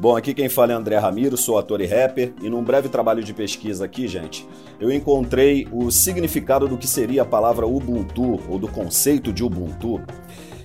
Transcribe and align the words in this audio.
Bom, 0.00 0.16
aqui 0.16 0.32
quem 0.32 0.48
fala 0.48 0.72
é 0.72 0.76
André 0.76 0.96
Ramiro, 0.96 1.36
sou 1.36 1.58
ator 1.58 1.80
e 1.80 1.86
rapper, 1.86 2.32
e 2.40 2.48
num 2.48 2.62
breve 2.62 2.88
trabalho 2.88 3.20
de 3.20 3.34
pesquisa 3.34 3.84
aqui, 3.84 4.06
gente, 4.06 4.46
eu 4.78 4.92
encontrei 4.92 5.66
o 5.72 5.90
significado 5.90 6.68
do 6.68 6.78
que 6.78 6.86
seria 6.86 7.22
a 7.22 7.26
palavra 7.26 7.66
Ubuntu, 7.66 8.40
ou 8.48 8.60
do 8.60 8.68
conceito 8.68 9.32
de 9.32 9.42
Ubuntu. 9.42 10.00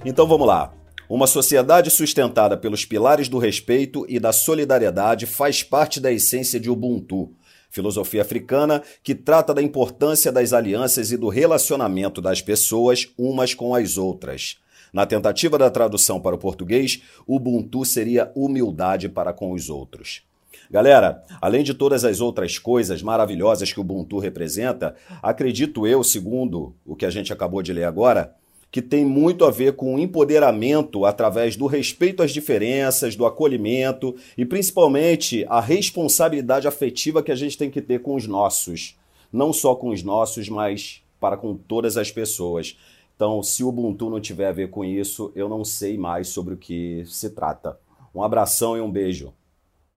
Então 0.06 0.28
vamos 0.28 0.46
lá. 0.46 0.72
Uma 1.10 1.26
sociedade 1.26 1.90
sustentada 1.90 2.56
pelos 2.56 2.86
pilares 2.86 3.28
do 3.28 3.40
respeito 3.40 4.06
e 4.08 4.20
da 4.20 4.32
solidariedade 4.32 5.26
faz 5.26 5.64
parte 5.64 6.00
da 6.00 6.12
essência 6.12 6.60
de 6.60 6.70
Ubuntu, 6.70 7.32
filosofia 7.72 8.22
africana 8.22 8.84
que 9.02 9.16
trata 9.16 9.52
da 9.52 9.64
importância 9.64 10.32
das 10.32 10.54
alianças 10.54 11.12
e 11.12 11.18
do 11.18 11.28
relacionamento 11.28 12.22
das 12.22 12.40
pessoas 12.40 13.08
umas 13.18 13.56
com 13.56 13.74
as 13.74 13.98
outras. 13.98 14.60
Na 14.94 15.08
tentativa 15.08 15.58
da 15.58 15.72
tradução 15.72 16.22
para 16.22 16.36
o 16.36 16.38
português, 16.40 17.02
Ubuntu 17.28 17.84
seria 17.84 18.32
humildade 18.36 19.10
para 19.10 19.34
com 19.34 19.52
os 19.52 19.68
outros. 19.68 20.22
Galera, 20.70 21.24
além 21.42 21.64
de 21.64 21.74
todas 21.74 22.06
as 22.06 22.22
outras 22.22 22.60
coisas 22.60 23.02
maravilhosas 23.02 23.74
que 23.74 23.80
o 23.80 23.82
Ubuntu 23.82 24.20
representa, 24.20 24.96
acredito 25.22 25.88
eu, 25.88 26.04
segundo 26.04 26.76
o 26.86 26.96
que 26.96 27.08
a 27.08 27.10
gente 27.10 27.34
acabou 27.34 27.64
de 27.64 27.74
ler 27.74 27.86
agora, 27.86 28.36
que 28.72 28.84
tem 28.84 29.04
muito 29.04 29.46
a 29.46 29.52
ver 29.52 29.74
com 29.74 29.96
o 29.96 30.00
empoderamento 30.00 31.06
através 31.06 31.56
do 31.56 31.66
respeito 31.66 32.22
às 32.22 32.32
diferenças, 32.32 33.16
do 33.16 33.26
acolhimento 33.26 34.16
e 34.38 34.46
principalmente 34.46 35.44
a 35.50 35.60
responsabilidade 35.60 36.68
afetiva 36.68 37.24
que 37.24 37.32
a 37.32 37.36
gente 37.36 37.58
tem 37.58 37.70
que 37.70 37.82
ter 37.82 38.00
com 38.02 38.16
os 38.16 38.28
nossos. 38.28 38.96
Não 39.32 39.52
só 39.52 39.74
com 39.74 39.90
os 39.90 40.04
nossos, 40.04 40.50
mas 40.50 41.02
para 41.20 41.38
com 41.38 41.56
todas 41.56 41.98
as 41.98 42.12
pessoas. 42.12 42.78
Então, 43.16 43.44
se 43.44 43.64
o 43.64 43.70
Ubuntu 43.70 44.10
não 44.10 44.20
tiver 44.20 44.48
a 44.48 44.52
ver 44.52 44.70
com 44.70 44.84
isso, 44.84 45.32
eu 45.36 45.48
não 45.48 45.64
sei 45.64 45.98
mais 45.98 46.28
sobre 46.30 46.56
o 46.56 46.58
que 46.58 47.04
se 47.06 47.30
trata. 47.30 47.78
Um 48.14 48.24
abração 48.24 48.76
e 48.76 48.82
um 48.82 48.92
beijo. 48.92 49.34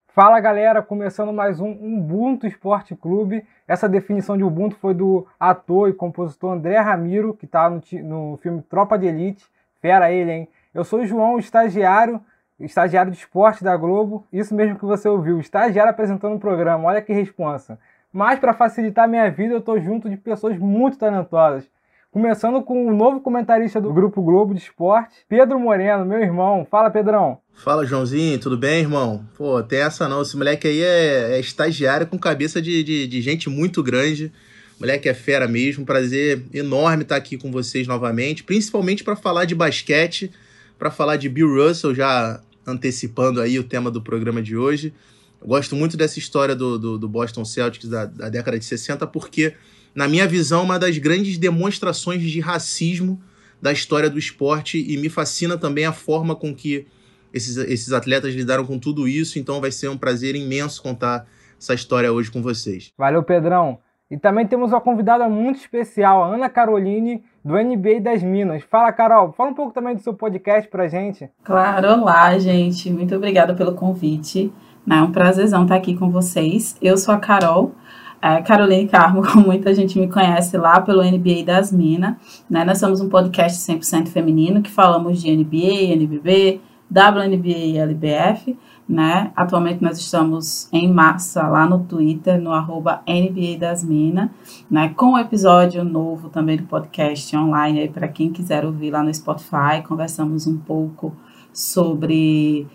Fala 0.09 0.41
galera, 0.41 0.83
começando 0.83 1.33
mais 1.33 1.61
um 1.61 1.71
Ubuntu 1.71 2.47
Esporte 2.47 2.95
Clube. 2.95 3.45
Essa 3.69 3.89
definição 3.89 4.37
de 4.37 4.45
Ubuntu 4.45 4.77
foi 4.77 4.95
do 4.95 5.27
ator 5.39 5.91
e 5.91 5.93
compositor 5.93 6.53
André 6.53 6.79
Ramiro, 6.79 7.35
que 7.35 7.45
está 7.45 7.69
no, 7.69 7.83
no, 8.03 8.39
filme 8.39 8.63
Tropa 8.63 8.99
de 8.99 9.07
Elite. 9.07 9.45
Fera 9.81 10.11
ele, 10.11 10.33
hein? 10.33 10.49
Eu 10.73 10.85
sou 10.85 11.01
o 11.01 11.07
João, 11.07 11.39
estagiário, 11.39 12.21
estagiário 12.59 13.13
de 13.13 13.19
esporte 13.19 13.63
da 13.63 13.77
Globo. 13.77 14.27
Isso 14.33 14.55
mesmo 14.55 14.79
que 14.79 14.87
você 14.87 15.09
ouviu, 15.09 15.39
estagiário 15.39 15.91
apresentando 15.91 16.37
o 16.37 16.41
programa. 16.41 16.85
Olha 16.85 17.03
que 17.03 17.13
responsa. 17.13 17.79
Mas 18.11 18.39
para 18.39 18.55
facilitar 18.55 19.05
a 19.05 19.09
minha 19.09 19.31
vida, 19.31 19.53
eu 19.53 19.59
estou 19.59 19.79
junto 19.79 20.09
de 20.09 20.17
pessoas 20.17 20.57
muito 20.57 20.97
talentosas. 20.97 21.69
Começando 22.17 22.63
com 22.63 22.87
o 22.87 22.97
novo 22.97 23.21
comentarista 23.21 23.79
do 23.79 23.93
Grupo 23.93 24.23
Globo 24.23 24.55
de 24.55 24.61
Esporte, 24.63 25.17
Pedro 25.29 25.61
Moreno, 25.61 26.07
meu 26.07 26.19
irmão. 26.19 26.67
Fala, 26.71 26.89
Pedrão. 26.89 27.37
Fala, 27.53 27.85
Joãozinho, 27.85 28.39
tudo 28.39 28.57
bem, 28.57 28.81
irmão? 28.81 29.23
Pô, 29.37 29.63
tem 29.63 29.81
essa 29.81 30.09
não. 30.09 30.23
Esse 30.23 30.35
moleque 30.35 30.67
aí 30.67 30.81
é, 30.81 31.37
é 31.37 31.41
estagiário 31.41 32.07
com 32.07 32.19
cabeça 32.19 32.63
de, 32.63 32.83
de, 32.83 33.07
de, 33.07 33.21
gente 33.21 33.51
muito 33.51 33.83
grande. 33.83 34.33
Moleque 34.81 35.11
é 35.11 35.13
fera 35.13 35.47
mesmo. 35.47 35.85
Prazer 35.85 36.43
enorme 36.55 37.03
estar 37.03 37.17
aqui 37.17 37.37
com 37.37 37.53
vocês 37.53 37.87
novamente, 37.87 38.43
principalmente 38.45 39.05
para 39.05 39.15
falar 39.15 39.45
de 39.45 39.55
basquete, 39.55 40.33
para 40.79 40.91
falar 40.91 41.17
de 41.17 41.29
Bill 41.29 41.55
Russell, 41.55 41.95
já 41.95 42.41
antecipando 42.67 43.43
aí 43.43 43.59
o 43.59 43.65
tema 43.65 43.91
do 43.91 44.01
programa 44.01 44.41
de 44.41 44.57
hoje. 44.57 44.95
Eu 45.39 45.49
gosto 45.49 45.77
muito 45.77 45.99
dessa 45.99 46.19
história 46.19 46.57
do, 46.57 46.79
do, 46.79 46.97
do 46.97 47.09
Boston 47.11 47.45
Celtics 47.45 47.91
da, 47.91 48.07
da 48.07 48.31
década 48.31 48.59
de 48.59 48.65
60, 48.65 49.07
porque 49.07 49.53
na 49.97 50.07
minha 50.07 50.29
visão, 50.29 50.63
uma 50.63 50.79
das 50.79 50.99
grandes 50.99 51.39
demonstrações 51.39 52.23
de 52.23 52.39
racismo 52.39 53.19
da 53.61 53.73
história 53.73 54.11
do 54.11 54.19
esporte 54.19 54.79
e 54.79 54.99
me 54.99 55.09
fascina 55.09 55.57
também 55.57 55.87
a 55.87 55.93
forma 55.93 56.37
com 56.37 56.55
que 56.55 56.87
esses, 57.33 57.57
esses 57.57 57.93
atletas 57.95 58.35
lidaram 58.35 58.67
com 58.67 58.79
tudo 58.79 59.09
isso. 59.09 59.39
Então 59.39 59.59
vai 59.59 59.73
ser 59.73 59.89
um 59.89 59.97
prazer 59.97 60.37
imenso 60.37 60.83
contar 60.83 61.27
essa 61.59 61.73
história 61.73 62.13
hoje 62.13 62.31
com 62.31 62.43
vocês. 62.43 62.93
Valeu, 62.99 63.23
Pedrão. 63.23 63.79
E 64.11 64.19
também 64.19 64.47
temos 64.47 64.71
uma 64.71 64.81
convidada 64.81 65.29
muito 65.29 65.59
especial, 65.59 66.23
a 66.23 66.35
Ana 66.35 66.49
Caroline, 66.49 67.25
do 67.43 67.55
NBA 67.55 68.01
das 68.01 68.23
Minas. 68.23 68.63
Fala, 68.71 68.93
Carol, 68.93 69.33
fala 69.33 69.51
um 69.51 69.55
pouco 69.55 69.73
também 69.73 69.97
do 69.97 70.03
seu 70.03 70.15
podcast 70.15 70.69
pra 70.69 70.87
gente. 70.87 71.29
Claro, 71.43 71.89
olá, 71.89 72.39
gente. 72.39 72.91
Muito 72.91 73.17
obrigada 73.17 73.55
pelo 73.55 73.75
convite. 73.75 74.53
É 74.89 75.03
um 75.03 75.11
prazerzão 75.11 75.65
estar 75.65 75.75
aqui 75.75 75.97
com 75.97 76.11
vocês. 76.11 76.77
Eu 76.81 76.97
sou 76.97 77.13
a 77.13 77.19
Carol, 77.19 77.75
é, 78.21 78.41
Caroline 78.43 78.89
Carmo, 78.89 79.23
como 79.27 79.47
muita 79.47 79.75
gente 79.75 79.99
me 79.99 80.09
conhece 80.09 80.57
lá 80.57 80.81
pelo 80.81 81.03
NBA 81.03 81.45
das 81.45 81.73
Minas. 81.73 82.15
Né? 82.49 82.65
Nós 82.65 82.79
somos 82.79 83.01
um 83.01 83.09
podcast 83.09 83.59
100% 83.73 84.09
feminino 84.09 84.63
que 84.63 84.71
falamos 84.71 85.23
de 85.23 85.35
NBA, 85.35 85.93
NBB, 85.95 86.61
WNBA 86.91 87.49
e 87.49 87.79
LBF. 87.79 88.57
Né? 88.89 89.33
Atualmente 89.35 89.83
nós 89.83 89.99
estamos 89.99 90.69
em 90.73 90.93
massa 90.93 91.49
lá 91.49 91.69
no 91.69 91.81
Twitter, 91.81 92.41
no 92.41 92.53
arroba 92.53 93.03
NBA 93.07 93.59
das 93.59 93.83
Minas, 93.83 94.31
né? 94.71 94.93
com 94.97 95.13
um 95.13 95.19
episódio 95.19 95.85
novo 95.85 96.29
também 96.29 96.57
do 96.57 96.63
podcast 96.65 97.37
online 97.37 97.89
para 97.89 98.07
quem 98.07 98.31
quiser 98.33 98.65
ouvir 98.65 98.93
lá 98.93 99.03
no 99.03 99.13
Spotify. 99.13 99.83
Conversamos 99.87 100.47
um 100.47 100.57
pouco 100.57 101.13
sobre 101.53 102.67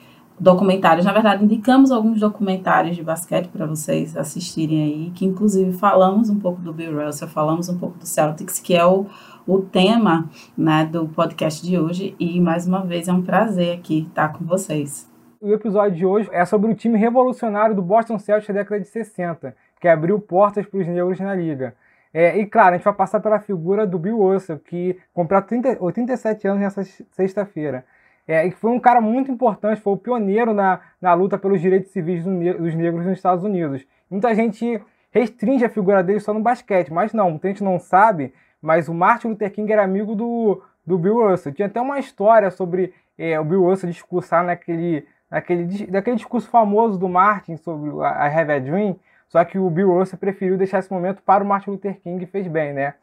documentários. 0.42 1.06
Na 1.06 1.14
verdade, 1.14 1.46
indicamos 1.46 1.92
alguns 1.92 2.20
documentários 2.20 2.96
de 2.96 3.04
basquete 3.04 3.48
para 3.50 3.68
vocês 3.68 4.18
assistirem 4.18 4.84
aí, 4.84 5.12
que 5.12 5.24
inclusive 5.24 5.72
falamos 5.74 6.32
um 6.32 6.40
pouco 6.40 6.60
do 6.60 6.74
Bill 6.74 7.06
Russell, 7.06 7.28
falamos 7.28 7.70
um 7.70 7.78
pouco 7.78 8.00
do 8.00 8.08
Celtics, 8.08 8.60
que 8.60 8.76
é 8.76 8.84
o, 8.84 9.06
o 9.46 9.62
tema 9.62 10.28
né, 10.58 10.84
do 10.84 11.08
podcast 11.08 11.64
de 11.64 11.78
hoje. 11.78 12.16
E 12.20 12.42
mais 12.42 12.66
uma 12.66 12.84
vez 12.84 13.08
é 13.08 13.14
um 13.14 13.22
prazer 13.22 13.78
aqui 13.78 14.08
estar 14.10 14.30
com 14.30 14.44
vocês. 14.44 15.08
O 15.40 15.54
episódio 15.54 15.96
de 15.96 16.06
hoje 16.08 16.28
é 16.32 16.44
sobre 16.44 16.72
o 16.72 16.76
time 16.76 16.98
revolucionário 16.98 17.76
do 17.76 17.82
Boston 17.84 18.18
Celtics 18.18 18.48
da 18.48 18.62
década 18.62 18.82
de 18.82 18.88
60, 18.88 19.56
que 19.80 19.88
abriu 19.88 20.20
portas 20.20 20.66
para 20.66 20.80
os 20.80 20.88
negros 20.88 21.20
na 21.20 21.36
liga. 21.36 21.76
É, 22.12 22.36
e 22.38 22.48
claro, 22.48 22.74
a 22.74 22.78
gente 22.78 22.84
vai 22.84 22.94
passar 22.94 23.20
pela 23.20 23.40
figura 23.40 23.86
do 23.86 24.00
Bill 24.00 24.18
Russell, 24.18 24.58
que 24.58 24.98
completou 25.14 25.60
87 25.80 26.48
anos 26.48 26.62
nessa 26.62 26.84
sexta-feira. 27.12 27.86
É, 28.28 28.46
e 28.46 28.52
foi 28.52 28.72
um 28.72 28.80
cara 28.80 29.02
muito 29.02 29.32
importante, 29.32 29.82
foi 29.82 29.94
o 29.94 29.98
pioneiro 29.98 30.54
na, 30.54 30.80
na 31.02 31.14
luta 31.14 31.38
pelos 31.38 31.60
direitos 31.60 31.92
civis 31.92 32.24
do 32.24 32.32
dos 32.32 32.76
negros 32.76 33.06
nos 33.06 33.18
Estados 33.18 33.44
Unidos. 33.44 33.86
Muita 34.10 34.34
gente 34.36 34.82
restringe 35.12 35.66
a 35.66 35.70
figura 35.70 36.04
dele 36.04 36.20
só 36.20 36.34
no 36.34 36.40
basquete, 36.40 36.92
mas 36.92 37.14
não, 37.14 37.32
muita 37.32 37.48
gente 37.50 37.64
não 37.64 37.80
sabe, 37.80 38.34
mas 38.62 38.88
o 38.88 38.94
Martin 38.94 39.30
Luther 39.30 39.52
King 39.52 39.72
era 39.72 39.84
amigo 39.84 40.16
do, 40.16 40.62
do 40.86 40.98
Bill 40.98 41.28
Russell. 41.30 41.54
Tinha 41.54 41.68
até 41.68 41.82
uma 41.82 42.00
história 42.00 42.50
sobre 42.52 42.94
é, 43.18 43.40
o 43.40 43.44
Bill 43.44 43.64
Russell 43.64 43.90
discursar 43.90 44.44
naquele, 44.44 45.06
naquele, 45.30 45.92
naquele 45.92 46.16
discurso 46.16 46.50
famoso 46.50 46.98
do 46.98 47.10
Martin 47.10 47.58
sobre 47.58 47.90
a, 48.02 48.26
Have 48.28 48.54
a 48.54 48.60
Dream, 48.60 48.96
só 49.28 49.44
que 49.44 49.58
o 49.58 49.70
Bill 49.70 49.92
Russell 49.92 50.20
preferiu 50.20 50.58
deixar 50.58 50.80
esse 50.80 50.92
momento 50.92 51.22
para 51.22 51.44
o 51.44 51.48
Martin 51.48 51.72
Luther 51.72 52.00
King 52.02 52.24
e 52.24 52.28
fez 52.28 52.48
bem, 52.48 52.74
né? 52.74 52.94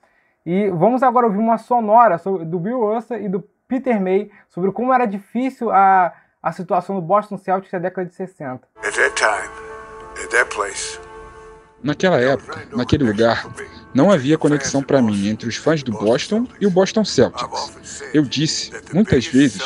E 0.46 0.70
vamos 0.70 1.02
agora 1.02 1.26
ouvir 1.26 1.38
uma 1.38 1.58
sonora 1.58 2.16
do 2.46 2.58
Bill 2.58 2.80
Russell 2.80 3.20
e 3.20 3.28
do 3.28 3.44
Peter 3.68 4.00
May 4.00 4.30
sobre 4.48 4.72
como 4.72 4.92
era 4.92 5.04
difícil 5.04 5.70
a, 5.70 6.12
a 6.42 6.52
situação 6.52 6.96
do 6.96 7.02
Boston 7.02 7.36
Celtics 7.36 7.72
na 7.72 7.78
década 7.78 8.08
de 8.08 8.14
60. 8.14 8.66
Naquela 11.80 12.18
época, 12.18 12.66
naquele 12.74 13.04
lugar, 13.04 13.46
não 13.94 14.10
havia 14.10 14.36
conexão 14.36 14.82
para 14.82 15.00
mim 15.00 15.28
entre 15.28 15.48
os 15.48 15.56
fãs 15.56 15.82
do 15.82 15.92
Boston 15.92 16.46
e 16.60 16.66
o 16.66 16.70
Boston 16.70 17.04
Celtics. 17.04 18.02
Eu 18.12 18.22
disse, 18.22 18.72
muitas 18.92 19.26
vezes, 19.26 19.62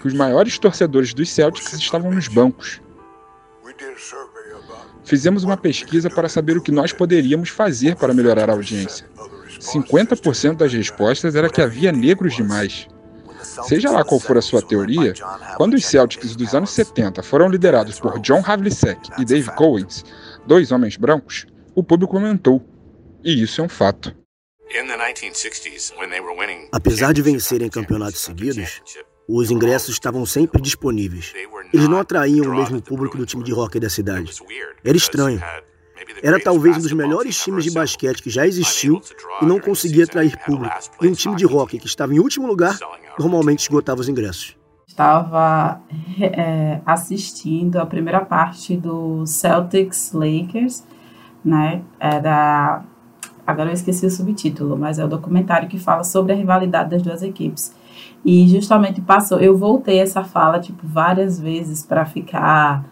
que 0.00 0.06
os 0.06 0.14
maiores 0.14 0.56
torcedores 0.58 1.12
dos 1.12 1.28
Celtics 1.30 1.72
estavam 1.72 2.12
nos 2.12 2.28
bancos. 2.28 2.80
Fizemos 5.04 5.42
uma 5.42 5.56
pesquisa 5.56 6.08
para 6.08 6.28
saber 6.28 6.56
o 6.56 6.62
que 6.62 6.70
nós 6.70 6.92
poderíamos 6.92 7.48
fazer 7.48 7.96
para 7.96 8.14
melhorar 8.14 8.50
a 8.50 8.52
audiência. 8.52 9.06
50% 9.58 10.56
das 10.56 10.72
respostas 10.72 11.34
era 11.34 11.48
que 11.48 11.60
havia 11.60 11.90
negros 11.90 12.36
demais. 12.36 12.86
Seja 13.64 13.90
lá 13.90 14.04
qual 14.04 14.20
for 14.20 14.36
a 14.38 14.42
sua 14.42 14.62
teoria, 14.62 15.14
quando 15.56 15.74
os 15.74 15.84
Celtics 15.84 16.36
dos 16.36 16.54
anos 16.54 16.70
70 16.70 17.22
foram 17.22 17.48
liderados 17.48 17.98
por 17.98 18.18
John 18.20 18.42
Havlicek 18.44 19.10
e 19.18 19.24
Dave 19.24 19.50
Cowens, 19.52 20.04
dois 20.46 20.70
homens 20.72 20.96
brancos, 20.96 21.46
o 21.74 21.82
público 21.82 22.16
aumentou. 22.16 22.62
E 23.24 23.42
isso 23.42 23.60
é 23.60 23.64
um 23.64 23.68
fato. 23.68 24.14
Apesar 26.72 27.12
de 27.12 27.22
vencerem 27.22 27.68
campeonatos 27.68 28.20
seguidos, 28.20 28.82
Os 29.30 29.50
ingressos 29.50 29.90
estavam 29.90 30.24
sempre 30.24 30.58
disponíveis. 30.62 31.34
Eles 31.70 31.86
não 31.86 31.98
atraíam 31.98 32.46
o 32.46 32.54
mesmo 32.56 32.80
público 32.80 33.18
do 33.18 33.26
time 33.26 33.44
de 33.44 33.52
hockey 33.52 33.78
da 33.78 33.90
cidade. 33.90 34.32
Era 34.82 34.96
estranho. 34.96 35.38
Era 36.22 36.40
talvez 36.40 36.76
um 36.76 36.80
dos 36.80 36.92
melhores 36.92 37.36
times 37.42 37.64
de 37.64 37.70
basquete 37.70 38.22
que 38.22 38.30
já 38.30 38.46
existiu 38.46 39.00
e 39.40 39.46
não 39.46 39.60
conseguia 39.60 40.04
atrair 40.04 40.36
público. 40.44 40.76
E 41.00 41.06
um 41.06 41.12
time 41.12 41.36
de 41.36 41.46
hockey 41.46 41.78
que 41.78 41.86
estava 41.86 42.14
em 42.14 42.18
último 42.18 42.46
lugar 42.46 42.78
normalmente 43.18 43.60
esgotava 43.60 44.00
os 44.00 44.08
ingressos. 44.08 44.56
Estava 44.86 45.80
é, 46.20 46.80
assistindo 46.84 47.76
a 47.76 47.86
primeira 47.86 48.20
parte 48.24 48.76
do 48.76 49.24
Celtics 49.26 50.12
Lakers, 50.12 50.84
né? 51.44 51.82
É 52.00 52.20
da 52.20 52.82
agora 53.46 53.70
eu 53.70 53.74
esqueci 53.74 54.04
o 54.04 54.10
subtítulo, 54.10 54.76
mas 54.76 54.98
é 54.98 55.04
o 55.04 55.08
documentário 55.08 55.68
que 55.68 55.78
fala 55.78 56.04
sobre 56.04 56.32
a 56.32 56.36
rivalidade 56.36 56.90
das 56.90 57.00
duas 57.00 57.22
equipes. 57.22 57.74
E 58.24 58.46
justamente 58.48 59.00
passou, 59.00 59.38
eu 59.38 59.56
voltei 59.56 60.00
essa 60.00 60.22
fala 60.22 60.58
tipo 60.60 60.86
várias 60.86 61.40
vezes 61.40 61.82
para 61.82 62.04
ficar 62.04 62.84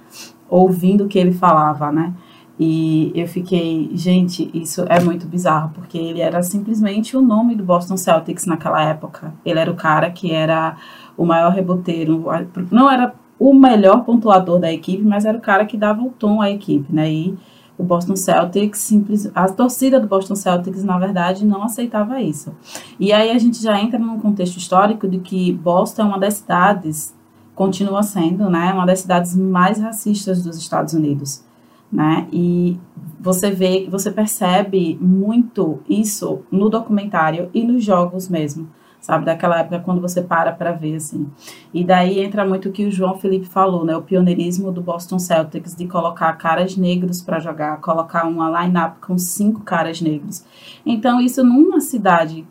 ouvindo 0.49 1.05
o 1.05 1.09
que 1.09 1.19
ele 1.19 1.33
falava, 1.33 1.91
né? 1.93 2.15
E 2.59 3.13
eu 3.15 3.29
fiquei, 3.29 3.91
gente, 3.93 4.51
isso 4.55 4.85
é 4.89 4.99
muito 4.99 5.27
bizarro, 5.27 5.73
porque 5.75 5.99
ele 5.99 6.21
era 6.21 6.43
simplesmente 6.43 7.17
o 7.17 7.21
nome 7.21 7.55
do 7.55 7.63
Boston 7.63 7.99
Celtics 7.99 8.47
naquela 8.47 8.83
época. 8.83 9.35
Ele 9.45 9.59
era 9.59 9.71
o 9.71 9.75
cara 9.75 10.11
que 10.11 10.33
era 10.33 10.77
o 11.17 11.27
maior 11.27 11.53
reboteiro, 11.53 12.25
não 12.71 12.91
era 12.91 13.15
o 13.39 13.53
melhor 13.53 14.05
pontuador 14.05 14.59
da 14.59 14.73
equipe, 14.73 15.03
mas 15.03 15.27
era 15.27 15.37
o 15.37 15.41
cara 15.41 15.67
que 15.67 15.77
dava 15.77 16.03
o 16.03 16.11
tom 16.11 16.41
à 16.41 16.51
equipe, 16.51 16.91
né? 16.91 17.13
E 17.13 17.39
o 17.79 17.85
Boston 17.85 18.17
Celtics, 18.17 18.81
simples, 18.81 19.31
a 19.35 19.49
torcida 19.49 20.01
do 20.01 20.07
Boston 20.07 20.35
Celtics, 20.35 20.83
na 20.83 20.99
verdade, 20.99 21.45
não 21.45 21.63
aceitava 21.63 22.21
isso. 22.23 22.55
E 22.99 23.13
aí 23.13 23.31
a 23.31 23.39
gente 23.39 23.63
já 23.63 23.79
entra 23.79 23.99
num 23.99 24.19
contexto 24.19 24.57
histórico 24.57 25.07
de 25.07 25.19
que 25.19 25.53
Boston 25.53 26.03
é 26.03 26.05
uma 26.07 26.19
das 26.19 26.35
cidades, 26.35 27.15
continua 27.55 28.03
sendo, 28.03 28.49
né, 28.49 28.73
uma 28.73 28.87
das 28.87 29.01
cidades 29.01 29.37
mais 29.37 29.79
racistas 29.79 30.43
dos 30.43 30.57
Estados 30.57 30.95
Unidos, 30.95 31.45
né? 31.91 32.29
E 32.33 32.79
você 33.21 33.51
vê, 33.51 33.89
você 33.91 34.11
percebe 34.11 34.99
muito 35.01 35.81
isso 35.89 36.43
no 36.51 36.69
documentário 36.69 37.51
e 37.55 37.63
nos 37.65 37.85
jogos 37.85 38.29
mesmo 38.29 38.69
sabe? 39.07 39.25
Daquela 39.25 39.61
época 39.61 39.79
quando 39.81 40.01
você 40.01 40.21
para 40.21 40.51
para 40.51 40.73
ver, 40.73 40.97
assim. 40.97 41.31
E 41.73 41.85
daí 41.85 42.19
entra 42.19 42.45
muito 42.45 42.69
o 42.69 42.73
que 42.73 42.85
o 42.85 42.91
João 42.91 43.17
Felipe 43.17 43.47
falou, 43.47 43.85
né? 43.85 43.97
O 43.97 44.03
pioneirismo 44.03 44.73
do 44.73 44.83
Boston 44.83 45.21
Celtics 45.21 45.77
de 45.77 45.87
colocar 45.87 46.33
caras 46.33 46.77
negros 46.77 47.23
para 47.23 47.39
jogar, 47.39 47.81
colocar 47.81 48.27
uma 48.27 48.63
line-up 48.63 48.99
com 49.01 49.17
cinco 49.17 49.61
caras 49.61 50.01
negros. 50.01 50.45
Então, 50.85 51.21
isso 51.21 51.45
numa 51.45 51.81
cidade 51.81 52.45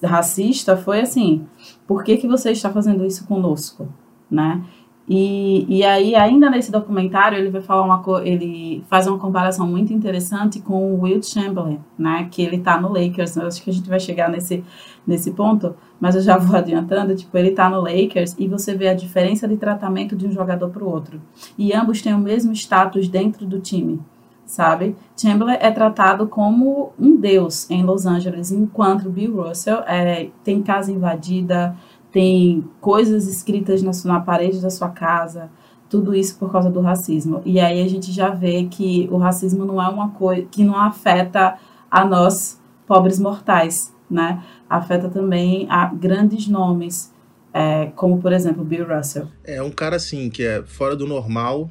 racista 0.00 0.76
foi 0.76 1.00
assim, 1.00 1.44
por 1.84 2.04
que, 2.04 2.16
que 2.16 2.28
você 2.28 2.52
está 2.52 2.70
fazendo 2.70 3.04
isso 3.04 3.26
conosco, 3.26 3.88
né? 4.30 4.62
E, 5.08 5.64
e 5.68 5.82
aí, 5.84 6.14
ainda 6.14 6.50
nesse 6.50 6.70
documentário, 6.70 7.38
ele 7.38 7.48
vai 7.48 7.62
falar 7.62 7.82
uma 7.82 8.02
ele 8.22 8.84
faz 8.90 9.06
uma 9.06 9.18
comparação 9.18 9.66
muito 9.66 9.90
interessante 9.90 10.60
com 10.60 10.92
o 10.92 11.00
Will 11.00 11.22
Chamberlain, 11.22 11.80
né? 11.98 12.28
Que 12.30 12.42
ele 12.42 12.58
tá 12.58 12.78
no 12.78 12.92
Lakers. 12.92 13.36
Eu 13.36 13.46
acho 13.46 13.62
que 13.62 13.70
a 13.70 13.72
gente 13.72 13.88
vai 13.88 13.98
chegar 13.98 14.28
nesse, 14.28 14.62
nesse 15.06 15.30
ponto, 15.30 15.74
mas 15.98 16.14
eu 16.14 16.20
já 16.20 16.36
vou 16.36 16.54
adiantando. 16.58 17.16
Tipo, 17.16 17.38
ele 17.38 17.52
tá 17.52 17.70
no 17.70 17.80
Lakers 17.80 18.36
e 18.38 18.46
você 18.46 18.74
vê 18.74 18.88
a 18.88 18.94
diferença 18.94 19.48
de 19.48 19.56
tratamento 19.56 20.14
de 20.14 20.26
um 20.26 20.30
jogador 20.30 20.68
para 20.68 20.84
o 20.84 20.90
outro. 20.90 21.18
E 21.56 21.72
ambos 21.72 22.02
têm 22.02 22.12
o 22.12 22.18
mesmo 22.18 22.52
status 22.52 23.08
dentro 23.08 23.46
do 23.46 23.58
time, 23.60 23.98
sabe? 24.44 24.94
Chamberlain 25.18 25.56
é 25.58 25.70
tratado 25.70 26.26
como 26.26 26.92
um 27.00 27.16
deus 27.16 27.70
em 27.70 27.82
Los 27.82 28.04
Angeles, 28.04 28.52
enquanto 28.52 29.08
Bill 29.08 29.42
Russell 29.42 29.78
é, 29.86 30.28
tem 30.44 30.62
casa 30.62 30.92
invadida 30.92 31.74
tem 32.18 32.64
coisas 32.80 33.28
escritas 33.28 33.80
na, 33.80 33.92
na 34.12 34.18
parede 34.18 34.60
da 34.60 34.70
sua 34.70 34.88
casa, 34.88 35.48
tudo 35.88 36.16
isso 36.16 36.36
por 36.36 36.50
causa 36.50 36.68
do 36.68 36.80
racismo. 36.80 37.40
E 37.44 37.60
aí 37.60 37.80
a 37.80 37.88
gente 37.88 38.10
já 38.10 38.30
vê 38.30 38.64
que 38.64 39.08
o 39.08 39.18
racismo 39.18 39.64
não 39.64 39.80
é 39.80 39.88
uma 39.88 40.10
coisa 40.10 40.42
que 40.50 40.64
não 40.64 40.74
afeta 40.74 41.56
a 41.88 42.04
nós, 42.04 42.60
pobres 42.88 43.20
mortais, 43.20 43.94
né? 44.10 44.42
Afeta 44.68 45.08
também 45.08 45.68
a 45.70 45.86
grandes 45.86 46.48
nomes, 46.48 47.14
é, 47.54 47.92
como 47.94 48.20
por 48.20 48.32
exemplo 48.32 48.64
Bill 48.64 48.88
Russell. 48.88 49.28
É 49.44 49.62
um 49.62 49.70
cara 49.70 49.94
assim 49.94 50.28
que 50.28 50.42
é 50.42 50.64
fora 50.64 50.96
do 50.96 51.06
normal. 51.06 51.70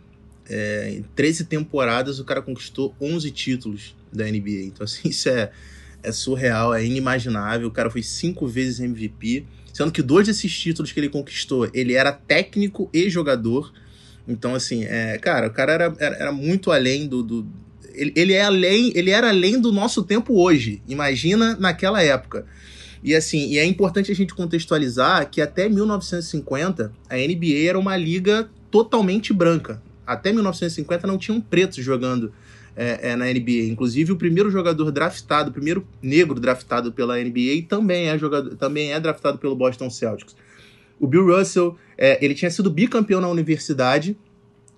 É, 0.50 0.94
em 0.94 1.04
13 1.14 1.44
temporadas 1.44 2.20
o 2.20 2.24
cara 2.24 2.42
conquistou 2.42 2.96
11 3.02 3.30
títulos 3.32 3.98
da 4.14 4.24
NBA. 4.24 4.64
Então 4.64 4.86
assim, 4.86 5.10
isso 5.10 5.28
é, 5.28 5.52
é 6.02 6.12
surreal, 6.14 6.74
é 6.74 6.86
inimaginável. 6.86 7.68
O 7.68 7.72
cara 7.72 7.90
foi 7.90 8.02
cinco 8.02 8.48
vezes 8.48 8.80
MVP 8.80 9.46
Sendo 9.78 9.92
que 9.92 10.02
dois 10.02 10.26
desses 10.26 10.52
títulos 10.52 10.92
que 10.92 11.00
ele 11.00 11.08
conquistou, 11.08 11.70
ele 11.72 11.94
era 11.94 12.12
técnico 12.12 12.90
e 12.92 13.12
jogador. 13.12 13.72
Então, 14.28 14.56
assim, 14.56 14.84
é, 14.86 15.20
cara, 15.20 15.50
o 15.50 15.52
cara 15.52 15.72
era, 15.72 15.96
era, 16.00 16.16
era 16.16 16.32
muito 16.32 16.72
além 16.72 17.06
do. 17.08 17.22
do 17.22 17.48
ele, 17.94 18.12
ele, 18.16 18.34
é 18.34 18.42
além, 18.42 18.92
ele 18.96 19.12
era 19.12 19.30
além 19.30 19.62
do 19.62 19.72
nosso 19.72 20.02
tempo 20.02 20.42
hoje. 20.42 20.82
Imagina 20.88 21.56
naquela 21.60 22.02
época. 22.02 22.48
E 23.04 23.14
assim, 23.14 23.50
e 23.52 23.60
é 23.60 23.66
importante 23.66 24.12
a 24.12 24.16
gente 24.16 24.34
contextualizar 24.34 25.30
que 25.30 25.42
até 25.42 25.70
1950 25.70 26.92
a 27.08 27.16
NBA 27.16 27.70
era 27.70 27.78
uma 27.78 27.96
liga 27.96 28.50
totalmente 28.72 29.32
branca. 29.32 29.80
Até 30.08 30.34
1950 30.34 31.06
não 31.06 31.20
tinham 31.20 31.40
pretos 31.40 31.86
jogando 31.86 32.34
é, 32.78 33.10
é, 33.10 33.16
na 33.16 33.26
NBA. 33.26 33.66
Inclusive, 33.72 34.12
o 34.12 34.16
primeiro 34.16 34.52
jogador 34.52 34.92
draftado, 34.92 35.50
o 35.50 35.54
primeiro 35.54 35.86
negro 36.00 36.40
draftado 36.40 36.92
pela 36.92 37.18
NBA, 37.18 37.64
também 37.68 38.08
é, 38.08 38.18
jogador, 38.20 38.56
também 38.56 38.94
é 38.94 39.00
draftado 39.00 39.40
pelo 39.40 39.56
Boston 39.56 39.90
Celtics. 39.90 40.36
O 41.00 41.08
Bill 41.08 41.36
Russell, 41.36 41.76
é, 41.98 42.24
ele 42.24 42.36
tinha 42.36 42.52
sido 42.52 42.70
bicampeão 42.70 43.20
na 43.20 43.28
universidade, 43.28 44.16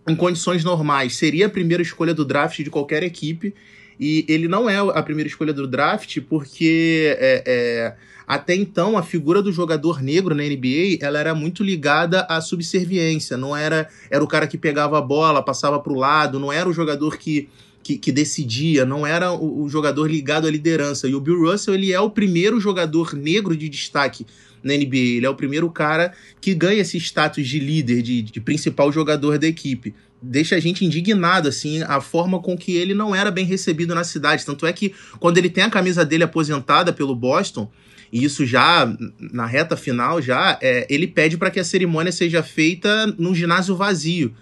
em 0.08 0.16
condições 0.16 0.64
normais, 0.64 1.18
seria 1.18 1.48
a 1.48 1.50
primeira 1.50 1.84
escolha 1.84 2.14
do 2.14 2.24
draft 2.24 2.64
de 2.64 2.70
qualquer 2.70 3.04
equipe, 3.04 3.54
e 4.00 4.26
ele 4.30 4.48
não 4.48 4.70
é 4.70 4.78
a 4.78 5.04
primeira 5.04 5.28
escolha 5.28 5.52
do 5.52 5.68
draft 5.68 6.22
porque 6.22 7.18
é, 7.20 7.44
é, 7.46 7.96
até 8.26 8.56
então 8.56 8.98
a 8.98 9.04
figura 9.04 9.42
do 9.42 9.52
jogador 9.52 10.02
negro 10.02 10.34
na 10.34 10.44
NBA 10.44 11.00
ela 11.02 11.20
era 11.20 11.36
muito 11.36 11.62
ligada 11.62 12.22
à 12.22 12.40
subserviência, 12.40 13.36
não 13.36 13.56
era 13.56 13.90
era 14.10 14.24
o 14.24 14.28
cara 14.28 14.48
que 14.48 14.58
pegava 14.58 14.98
a 14.98 15.02
bola, 15.02 15.44
passava 15.44 15.82
para 15.82 15.92
o 15.92 15.98
lado, 15.98 16.40
não 16.40 16.52
era 16.52 16.70
o 16.70 16.72
jogador 16.72 17.18
que 17.18 17.50
que, 17.84 17.98
que, 17.98 18.12
decidia, 18.12 18.86
não 18.86 19.06
era 19.06 19.32
o, 19.32 19.64
o, 19.64 19.70
jogador 19.70 20.10
ligado 20.10 20.48
à 20.48 20.52
liderança. 20.52 21.08
E 21.08 21.16
o 21.16 21.22
Bill 21.22 21.50
Russell, 21.50 21.74
ele 21.74 21.92
é 21.92 22.00
o 22.00 22.10
primeiro 22.10 22.60
jogador 22.60 23.14
negro 23.14 23.56
de 23.56 23.70
destaque 23.70 24.26
na 24.64 24.74
NBA. 24.74 25.18
Ele 25.18 25.26
é 25.26 25.30
o 25.30 25.36
primeiro 25.36 25.70
cara 25.70 26.14
que 26.40 26.54
ganha 26.54 26.82
esse 26.82 26.98
status 26.98 27.48
de 27.48 27.60
líder, 27.60 28.02
de, 28.02 28.22
de 28.22 28.42
principal 28.42 28.92
jogador 28.92 29.38
da 29.38 29.48
equipe. 29.48 29.94
Deixa 30.22 30.56
a 30.56 30.60
gente 30.60 30.84
indignado, 30.84 31.48
assim, 31.48 31.82
a 31.84 32.02
forma 32.02 32.42
com 32.42 32.58
que 32.58 32.76
ele 32.76 32.94
não 32.94 33.16
era 33.16 33.32
bem 33.32 33.46
recebido 33.46 33.96
na 33.96 34.04
cidade. 34.04 34.46
Tanto 34.46 34.66
é 34.66 34.74
que 34.74 34.94
quando 35.20 35.38
ele 35.38 35.50
tem 35.50 35.64
a 35.64 35.70
camisa 35.70 36.06
dele 36.06 36.24
aposentada 36.24 36.92
pelo 36.92 37.16
Boston, 37.16 37.72
e 38.12 38.24
isso 38.24 38.46
já 38.46 38.92
na 39.20 39.46
reta 39.46 39.78
final 39.78 40.22
já, 40.22 40.60
é, 40.62 40.86
ele 40.90 41.08
pede 41.08 41.38
para 41.38 41.50
que 41.50 41.60
a 41.60 41.64
cerimônia 41.64 42.12
seja 42.12 42.44
feita 42.44 43.08
num 43.18 43.34
ginásio 43.34 43.76
vazio 43.76 44.34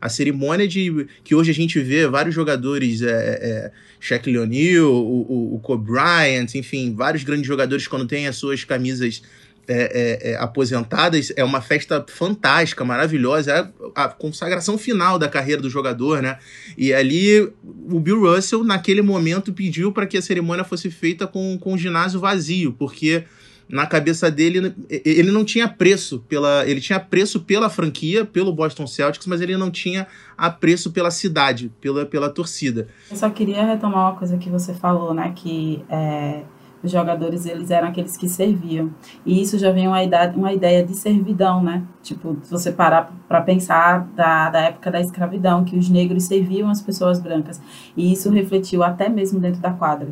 a 0.00 0.08
cerimônia 0.08 0.66
de 0.66 1.06
que 1.24 1.34
hoje 1.34 1.50
a 1.50 1.54
gente 1.54 1.78
vê 1.80 2.06
vários 2.06 2.34
jogadores, 2.34 3.02
é, 3.02 3.08
é, 3.08 3.72
Shaquille 3.98 4.38
O'Neal, 4.38 4.92
o, 4.92 5.54
o, 5.54 5.58
Kobe 5.60 5.90
Bryant, 5.90 6.54
enfim, 6.54 6.94
vários 6.94 7.24
grandes 7.24 7.46
jogadores 7.46 7.88
quando 7.88 8.06
têm 8.06 8.26
as 8.26 8.36
suas 8.36 8.64
camisas 8.64 9.22
é, 9.68 9.74
é, 9.74 10.30
é, 10.30 10.36
aposentadas, 10.36 11.32
é 11.34 11.42
uma 11.42 11.60
festa 11.60 12.04
fantástica, 12.08 12.84
maravilhosa, 12.84 13.52
é 13.52 13.68
a 13.96 14.08
consagração 14.08 14.78
final 14.78 15.18
da 15.18 15.28
carreira 15.28 15.60
do 15.60 15.68
jogador, 15.68 16.22
né? 16.22 16.38
E 16.78 16.94
ali 16.94 17.40
o 17.90 17.98
Bill 17.98 18.20
Russell, 18.20 18.62
naquele 18.62 19.02
momento, 19.02 19.52
pediu 19.52 19.90
para 19.90 20.06
que 20.06 20.16
a 20.16 20.22
cerimônia 20.22 20.62
fosse 20.62 20.88
feita 20.88 21.26
com, 21.26 21.58
com 21.58 21.74
o 21.74 21.78
ginásio 21.78 22.20
vazio, 22.20 22.74
porque 22.78 23.24
na 23.68 23.86
cabeça 23.86 24.30
dele, 24.30 24.74
ele 24.88 25.30
não 25.32 25.44
tinha 25.44 25.66
preço 25.66 26.20
pela. 26.28 26.66
Ele 26.66 26.80
tinha 26.80 27.00
preço 27.00 27.40
pela 27.40 27.68
franquia, 27.68 28.24
pelo 28.24 28.52
Boston 28.52 28.86
Celtics, 28.86 29.26
mas 29.26 29.40
ele 29.40 29.56
não 29.56 29.70
tinha 29.70 30.06
apreço 30.38 30.92
pela 30.92 31.10
cidade, 31.10 31.72
pela, 31.80 32.06
pela 32.06 32.30
torcida. 32.30 32.86
Eu 33.10 33.16
só 33.16 33.28
queria 33.28 33.64
retomar 33.64 34.10
uma 34.10 34.18
coisa 34.18 34.36
que 34.38 34.48
você 34.48 34.72
falou, 34.72 35.12
né? 35.12 35.32
Que 35.34 35.84
é, 35.88 36.42
os 36.82 36.92
jogadores 36.92 37.44
eles 37.44 37.70
eram 37.70 37.88
aqueles 37.88 38.16
que 38.16 38.28
serviam. 38.28 38.92
E 39.24 39.42
isso 39.42 39.58
já 39.58 39.72
vem 39.72 39.88
uma 39.88 40.02
ideia, 40.02 40.32
uma 40.36 40.52
ideia 40.52 40.84
de 40.84 40.94
servidão, 40.94 41.62
né? 41.62 41.82
Tipo, 42.02 42.38
se 42.42 42.50
você 42.50 42.70
parar 42.70 43.12
para 43.26 43.40
pensar 43.40 44.06
da, 44.14 44.48
da 44.50 44.60
época 44.60 44.90
da 44.90 45.00
escravidão, 45.00 45.64
que 45.64 45.76
os 45.76 45.88
negros 45.90 46.24
serviam 46.24 46.70
as 46.70 46.80
pessoas 46.80 47.18
brancas. 47.18 47.60
E 47.96 48.12
isso 48.12 48.30
refletiu 48.30 48.82
até 48.84 49.08
mesmo 49.08 49.40
dentro 49.40 49.60
da 49.60 49.72
quadra. 49.72 50.08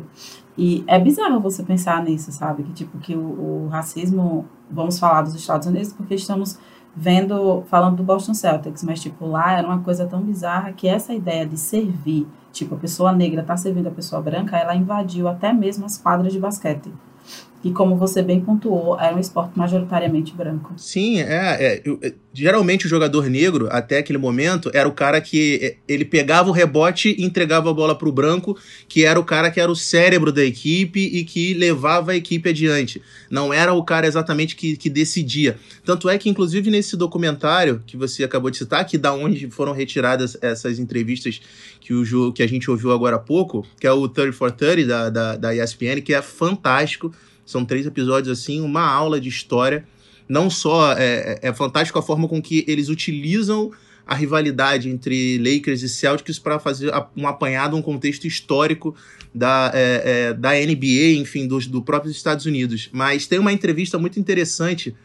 E 0.57 0.83
é 0.87 0.97
bizarro 0.97 1.39
você 1.39 1.63
pensar 1.63 2.03
nisso, 2.03 2.31
sabe? 2.31 2.63
Que 2.63 2.73
tipo 2.73 2.97
que 2.99 3.15
o, 3.15 3.65
o, 3.65 3.67
racismo, 3.69 4.45
vamos 4.69 4.97
falar 4.97 5.21
dos 5.23 5.35
Estados 5.35 5.67
Unidos 5.67 5.91
porque 5.91 6.15
estamos 6.15 6.57
vendo, 6.95 7.63
falando 7.67 7.97
do 7.97 8.03
Boston 8.03 8.33
Celtics, 8.33 8.83
mas 8.83 9.01
tipo 9.01 9.25
lá 9.27 9.57
era 9.57 9.67
uma 9.67 9.81
coisa 9.81 10.05
tão 10.05 10.21
bizarra 10.21 10.71
que 10.71 10.87
essa 10.87 11.13
ideia 11.13 11.45
de 11.45 11.57
servir, 11.57 12.25
tipo 12.53 12.75
a 12.75 12.77
pessoa 12.77 13.11
negra 13.11 13.43
tá 13.43 13.57
servindo 13.57 13.87
a 13.87 13.91
pessoa 13.91 14.21
branca, 14.21 14.57
ela 14.57 14.75
invadiu 14.75 15.27
até 15.27 15.51
mesmo 15.51 15.85
as 15.85 15.97
quadras 15.97 16.31
de 16.31 16.39
basquete. 16.39 16.89
e 17.61 17.71
como 17.71 17.97
você 17.97 18.21
bem 18.21 18.39
pontuou, 18.39 18.97
era 18.97 19.13
um 19.15 19.19
esporte 19.19 19.57
majoritariamente 19.57 20.33
branco. 20.33 20.71
Sim, 20.77 21.19
é, 21.19 21.81
é, 21.81 21.83
é, 22.01 22.13
Geralmente 22.37 22.85
o 22.85 22.89
jogador 22.89 23.29
negro, 23.29 23.69
até 23.71 23.99
aquele 23.99 24.17
momento, 24.17 24.69
era 24.73 24.89
o 24.89 24.91
cara 24.91 25.21
que 25.21 25.59
é, 25.61 25.75
ele 25.87 26.03
pegava 26.03 26.49
o 26.49 26.51
rebote 26.51 27.15
e 27.17 27.23
entregava 27.23 27.69
a 27.69 27.73
bola 27.73 27.95
para 27.97 28.09
o 28.09 28.11
branco, 28.11 28.57
que 28.89 29.05
era 29.05 29.17
o 29.17 29.23
cara 29.23 29.49
que 29.49 29.59
era 29.59 29.71
o 29.71 29.75
cérebro 29.75 30.33
da 30.33 30.43
equipe 30.43 30.99
e 30.99 31.23
que 31.23 31.53
levava 31.53 32.11
a 32.11 32.15
equipe 32.15 32.49
adiante. 32.49 33.01
Não 33.29 33.53
era 33.53 33.73
o 33.73 33.81
cara 33.83 34.05
exatamente 34.05 34.55
que, 34.55 34.75
que 34.75 34.89
decidia. 34.89 35.57
Tanto 35.85 36.09
é 36.09 36.17
que, 36.17 36.29
inclusive, 36.29 36.69
nesse 36.69 36.97
documentário 36.97 37.81
que 37.87 37.95
você 37.95 38.25
acabou 38.25 38.51
de 38.51 38.57
citar, 38.57 38.85
que 38.85 38.97
da 38.97 39.13
onde 39.13 39.49
foram 39.49 39.71
retiradas 39.71 40.37
essas 40.41 40.77
entrevistas 40.77 41.39
que, 41.79 41.93
o, 41.93 42.33
que 42.33 42.43
a 42.43 42.47
gente 42.47 42.69
ouviu 42.69 42.91
agora 42.91 43.15
há 43.15 43.19
pouco, 43.19 43.65
que 43.79 43.87
é 43.87 43.91
o 43.93 44.09
30 44.09 44.33
for 44.33 44.51
30 44.51 44.85
da, 44.85 45.09
da, 45.09 45.37
da 45.37 45.55
ESPN, 45.55 46.01
que 46.03 46.13
é 46.13 46.21
fantástico 46.21 47.13
são 47.45 47.63
três 47.63 47.85
episódios 47.85 48.39
assim, 48.39 48.59
uma 48.61 48.81
aula 48.81 49.21
de 49.21 49.29
história. 49.29 49.85
Não 50.27 50.49
só 50.49 50.93
é, 50.93 51.39
é, 51.41 51.49
é 51.49 51.53
fantástico 51.53 51.99
a 51.99 52.01
forma 52.01 52.27
com 52.27 52.41
que 52.41 52.65
eles 52.67 52.89
utilizam 52.89 53.71
a 54.07 54.13
rivalidade 54.13 54.89
entre 54.89 55.37
Lakers 55.37 55.81
e 55.81 55.89
Celtics 55.89 56.37
para 56.37 56.59
fazer 56.59 56.91
um 57.17 57.27
apanhado, 57.27 57.75
um 57.75 57.81
contexto 57.81 58.27
histórico 58.27 58.95
da, 59.33 59.71
é, 59.73 60.29
é, 60.29 60.33
da 60.33 60.51
NBA, 60.51 61.17
enfim, 61.17 61.47
do, 61.47 61.59
do 61.59 61.81
próprio 61.81 62.11
Estados 62.11 62.45
Unidos. 62.45 62.89
Mas 62.91 63.25
tem 63.25 63.39
uma 63.39 63.51
entrevista 63.51 63.97
muito 63.97 64.19
interessante 64.19 64.95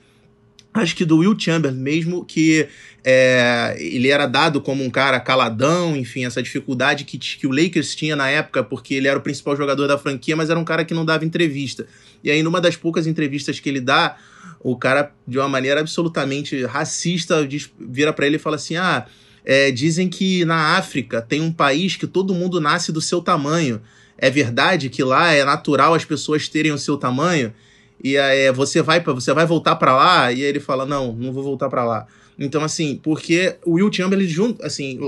acho 0.73 0.95
que 0.95 1.05
do 1.05 1.19
Will 1.19 1.39
Chamberlain 1.39 1.77
mesmo, 1.77 2.25
que 2.25 2.69
é, 3.05 3.77
ele 3.79 4.09
era 4.09 4.27
dado 4.27 4.61
como 4.61 4.85
um 4.85 4.91
cara 4.91 5.19
caladão, 5.19 5.97
enfim, 5.97 6.25
essa 6.25 6.43
dificuldade 6.43 7.05
que, 7.05 7.19
que 7.19 7.47
o 7.47 7.51
Lakers 7.51 7.95
tinha 7.95 8.15
na 8.15 8.29
época, 8.29 8.63
porque 8.63 8.95
ele 8.95 9.09
era 9.09 9.19
o 9.19 9.23
principal 9.23 9.57
jogador 9.57 9.87
da 9.89 9.99
franquia, 9.99 10.37
mas 10.37 10.51
era 10.51 10.59
um 10.59 10.65
cara 10.65 10.85
que 10.85 10.95
não 10.95 11.05
dava 11.05 11.25
entrevista. 11.25 11.87
E 12.23 12.31
aí, 12.31 12.43
numa 12.43 12.61
das 12.61 12.77
poucas 12.77 13.07
entrevistas 13.07 13.59
que 13.59 13.69
ele 13.69 13.81
dá, 13.81 14.17
o 14.61 14.77
cara, 14.77 15.13
de 15.27 15.39
uma 15.39 15.49
maneira 15.49 15.81
absolutamente 15.81 16.65
racista, 16.65 17.47
diz, 17.47 17.71
vira 17.79 18.13
para 18.13 18.27
ele 18.27 18.37
e 18.37 18.39
fala 18.39 18.57
assim: 18.57 18.77
Ah, 18.77 19.07
é, 19.45 19.71
dizem 19.71 20.09
que 20.09 20.45
na 20.45 20.77
África 20.77 21.23
tem 21.23 21.41
um 21.41 21.53
país 21.53 21.97
que 21.97 22.07
todo 22.07 22.35
mundo 22.35 22.61
nasce 22.61 22.93
do 22.93 23.01
seu 23.01 23.21
tamanho. 23.21 23.81
É 24.19 24.29
verdade 24.31 24.91
que 24.91 25.03
lá 25.03 25.33
é 25.33 25.45
natural 25.45 25.95
as 25.95 26.05
pessoas 26.05 26.49
terem 26.49 26.73
o 26.73 26.79
seu 26.79 26.97
tamanho? 26.99 27.53
E 28.03 28.17
aí 28.17 28.51
você 28.53 28.83
vai 28.83 29.01
para 29.01 29.13
você 29.13 29.33
vai 29.33 29.47
voltar 29.47 29.77
para 29.77 29.95
lá 29.95 30.33
e 30.33 30.43
ele 30.43 30.61
fala 30.61 30.87
não, 30.87 31.13
não 31.13 31.33
vou 31.33 31.43
voltar 31.43 31.69
para 31.69 31.85
lá. 31.85 32.07
Então 32.39 32.63
assim, 32.63 33.01
porque 33.03 33.57
o 33.65 33.73
Will 33.73 33.93
Chamberlain 33.93 34.29
junto, 34.29 34.65
assim, 34.65 34.99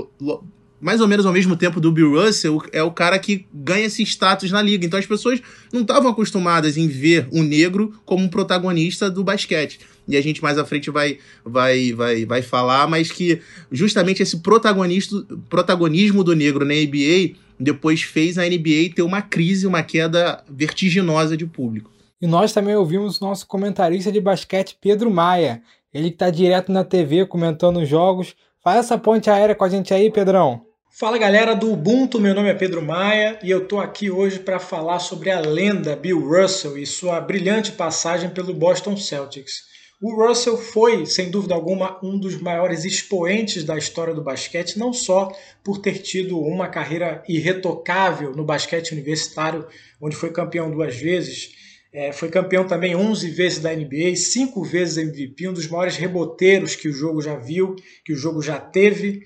mais 0.83 0.99
ou 0.99 1.07
menos 1.07 1.25
ao 1.25 1.33
mesmo 1.33 1.55
tempo 1.55 1.79
do 1.79 1.91
Bill 1.91 2.21
Russell, 2.21 2.61
é 2.71 2.83
o 2.83 2.91
cara 2.91 3.17
que 3.17 3.47
ganha 3.53 3.85
esse 3.85 4.03
status 4.03 4.51
na 4.51 4.61
liga. 4.61 4.85
Então 4.85 4.99
as 4.99 5.05
pessoas 5.05 5.41
não 5.71 5.81
estavam 5.81 6.11
acostumadas 6.11 6.77
em 6.77 6.87
ver 6.87 7.27
um 7.31 7.41
negro 7.41 7.93
como 8.05 8.23
um 8.23 8.27
protagonista 8.27 9.09
do 9.09 9.23
basquete. 9.23 9.79
E 10.07 10.17
a 10.17 10.21
gente 10.21 10.43
mais 10.43 10.57
à 10.57 10.65
frente 10.65 10.91
vai 10.91 11.17
vai 11.45 11.93
vai 11.93 12.25
vai 12.25 12.41
falar, 12.41 12.87
mas 12.87 13.09
que 13.09 13.41
justamente 13.71 14.21
esse 14.21 14.41
protagonista, 14.41 15.25
protagonismo 15.49 16.23
do 16.23 16.35
negro 16.35 16.65
na 16.65 16.73
NBA 16.73 17.35
depois 17.57 18.01
fez 18.01 18.37
a 18.37 18.43
NBA 18.43 18.93
ter 18.93 19.03
uma 19.03 19.21
crise, 19.21 19.65
uma 19.65 19.81
queda 19.81 20.43
vertiginosa 20.49 21.37
de 21.37 21.45
público. 21.45 21.89
E 22.21 22.27
nós 22.27 22.51
também 22.51 22.75
ouvimos 22.75 23.19
o 23.19 23.25
nosso 23.25 23.47
comentarista 23.47 24.11
de 24.11 24.19
basquete, 24.19 24.77
Pedro 24.81 25.09
Maia. 25.09 25.61
Ele 25.93 26.09
que 26.09 26.15
está 26.15 26.29
direto 26.29 26.71
na 26.71 26.83
TV 26.83 27.25
comentando 27.25 27.79
os 27.79 27.87
jogos. 27.87 28.35
Faz 28.63 28.79
essa 28.79 28.97
ponte 28.97 29.29
aérea 29.29 29.53
com 29.53 29.63
a 29.63 29.69
gente 29.69 29.93
aí, 29.93 30.11
Pedrão. 30.11 30.72
Fala 30.95 31.17
galera 31.17 31.55
do 31.55 31.71
Ubuntu, 31.71 32.19
meu 32.19 32.35
nome 32.35 32.49
é 32.49 32.53
Pedro 32.53 32.79
Maia 32.79 33.39
e 33.41 33.49
eu 33.49 33.65
tô 33.65 33.79
aqui 33.79 34.11
hoje 34.11 34.37
para 34.37 34.59
falar 34.59 34.99
sobre 34.99 35.31
a 35.31 35.39
lenda 35.39 35.95
Bill 35.95 36.19
Russell 36.19 36.77
e 36.77 36.85
sua 36.85 37.19
brilhante 37.19 37.71
passagem 37.71 38.29
pelo 38.29 38.53
Boston 38.53 38.95
Celtics. 38.95 39.63
O 39.99 40.13
Russell 40.13 40.55
foi, 40.55 41.07
sem 41.07 41.31
dúvida 41.31 41.55
alguma, 41.55 41.99
um 42.05 42.15
dos 42.15 42.39
maiores 42.39 42.85
expoentes 42.85 43.63
da 43.63 43.75
história 43.75 44.13
do 44.13 44.21
basquete, 44.21 44.77
não 44.77 44.93
só 44.93 45.35
por 45.63 45.79
ter 45.79 45.97
tido 45.97 46.39
uma 46.39 46.67
carreira 46.67 47.23
irretocável 47.27 48.31
no 48.35 48.45
basquete 48.45 48.91
universitário, 48.91 49.65
onde 49.99 50.15
foi 50.15 50.29
campeão 50.29 50.69
duas 50.69 50.95
vezes, 50.95 51.55
é, 51.91 52.11
foi 52.11 52.29
campeão 52.29 52.67
também 52.67 52.95
11 52.95 53.31
vezes 53.31 53.59
da 53.59 53.73
NBA, 53.75 54.15
cinco 54.15 54.63
vezes 54.63 54.97
MVP, 54.97 55.47
um 55.47 55.53
dos 55.53 55.67
maiores 55.67 55.97
reboteiros 55.97 56.75
que 56.75 56.87
o 56.87 56.93
jogo 56.93 57.19
já 57.19 57.35
viu, 57.35 57.75
que 58.05 58.13
o 58.13 58.15
jogo 58.15 58.43
já 58.43 58.59
teve. 58.59 59.23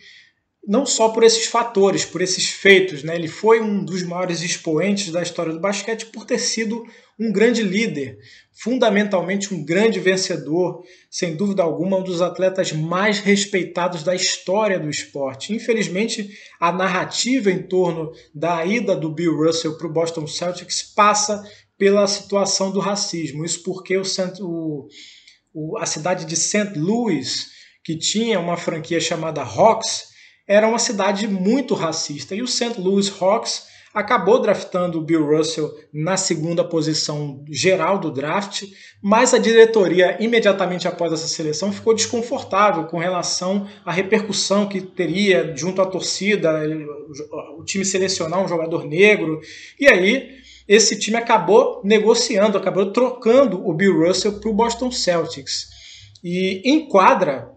Não 0.68 0.86
só 0.86 1.10
por 1.10 1.24
esses 1.24 1.46
fatores, 1.46 2.04
por 2.04 2.22
esses 2.22 2.50
feitos, 2.50 3.02
né? 3.02 3.16
ele 3.16 3.30
foi 3.30 3.62
um 3.62 3.86
dos 3.86 4.04
maiores 4.04 4.42
expoentes 4.42 5.14
da 5.14 5.22
história 5.22 5.54
do 5.54 5.62
basquete 5.62 6.08
por 6.08 6.26
ter 6.26 6.40
sido 6.40 6.86
um 7.18 7.32
grande 7.32 7.64
líder, 7.64 8.20
fundamentalmente 8.52 9.54
um 9.54 9.64
grande 9.64 10.00
vencedor, 10.00 10.84
sem 11.10 11.38
dúvida 11.38 11.64
alguma, 11.64 11.98
um 11.98 12.04
dos 12.04 12.22
atletas 12.22 12.74
mais 12.74 13.20
respeitados 13.20 14.04
da 14.04 14.14
história 14.14 14.78
do 14.78 14.90
esporte. 14.90 15.54
Infelizmente, 15.54 16.30
a 16.60 16.72
narrativa 16.72 17.50
em 17.50 17.64
torno 17.64 18.12
da 18.36 18.66
ida 18.66 18.96
do 18.96 19.10
Bill 19.10 19.38
Russell 19.38 19.78
para 19.78 19.88
o 19.88 19.94
Boston 19.94 20.28
Celtics 20.28 20.84
passa 20.84 21.44
pela 21.78 22.06
situação 22.08 22.72
do 22.72 22.80
racismo. 22.80 23.46
Isso 23.46 23.64
porque 23.64 23.96
o, 23.96 24.04
o, 24.42 24.88
o, 25.54 25.78
a 25.78 25.86
cidade 25.86 26.26
de 26.26 26.36
St. 26.36 26.74
Louis, 26.76 27.48
que 27.86 27.98
tinha 27.98 28.40
uma 28.40 28.58
franquia 28.58 29.00
chamada 29.00 29.42
Hawks, 29.42 30.07
era 30.48 30.68
uma 30.68 30.80
cidade 30.80 31.28
muito 31.28 31.74
racista. 31.74 32.34
E 32.34 32.42
o 32.42 32.48
St. 32.48 32.80
Louis 32.80 33.12
Hawks 33.22 33.68
acabou 33.94 34.40
draftando 34.40 35.00
o 35.00 35.02
Bill 35.02 35.26
Russell 35.26 35.74
na 35.92 36.16
segunda 36.18 36.64
posição 36.64 37.44
geral 37.50 37.98
do 37.98 38.12
draft, 38.12 38.64
mas 39.02 39.34
a 39.34 39.40
diretoria, 39.40 40.18
imediatamente 40.20 40.88
após 40.88 41.12
essa 41.12 41.28
seleção, 41.28 41.72
ficou 41.72 41.96
desconfortável 41.96 42.84
com 42.86 43.00
relação 43.00 43.68
à 43.84 43.92
repercussão 43.92 44.68
que 44.68 44.82
teria 44.82 45.52
junto 45.58 45.82
à 45.82 45.86
torcida, 45.86 46.62
o 47.58 47.64
time 47.64 47.84
selecionar 47.84 48.44
um 48.44 48.48
jogador 48.48 48.86
negro. 48.86 49.42
E 49.80 49.88
aí 49.88 50.38
esse 50.68 51.00
time 51.00 51.18
acabou 51.18 51.82
negociando, 51.84 52.58
acabou 52.58 52.92
trocando 52.92 53.68
o 53.68 53.74
Bill 53.74 54.06
Russell 54.06 54.34
para 54.34 54.50
o 54.50 54.54
Boston 54.54 54.92
Celtics. 54.92 55.70
E 56.24 56.62
em 56.64 56.88
quadra, 56.88 57.50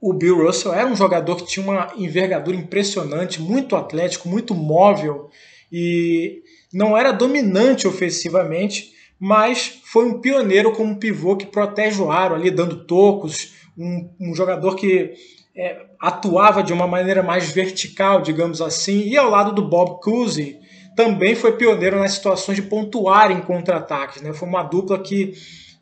o 0.00 0.12
Bill 0.12 0.44
Russell 0.44 0.72
era 0.72 0.88
um 0.88 0.96
jogador 0.96 1.36
que 1.36 1.46
tinha 1.46 1.64
uma 1.64 1.92
envergadura 1.96 2.56
impressionante, 2.56 3.40
muito 3.40 3.74
atlético, 3.74 4.28
muito 4.28 4.54
móvel 4.54 5.28
e 5.72 6.42
não 6.72 6.96
era 6.96 7.12
dominante 7.12 7.86
ofensivamente, 7.88 8.92
mas 9.18 9.80
foi 9.84 10.06
um 10.06 10.20
pioneiro 10.20 10.72
como 10.72 10.98
pivô 10.98 11.36
que 11.36 11.46
protege 11.46 12.00
o 12.00 12.10
aro 12.10 12.34
ali, 12.34 12.50
dando 12.50 12.84
tocos, 12.84 13.54
um, 13.76 14.08
um 14.20 14.34
jogador 14.34 14.76
que 14.76 15.14
é, 15.56 15.86
atuava 16.00 16.62
de 16.62 16.72
uma 16.72 16.86
maneira 16.86 17.22
mais 17.22 17.50
vertical, 17.50 18.22
digamos 18.22 18.62
assim, 18.62 19.08
e 19.08 19.16
ao 19.16 19.28
lado 19.28 19.52
do 19.52 19.68
Bob 19.68 20.00
Cousy, 20.00 20.58
também 20.94 21.34
foi 21.34 21.52
pioneiro 21.52 21.98
nas 21.98 22.12
situações 22.12 22.56
de 22.56 22.62
pontuar 22.62 23.30
em 23.30 23.40
contra-ataques. 23.40 24.22
Né? 24.22 24.32
Foi 24.32 24.48
uma 24.48 24.62
dupla 24.62 24.98
que 24.98 25.32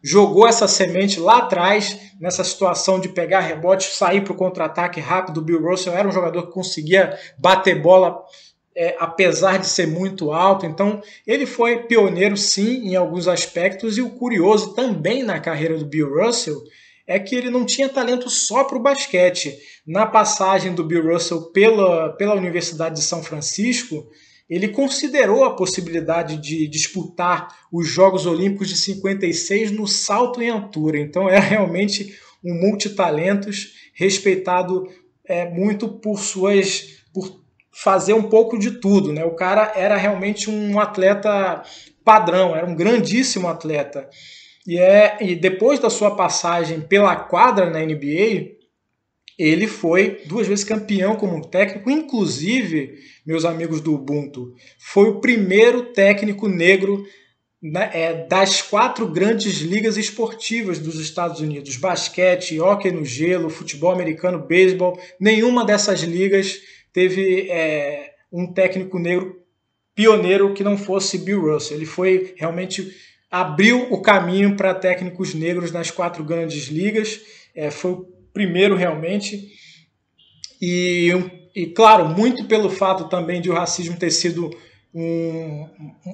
jogou 0.07 0.47
essa 0.47 0.69
semente 0.69 1.19
lá 1.19 1.39
atrás, 1.39 1.99
nessa 2.21 2.45
situação 2.45 3.01
de 3.01 3.09
pegar 3.09 3.41
rebote, 3.41 3.93
sair 3.93 4.21
para 4.21 4.33
o 4.33 4.37
contra-ataque 4.37 5.01
rápido. 5.01 5.39
O 5.39 5.43
Bill 5.43 5.61
Russell 5.61 5.95
era 5.95 6.07
um 6.07 6.13
jogador 6.13 6.47
que 6.47 6.53
conseguia 6.53 7.19
bater 7.37 7.83
bola 7.83 8.17
é, 8.77 8.95
apesar 9.01 9.59
de 9.59 9.67
ser 9.67 9.89
muito 9.89 10.31
alto. 10.31 10.65
Então, 10.65 11.03
ele 11.27 11.45
foi 11.45 11.89
pioneiro, 11.89 12.37
sim, 12.37 12.87
em 12.87 12.95
alguns 12.95 13.27
aspectos. 13.27 13.99
E 13.99 14.03
o 14.03 14.11
curioso 14.11 14.75
também 14.75 15.25
na 15.25 15.41
carreira 15.41 15.77
do 15.77 15.85
Bill 15.85 16.23
Russell 16.23 16.63
é 17.05 17.19
que 17.19 17.35
ele 17.35 17.51
não 17.51 17.65
tinha 17.65 17.89
talento 17.89 18.31
só 18.31 18.63
para 18.63 18.79
o 18.79 18.83
basquete. 18.83 19.59
Na 19.85 20.07
passagem 20.07 20.73
do 20.73 20.85
Bill 20.85 21.13
Russell 21.13 21.51
pela, 21.51 22.11
pela 22.11 22.37
Universidade 22.37 22.95
de 22.95 23.03
São 23.03 23.25
Francisco, 23.25 24.07
ele 24.49 24.69
considerou 24.69 25.45
a 25.45 25.55
possibilidade 25.55 26.37
de 26.37 26.69
disputar 26.69 27.49
os 27.73 27.89
Jogos 27.89 28.27
Olímpicos 28.27 28.69
de 28.69 28.77
56 28.77 29.73
no 29.73 29.87
salto 29.87 30.41
em 30.41 30.51
altura. 30.51 30.99
Então 30.99 31.29
era 31.29 31.41
realmente 31.41 32.17
um 32.45 32.55
multitalentos 32.55 33.91
respeitado 33.93 34.89
é, 35.25 35.49
muito 35.49 35.89
por 35.89 36.21
suas 36.21 37.03
por 37.13 37.41
fazer 37.73 38.15
um 38.15 38.23
pouco 38.23 38.59
de 38.59 38.73
tudo, 38.81 39.13
né? 39.13 39.25
O 39.25 39.35
cara 39.35 39.73
era 39.75 39.97
realmente 39.97 40.49
um 40.49 40.79
atleta 40.79 41.63
padrão, 42.05 42.55
era 42.55 42.67
um 42.67 42.75
grandíssimo 42.75 43.49
atleta. 43.49 44.09
E 44.67 44.79
é 44.79 45.19
e 45.21 45.35
depois 45.35 45.79
da 45.79 45.91
sua 45.91 46.15
passagem 46.15 46.81
pela 46.81 47.17
quadra 47.17 47.69
na 47.69 47.81
NBA, 47.81 48.56
ele 49.39 49.67
foi 49.67 50.23
duas 50.27 50.47
vezes 50.47 50.65
campeão 50.65 51.17
como 51.17 51.47
técnico, 51.47 51.91
inclusive, 51.91 52.95
meus 53.27 53.45
amigos 53.45 53.81
do 53.81 53.95
Ubuntu, 53.95 54.55
foi 54.79 55.11
o 55.11 55.21
primeiro 55.21 55.93
técnico 55.93 56.49
negro 56.49 57.05
é, 57.93 58.27
das 58.27 58.63
quatro 58.63 59.07
grandes 59.09 59.59
ligas 59.61 59.97
esportivas 59.97 60.79
dos 60.79 60.99
Estados 60.99 61.41
Unidos: 61.41 61.77
basquete, 61.77 62.61
hóquei 62.61 62.93
no 62.93 63.05
gelo, 63.05 63.51
futebol 63.51 63.91
americano, 63.91 64.47
beisebol. 64.47 64.99
Nenhuma 65.19 65.65
dessas 65.65 66.01
ligas 66.01 66.59
teve 66.93 67.51
é, 67.51 68.13
um 68.33 68.53
técnico 68.53 68.99
negro 68.99 69.43
pioneiro 69.95 70.55
que 70.55 70.65
não 70.65 70.77
fosse 70.77 71.19
Bill 71.19 71.53
Russell. 71.53 71.77
Ele 71.77 71.87
foi 71.87 72.35
realmente 72.37 72.91
abriu 73.31 73.93
o 73.93 74.01
caminho 74.01 74.57
para 74.57 74.75
técnicos 74.75 75.35
negros 75.35 75.73
nas 75.73 75.91
quatro 75.91 76.23
grandes 76.25 76.69
ligas. 76.69 77.21
É, 77.55 77.71
foi 77.71 77.99
primeiro 78.37 78.77
realmente. 78.77 79.49
E, 80.61 81.11
e, 81.55 81.65
claro, 81.69 82.07
muito 82.07 82.45
pelo 82.45 82.69
fato 82.69 83.09
também 83.09 83.41
de 83.41 83.49
o 83.49 83.55
racismo 83.55 83.97
ter 83.97 84.11
sido 84.11 84.51
um, 84.95 85.67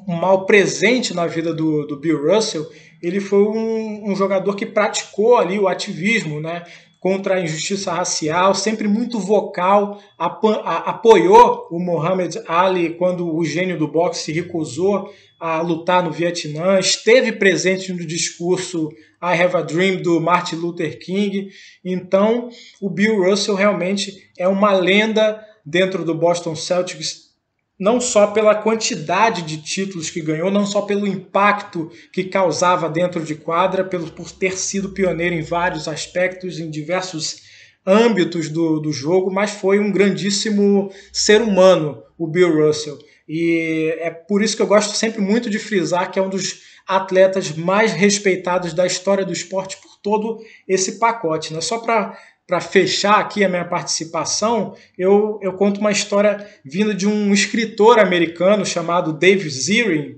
um 0.06 0.14
mal 0.14 0.46
presente 0.46 1.12
na 1.12 1.26
vida 1.26 1.52
do, 1.52 1.84
do 1.84 1.96
Bill 1.96 2.32
Russell, 2.32 2.64
ele 3.02 3.18
foi 3.18 3.42
um, 3.42 4.12
um, 4.12 4.14
jogador 4.14 4.54
que 4.54 4.64
praticou 4.64 5.36
ali 5.36 5.58
o 5.58 5.66
ativismo, 5.66 6.40
né? 6.40 6.62
Contra 7.02 7.34
a 7.34 7.40
injustiça 7.40 7.92
racial, 7.92 8.54
sempre 8.54 8.86
muito 8.86 9.18
vocal, 9.18 10.00
apoiou 10.16 11.66
o 11.68 11.80
Muhammad 11.80 12.36
Ali 12.46 12.90
quando 12.90 13.28
o 13.34 13.44
gênio 13.44 13.76
do 13.76 13.88
boxe 13.88 14.22
se 14.22 14.32
recusou 14.32 15.12
a 15.40 15.60
lutar 15.60 16.04
no 16.04 16.12
Vietnã, 16.12 16.78
esteve 16.78 17.32
presente 17.32 17.92
no 17.92 18.06
discurso 18.06 18.88
I 19.20 19.34
Have 19.42 19.56
a 19.56 19.62
Dream 19.62 20.00
do 20.00 20.20
Martin 20.20 20.54
Luther 20.54 20.96
King. 21.00 21.48
Então, 21.84 22.48
o 22.80 22.88
Bill 22.88 23.20
Russell 23.20 23.56
realmente 23.56 24.30
é 24.38 24.46
uma 24.46 24.72
lenda 24.72 25.44
dentro 25.66 26.04
do 26.04 26.14
Boston 26.14 26.54
Celtics 26.54 27.31
não 27.78 28.00
só 28.00 28.28
pela 28.28 28.54
quantidade 28.54 29.42
de 29.42 29.60
títulos 29.60 30.10
que 30.10 30.20
ganhou, 30.20 30.50
não 30.50 30.64
só 30.64 30.82
pelo 30.82 31.06
impacto 31.06 31.90
que 32.12 32.24
causava 32.24 32.88
dentro 32.88 33.24
de 33.24 33.34
quadra, 33.34 33.84
pelo, 33.84 34.10
por 34.10 34.30
ter 34.30 34.56
sido 34.56 34.90
pioneiro 34.90 35.34
em 35.34 35.42
vários 35.42 35.88
aspectos, 35.88 36.58
em 36.58 36.70
diversos 36.70 37.42
âmbitos 37.86 38.48
do, 38.48 38.78
do 38.78 38.92
jogo, 38.92 39.32
mas 39.32 39.50
foi 39.50 39.80
um 39.80 39.90
grandíssimo 39.90 40.92
ser 41.12 41.42
humano, 41.42 42.02
o 42.16 42.26
Bill 42.26 42.66
Russell. 42.66 42.98
E 43.28 43.94
é 43.98 44.10
por 44.10 44.42
isso 44.42 44.56
que 44.56 44.62
eu 44.62 44.66
gosto 44.66 44.94
sempre 44.94 45.20
muito 45.20 45.50
de 45.50 45.58
frisar 45.58 46.10
que 46.10 46.18
é 46.18 46.22
um 46.22 46.28
dos 46.28 46.60
atletas 46.86 47.52
mais 47.52 47.92
respeitados 47.92 48.72
da 48.72 48.86
história 48.86 49.24
do 49.24 49.32
esporte 49.32 49.76
por 49.78 49.96
todo 50.02 50.40
esse 50.66 50.98
pacote. 50.98 51.54
Né? 51.54 51.60
Só 51.60 51.78
para 51.78 52.18
para 52.46 52.60
fechar 52.60 53.20
aqui 53.20 53.44
a 53.44 53.48
minha 53.48 53.64
participação, 53.64 54.74
eu, 54.98 55.38
eu 55.42 55.52
conto 55.54 55.80
uma 55.80 55.92
história 55.92 56.46
vinda 56.64 56.94
de 56.94 57.06
um 57.06 57.32
escritor 57.32 57.98
americano 57.98 58.66
chamado 58.66 59.12
Dave 59.12 59.48
Zirin. 59.48 60.16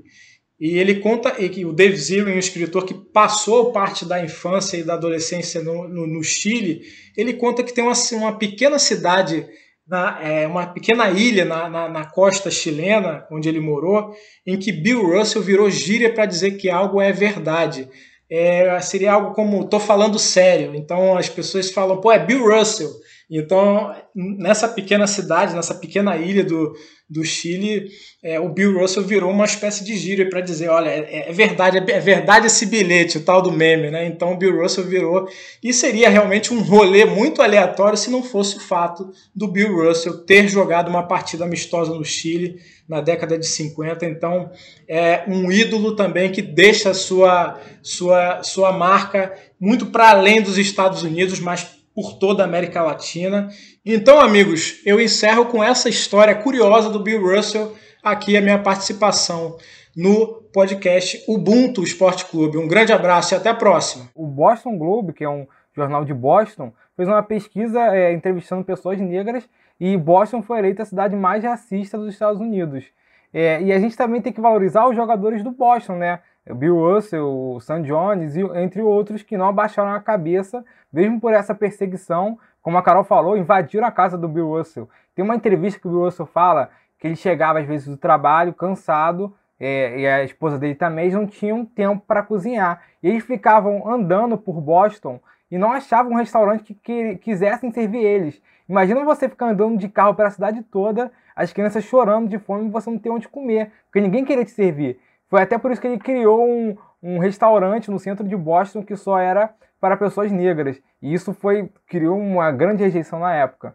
E 0.59 0.79
ele 0.79 0.97
conta 0.97 1.35
e 1.39 1.65
o 1.65 1.73
Dave 1.73 1.97
Zirin, 1.97 2.33
um 2.33 2.39
escritor 2.39 2.87
que 2.87 2.95
passou 2.95 3.73
parte 3.73 4.07
da 4.07 4.25
infância 4.25 4.77
e 4.77 4.83
da 4.83 4.95
adolescência 4.95 5.63
no, 5.63 5.87
no, 5.87 6.07
no 6.07 6.23
Chile, 6.23 6.83
ele 7.17 7.35
conta 7.35 7.63
que 7.63 7.73
tem 7.73 7.85
uma, 7.85 7.93
uma 8.13 8.39
pequena 8.39 8.79
cidade, 8.79 9.47
na, 9.87 10.19
é, 10.23 10.47
uma 10.47 10.67
pequena 10.67 11.11
ilha 11.11 11.45
na, 11.45 11.69
na, 11.69 11.89
na 11.89 12.07
costa 12.07 12.51
chilena, 12.51 13.27
onde 13.31 13.49
ele 13.49 13.61
morou, 13.61 14.15
em 14.47 14.59
que 14.59 14.73
Bill 14.73 15.03
Russell 15.03 15.43
virou 15.43 15.71
gíria 15.71 16.13
para 16.13 16.25
dizer 16.25 16.53
que 16.53 16.71
algo 16.71 17.01
é 17.01 17.13
verdade 17.13 17.89
é, 18.37 18.81
seria 18.81 19.13
algo 19.13 19.35
como 19.35 19.69
tô 19.69 19.79
falando 19.79 20.19
sério. 20.19 20.75
Então 20.75 21.17
as 21.17 21.29
pessoas 21.29 21.71
falam, 21.71 22.01
pô, 22.01 22.11
é 22.11 22.19
Bill 22.19 22.49
Russell. 22.49 22.91
Então, 23.37 23.93
nessa 24.15 24.69
pequena 24.69 25.09
cidade, 25.09 25.57
nessa 25.57 25.75
pequena 25.75 26.17
ilha 26.17 26.45
do, 26.45 26.73
do 27.11 27.25
Chile, 27.25 27.89
é, 28.23 28.39
o 28.39 28.49
Bill 28.49 28.79
Russell 28.79 29.03
virou 29.03 29.29
uma 29.29 29.45
espécie 29.45 29.83
de 29.83 29.97
gíria 29.97 30.31
para 30.31 30.41
dizer, 30.41 30.69
olha, 30.69 30.89
é, 30.89 31.29
é, 31.29 31.33
verdade, 31.33 31.79
é 31.79 31.99
verdade 31.99 32.47
esse 32.47 32.65
bilhete, 32.65 33.19
o 33.19 33.25
tal 33.25 33.43
do 33.43 33.51
meme, 33.51 33.91
né? 33.91 34.07
Então 34.07 34.33
o 34.33 34.37
Bill 34.37 34.63
Russell 34.63 34.85
virou 34.85 35.29
e 35.61 35.73
seria 35.73 36.09
realmente 36.09 36.55
um 36.55 36.63
rolê 36.63 37.05
muito 37.05 37.43
aleatório 37.43 37.99
se 37.99 38.09
não 38.09 38.23
fosse 38.23 38.57
o 38.57 38.61
fato 38.61 39.11
do 39.35 39.49
Bill 39.49 39.85
Russell 39.85 40.25
ter 40.25 40.47
jogado 40.47 40.89
uma 40.89 41.03
partida 41.03 41.45
amistosa 41.45 41.93
no 41.93 42.05
Chile 42.05 42.61
na 42.89 43.01
década 43.01 43.37
de 43.37 43.49
50. 43.49 44.07
Então, 44.07 44.49
é 44.87 45.25
um 45.27 45.51
ídolo 45.51 45.97
também 45.97 46.31
que 46.31 46.41
deixa 46.41 46.95
sua 46.95 47.61
sua 47.83 48.45
sua 48.45 48.73
marca 48.73 49.35
muito 49.59 49.87
para 49.87 50.11
além 50.11 50.41
dos 50.41 50.57
Estados 50.57 51.03
Unidos, 51.03 51.41
mas 51.41 51.84
por 51.95 52.19
toda 52.19 52.43
a 52.43 52.47
América 52.47 52.83
Latina. 52.83 53.49
Então, 53.85 54.21
amigos, 54.21 54.83
eu 54.85 55.01
encerro 55.01 55.47
com 55.47 55.63
essa 55.63 55.89
história 55.89 56.35
curiosa 56.35 56.91
do 56.91 57.01
Bill 57.01 57.23
Russell 57.23 57.75
aqui 58.03 58.37
a 58.37 58.41
minha 58.41 58.59
participação 58.59 59.57
no 59.97 60.43
podcast 60.53 61.23
Ubuntu 61.29 61.83
Esporte 61.83 62.25
Clube. 62.27 62.59
Um 62.59 62.67
grande 62.67 62.93
abraço 62.93 63.35
e 63.35 63.37
até 63.37 63.51
a 63.51 63.55
próxima. 63.55 64.09
O 64.15 64.27
Boston 64.27 64.77
Globe, 64.77 65.13
que 65.13 65.23
é 65.23 65.29
um 65.29 65.47
jornal 65.75 66.05
de 66.05 66.13
Boston, 66.13 66.73
fez 66.97 67.09
uma 67.09 67.23
pesquisa 67.23 67.81
é, 67.95 68.13
entrevistando 68.13 68.65
pessoas 68.65 69.01
negras 69.01 69.49
e 69.79 69.97
Boston 69.97 70.43
foi 70.43 70.59
eleita 70.59 70.83
a 70.83 70.87
cidade 70.87 71.15
mais 71.15 71.45
racista 71.45 71.97
dos 71.97 72.13
Estados 72.13 72.41
Unidos. 72.41 72.85
É, 73.33 73.61
e 73.63 73.73
a 73.73 73.79
gente 73.81 73.97
também 73.97 74.21
tem 74.21 74.33
que 74.33 74.41
valorizar 74.41 74.87
os 74.89 74.95
jogadores 74.95 75.43
do 75.43 75.51
Boston, 75.51 75.97
né? 75.97 76.21
Bill 76.53 76.77
Russell, 76.77 77.59
Sam 77.61 77.83
Jones, 77.83 78.37
entre 78.37 78.83
outros, 78.83 79.23
que 79.23 79.37
não 79.37 79.49
abaixaram 79.49 79.93
a 79.93 80.01
cabeça, 80.01 80.65
mesmo 80.93 81.21
por 81.21 81.33
essa 81.33 81.55
perseguição. 81.55 82.39
Como 82.61 82.77
a 82.77 82.83
Carol 82.83 83.05
falou, 83.05 83.37
invadiram 83.37 83.87
a 83.87 83.91
casa 83.91 84.19
do 84.19 84.29
Bill 84.29 84.49
Russell. 84.49 84.89
Tem 85.15 85.25
uma 85.25 85.37
entrevista 85.37 85.81
que 85.81 85.87
o 85.87 85.91
Bill 85.91 86.05
Russell 86.05 86.27
fala 86.27 86.71
que 86.99 87.07
ele 87.07 87.17
chegava 87.17 87.61
às 87.61 87.67
vezes 87.67 87.87
do 87.87 87.97
trabalho, 87.97 88.53
cansado, 88.53 89.35
é, 89.59 90.01
e 90.01 90.07
a 90.07 90.25
esposa 90.25 90.59
dele 90.59 90.75
também 90.75 91.11
não 91.11 91.27
tinham 91.27 91.65
tempo 91.65 92.03
para 92.07 92.23
cozinhar. 92.23 92.83
E 93.03 93.09
eles 93.09 93.25
ficavam 93.25 93.89
andando 93.89 94.37
por 94.37 94.61
Boston 94.61 95.21
e 95.51 95.57
não 95.57 95.73
achavam 95.73 96.13
um 96.13 96.17
restaurante 96.17 96.75
que, 96.75 96.75
que 96.83 97.17
quisessem 97.17 97.71
servir 97.71 98.05
eles. 98.05 98.43
Imagina 98.69 99.05
você 99.05 99.29
ficar 99.29 99.51
andando 99.51 99.77
de 99.79 99.89
carro 99.89 100.15
pela 100.15 100.31
cidade 100.31 100.63
toda, 100.63 101.13
as 101.37 101.53
crianças 101.53 101.85
chorando 101.85 102.29
de 102.29 102.39
fome 102.39 102.67
e 102.67 102.71
você 102.71 102.91
não 102.91 102.99
ter 102.99 103.11
onde 103.11 103.29
comer, 103.29 103.71
porque 103.87 104.01
ninguém 104.01 104.25
queria 104.25 104.45
te 104.45 104.51
servir. 104.51 104.99
Foi 105.35 105.43
até 105.43 105.59
por 105.59 105.73
isso 105.73 105.81
que 105.81 105.89
ele 105.89 105.99
criou 105.99 106.49
um, 106.49 106.77
um 107.03 107.19
restaurante 107.19 107.91
no 107.91 107.99
centro 107.99 108.25
de 108.25 108.37
Boston 108.37 108.85
que 108.85 108.95
só 108.95 109.19
era 109.19 109.53
para 109.81 109.97
pessoas 109.97 110.31
negras. 110.31 110.81
E 111.03 111.13
isso 111.13 111.35
foi 111.35 111.69
criou 111.89 112.17
uma 112.17 112.53
grande 112.53 112.85
rejeição 112.85 113.19
na 113.19 113.35
época. 113.35 113.75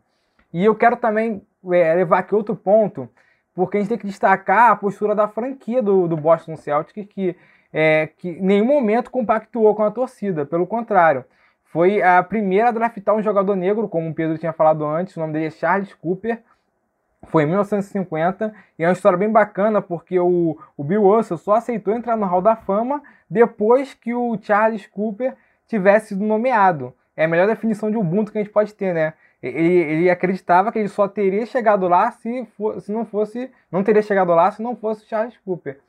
E 0.53 0.63
eu 0.63 0.73
quero 0.73 0.95
também 0.95 1.45
é, 1.65 1.95
levar 1.95 2.19
aqui 2.19 2.33
outro 2.33 2.55
ponto, 2.55 3.09
porque 3.53 3.75
a 3.75 3.81
gente 3.81 3.89
tem 3.89 3.97
que 3.97 4.07
destacar 4.07 4.71
a 4.71 4.75
postura 4.77 5.13
da 5.13 5.27
franquia 5.27 5.81
do, 5.83 6.07
do 6.07 6.15
Boston 6.15 6.55
Celtics, 6.55 7.05
que, 7.09 7.35
é, 7.73 8.07
que 8.07 8.29
em 8.29 8.41
nenhum 8.41 8.65
momento 8.65 9.11
compactuou 9.11 9.75
com 9.75 9.83
a 9.83 9.91
torcida, 9.91 10.45
pelo 10.45 10.65
contrário. 10.65 11.25
Foi 11.65 12.01
a 12.01 12.23
primeira 12.23 12.69
a 12.69 12.71
draftar 12.71 13.13
um 13.13 13.21
jogador 13.21 13.57
negro, 13.57 13.89
como 13.89 14.09
o 14.09 14.15
Pedro 14.15 14.37
tinha 14.37 14.53
falado 14.53 14.85
antes, 14.85 15.17
o 15.17 15.19
nome 15.19 15.33
dele 15.33 15.47
é 15.47 15.51
Charles 15.51 15.93
Cooper, 15.93 16.41
foi 17.27 17.43
em 17.43 17.47
1950 17.47 18.53
e 18.77 18.83
é 18.83 18.87
uma 18.87 18.93
história 18.93 19.17
bem 19.17 19.29
bacana 19.29 19.81
porque 19.81 20.19
o, 20.19 20.57
o 20.77 20.83
Bill 20.83 21.03
Russell 21.03 21.37
só 21.37 21.55
aceitou 21.55 21.93
entrar 21.93 22.15
no 22.15 22.25
Hall 22.25 22.41
da 22.41 22.55
Fama 22.55 23.01
depois 23.29 23.93
que 23.93 24.13
o 24.13 24.37
Charles 24.41 24.87
Cooper 24.87 25.35
tivesse 25.67 26.09
sido 26.09 26.23
nomeado. 26.23 26.93
É 27.15 27.25
a 27.25 27.27
melhor 27.27 27.47
definição 27.47 27.91
de 27.91 27.97
Ubuntu 27.97 28.31
que 28.31 28.37
a 28.37 28.41
gente 28.41 28.53
pode 28.53 28.73
ter, 28.73 28.93
né? 28.93 29.13
Ele, 29.41 29.73
ele 29.73 30.09
acreditava 30.09 30.71
que 30.71 30.79
ele 30.79 30.87
só 30.87 31.07
teria 31.07 31.45
chegado 31.45 31.87
lá 31.87 32.11
se, 32.11 32.45
for, 32.57 32.79
se 32.81 32.91
não 32.91 33.05
fosse. 33.05 33.49
Não 33.71 33.83
teria 33.83 34.01
chegado 34.01 34.33
lá 34.33 34.51
se 34.51 34.61
não 34.61 34.75
fosse 34.75 35.05
o 35.05 35.07
Charles 35.07 35.37
Cooper. 35.45 35.79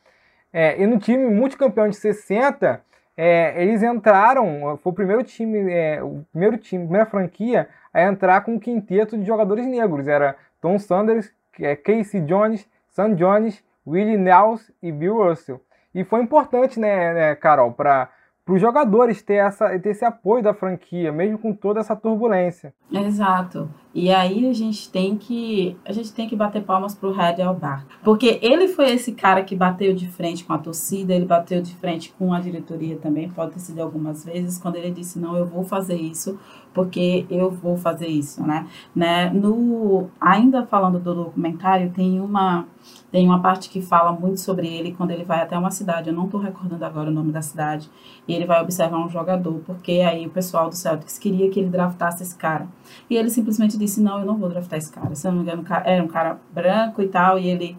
É, 0.52 0.80
e 0.80 0.86
no 0.86 0.98
time 0.98 1.24
multicampeão 1.26 1.88
de 1.88 1.96
60, 1.96 2.80
é, 3.16 3.62
eles 3.62 3.82
entraram. 3.82 4.78
Foi 4.82 4.92
o 4.92 4.94
primeiro 4.94 5.22
time, 5.22 5.72
é, 5.72 6.02
o 6.02 6.24
primeiro 6.32 6.58
time, 6.58 6.84
primeira 6.84 7.06
franquia 7.06 7.68
a 7.92 8.02
entrar 8.02 8.42
com 8.42 8.54
um 8.54 8.58
quinteto 8.58 9.18
de 9.18 9.26
jogadores 9.26 9.66
negros. 9.66 10.06
Era 10.06 10.36
Tom 10.60 10.78
Sanders, 10.78 11.32
é 11.58 11.74
Casey 11.76 12.20
Jones, 12.20 12.68
Sam 12.90 13.14
Jones, 13.14 13.62
Willie 13.86 14.16
Nelson 14.16 14.72
e 14.82 14.92
Bill 14.92 15.16
Russell. 15.16 15.60
E 15.94 16.04
foi 16.04 16.22
importante, 16.22 16.78
né, 16.78 17.12
né 17.12 17.34
Carol, 17.34 17.72
para 17.72 18.08
os 18.48 18.60
jogadores 18.60 19.22
ter, 19.22 19.34
essa, 19.34 19.78
ter 19.78 19.90
esse 19.90 20.04
apoio 20.04 20.42
da 20.42 20.54
franquia, 20.54 21.12
mesmo 21.12 21.38
com 21.38 21.52
toda 21.52 21.80
essa 21.80 21.96
turbulência. 21.96 22.74
Exato. 22.92 23.68
E 23.92 24.12
aí 24.12 24.48
a 24.48 24.52
gente 24.52 24.90
tem 24.90 25.16
que 25.16 25.76
a 25.84 25.92
gente 25.92 26.12
tem 26.12 26.28
que 26.28 26.36
bater 26.36 26.62
palmas 26.62 26.94
para 26.94 27.08
o 27.08 27.12
Red 27.12 27.42
Albar, 27.42 27.84
porque 28.04 28.38
ele 28.40 28.68
foi 28.68 28.90
esse 28.90 29.12
cara 29.12 29.42
que 29.42 29.56
bateu 29.56 29.92
de 29.92 30.06
frente 30.08 30.44
com 30.44 30.52
a 30.52 30.58
torcida, 30.58 31.12
ele 31.12 31.24
bateu 31.24 31.60
de 31.60 31.74
frente 31.74 32.14
com 32.16 32.32
a 32.32 32.38
diretoria 32.38 32.96
também, 32.96 33.28
pode 33.28 33.52
ter 33.54 33.58
sido 33.58 33.80
algumas 33.80 34.24
vezes, 34.24 34.58
quando 34.58 34.76
ele 34.76 34.92
disse 34.92 35.18
não, 35.18 35.36
eu 35.36 35.44
vou 35.44 35.64
fazer 35.64 35.96
isso 35.96 36.38
porque 36.72 37.26
eu 37.30 37.50
vou 37.50 37.76
fazer 37.76 38.06
isso, 38.06 38.42
né? 38.46 38.66
né? 38.94 39.30
No 39.30 40.08
ainda 40.20 40.64
falando 40.66 40.98
do 40.98 41.14
documentário 41.14 41.90
tem 41.90 42.20
uma 42.20 42.66
tem 43.10 43.26
uma 43.26 43.40
parte 43.40 43.68
que 43.68 43.82
fala 43.82 44.12
muito 44.12 44.40
sobre 44.40 44.68
ele 44.68 44.92
quando 44.92 45.10
ele 45.10 45.24
vai 45.24 45.42
até 45.42 45.58
uma 45.58 45.70
cidade, 45.70 46.08
eu 46.08 46.14
não 46.14 46.26
estou 46.26 46.40
recordando 46.40 46.84
agora 46.84 47.10
o 47.10 47.12
nome 47.12 47.32
da 47.32 47.42
cidade, 47.42 47.90
e 48.26 48.32
ele 48.32 48.46
vai 48.46 48.62
observar 48.62 48.98
um 48.98 49.08
jogador, 49.08 49.60
porque 49.66 49.92
aí 49.92 50.26
o 50.26 50.30
pessoal 50.30 50.68
do 50.68 50.76
Celtics 50.76 51.18
queria 51.18 51.50
que 51.50 51.58
ele 51.58 51.68
draftasse 51.68 52.22
esse 52.22 52.36
cara. 52.36 52.68
E 53.08 53.16
ele 53.16 53.30
simplesmente 53.30 53.76
disse: 53.76 54.00
Não, 54.00 54.20
eu 54.20 54.26
não 54.26 54.36
vou 54.36 54.48
draftar 54.48 54.78
esse 54.78 54.92
cara. 54.92 55.14
Se 55.14 55.26
eu 55.26 55.32
não 55.32 55.42
me 55.42 55.44
engano, 55.44 55.64
era 55.84 56.02
um 56.02 56.08
cara 56.08 56.40
branco 56.52 57.02
e 57.02 57.08
tal, 57.08 57.38
e 57.38 57.48
ele. 57.48 57.76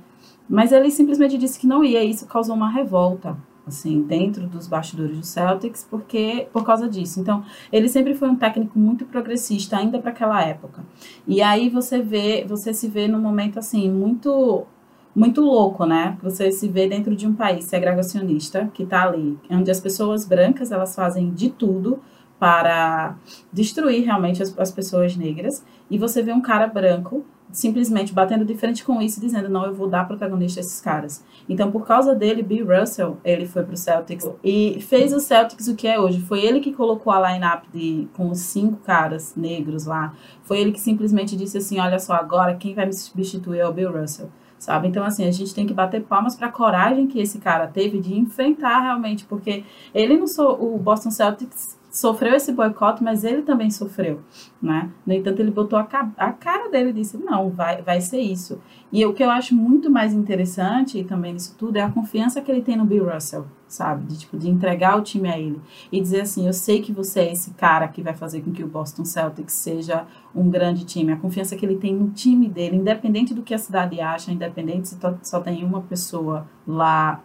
Mas 0.50 0.72
ele 0.72 0.92
simplesmente 0.92 1.38
disse 1.38 1.60
que 1.60 1.66
não 1.66 1.84
ia, 1.84 2.04
e 2.04 2.12
isso 2.12 2.28
causou 2.28 2.56
uma 2.56 2.70
revolta 2.70 3.38
assim, 3.66 4.02
dentro 4.02 4.48
dos 4.48 4.68
bastidores 4.68 5.18
do 5.18 5.26
Celtics, 5.26 5.86
porque 5.90 6.48
por 6.52 6.66
causa 6.66 6.90
disso. 6.90 7.20
Então, 7.20 7.44
ele 7.72 7.88
sempre 7.88 8.16
foi 8.16 8.30
um 8.30 8.36
técnico 8.36 8.78
muito 8.78 9.06
progressista 9.06 9.78
ainda 9.78 10.00
para 10.00 10.12
aquela 10.12 10.42
época. 10.44 10.84
E 11.28 11.42
aí 11.42 11.70
você 11.70 12.02
vê, 12.02 12.46
você 12.48 12.74
se 12.74 12.88
vê 12.88 13.08
num 13.08 13.20
momento 13.20 13.60
assim 13.60 13.90
muito 13.90 14.66
muito 15.14 15.42
louco, 15.42 15.86
né? 15.86 16.18
Você 16.24 16.52
se 16.52 16.70
vê 16.70 16.88
dentro 16.88 17.14
de 17.16 17.28
um 17.28 17.34
país 17.34 17.66
segregacionista 17.66 18.72
que 18.74 18.84
está 18.84 19.04
ali, 19.04 19.38
onde 19.50 19.70
as 19.70 19.80
pessoas 19.80 20.26
brancas 20.26 20.72
elas 20.72 20.96
fazem 20.96 21.34
de 21.34 21.50
tudo 21.50 22.00
para 22.40 23.16
destruir 23.52 24.06
realmente 24.06 24.42
as, 24.42 24.58
as 24.58 24.72
pessoas 24.72 25.16
negras, 25.16 25.64
e 25.90 25.98
você 25.98 26.24
vê 26.24 26.32
um 26.32 26.42
cara 26.42 26.66
branco 26.66 27.26
simplesmente 27.52 28.14
batendo 28.14 28.46
de 28.46 28.56
frente 28.56 28.84
com 28.84 29.02
isso 29.02 29.20
dizendo, 29.20 29.50
não, 29.50 29.66
eu 29.66 29.74
vou 29.74 29.88
dar 29.88 30.08
protagonista 30.08 30.60
a 30.60 30.62
esses 30.62 30.80
caras. 30.80 31.24
Então, 31.50 31.72
por 31.72 31.86
causa 31.86 32.16
dele, 32.16 32.42
Bill 32.42 32.68
Russell, 32.68 33.18
ele 33.24 33.46
foi 33.46 33.64
pro 33.64 33.76
Celtics 33.76 34.30
e 34.44 34.80
fez 34.82 35.14
o 35.14 35.20
Celtics 35.20 35.68
o 35.68 35.76
que 35.76 35.88
é 35.88 36.00
hoje. 36.00 36.22
Foi 36.22 36.40
ele 36.40 36.60
que 36.60 36.72
colocou 36.72 37.12
a 37.12 37.32
lineup 37.32 37.64
de 37.74 38.08
com 38.14 38.30
os 38.30 38.40
cinco 38.40 38.78
caras 38.78 39.36
negros 39.36 39.86
lá. 39.86 40.14
Foi 40.44 40.60
ele 40.60 40.72
que 40.72 40.80
simplesmente 40.80 41.36
disse 41.36 41.58
assim, 41.58 41.80
olha 41.80 42.00
só, 42.00 42.14
agora 42.14 42.56
quem 42.56 42.74
vai 42.74 42.86
me 42.86 42.94
substituir 42.94 43.60
é 43.60 43.68
o 43.68 43.74
Bill 43.74 43.92
Russell. 43.92 44.30
Sabe? 44.58 44.88
Então, 44.88 45.04
assim, 45.04 45.28
a 45.28 45.32
gente 45.32 45.56
tem 45.56 45.66
que 45.66 45.74
bater 45.74 46.04
palmas 46.04 46.36
para 46.36 46.46
a 46.48 46.52
coragem 46.52 47.08
que 47.08 47.20
esse 47.20 47.40
cara 47.40 47.66
teve 47.66 48.00
de 48.00 48.14
enfrentar 48.14 48.82
realmente, 48.82 49.26
porque 49.26 49.64
ele 49.92 50.16
não 50.16 50.28
sou 50.28 50.76
o 50.76 50.78
Boston 50.78 51.10
Celtics 51.10 51.81
sofreu 51.92 52.34
esse 52.34 52.54
boicote, 52.54 53.04
mas 53.04 53.26
ele 53.26 53.42
também 53.42 53.70
sofreu, 53.70 54.22
né? 54.62 54.90
No 55.06 55.14
entanto, 55.14 55.42
ele 55.42 55.52
botou 55.52 55.78
a, 55.78 55.86
a 56.18 56.32
cara 56.32 56.70
dele 56.70 56.92
e 56.92 56.94
disse, 56.94 57.18
não, 57.18 57.50
vai, 57.50 57.82
vai 57.82 58.00
ser 58.00 58.22
isso. 58.22 58.62
E 58.94 59.06
o 59.06 59.14
que 59.14 59.22
eu 59.22 59.30
acho 59.30 59.54
muito 59.54 59.92
mais 59.92 60.14
interessante 60.14 60.98
e 60.98 61.04
também 61.04 61.34
nisso 61.34 61.54
tudo 61.58 61.76
é 61.76 61.82
a 61.82 61.92
confiança 61.92 62.40
que 62.42 62.50
ele 62.50 62.62
tem 62.62 62.78
no 62.78 62.86
Bill 62.86 63.12
Russell, 63.14 63.46
sabe? 63.68 64.06
De, 64.06 64.20
tipo, 64.20 64.38
de 64.38 64.50
entregar 64.50 64.98
o 64.98 65.02
time 65.02 65.30
a 65.30 65.38
ele 65.38 65.60
e 65.92 66.00
dizer 66.00 66.22
assim, 66.22 66.48
eu 66.48 66.54
sei 66.54 66.82
que 66.82 66.94
você 66.94 67.20
é 67.20 67.32
esse 67.34 67.52
cara 67.52 67.90
que 67.90 68.02
vai 68.02 68.14
fazer 68.14 68.42
com 68.42 68.54
que 68.54 68.64
o 68.64 68.68
Boston 68.68 69.04
Celtics 69.04 69.54
seja 69.54 70.06
um 70.34 70.50
grande 70.50 70.86
time. 70.86 71.12
A 71.12 71.18
confiança 71.18 71.58
que 71.58 71.66
ele 71.66 71.76
tem 71.76 71.94
no 71.94 72.10
time 72.12 72.48
dele, 72.48 72.78
independente 72.78 73.34
do 73.34 73.42
que 73.42 73.54
a 73.54 73.60
cidade 73.60 74.00
acha, 74.00 74.32
independente 74.32 74.88
se 74.88 74.98
só 75.24 75.42
tem 75.42 75.66
uma 75.66 75.82
pessoa 75.82 76.48
lá 76.66 77.22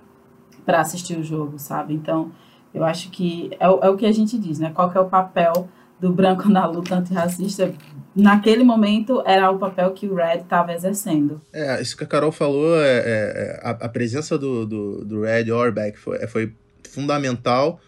para 0.65 0.81
assistir 0.81 1.17
o 1.17 1.23
jogo, 1.23 1.57
sabe? 1.57 1.95
Então, 1.95 2.33
eu 2.75 2.85
acho 2.85 3.11
que 3.11 3.51
é, 3.59 3.69
o, 3.69 3.81
é 3.83 3.89
o 3.89 3.97
que 3.97 4.07
a 4.07 4.13
gente 4.13 4.39
diz, 4.39 4.59
né? 4.59 4.71
Qual 4.75 4.93
é 4.93 5.01
o 5.01 5.07
papel 5.07 5.69
do 6.01 6.13
branco 6.13 6.49
na 6.51 6.67
luta 6.67 6.97
antirracista? 6.97 7.73
Naquele 8.15 8.65
momento 8.65 9.23
era 9.27 9.51
o 9.51 9.59
papel 9.59 9.93
que 9.93 10.07
o 10.07 10.15
Red 10.15 10.39
estava 10.39 10.73
exercendo. 10.73 11.41
É, 11.53 11.81
isso 11.83 11.97
que 11.97 12.05
a 12.05 12.07
Carol 12.07 12.33
falou, 12.33 12.81
é, 12.81 12.99
é, 12.99 13.03
é 13.05 13.61
a, 13.63 13.71
a, 13.71 13.89
presença 13.89 14.39
do, 14.39 14.65
do, 14.65 15.05
do 15.05 15.21
Red 15.23 15.51
Orbeck 15.51 15.99
foi, 15.99 16.17
é, 16.17 16.27
foi 16.27 16.53
fundamental, 16.89 17.79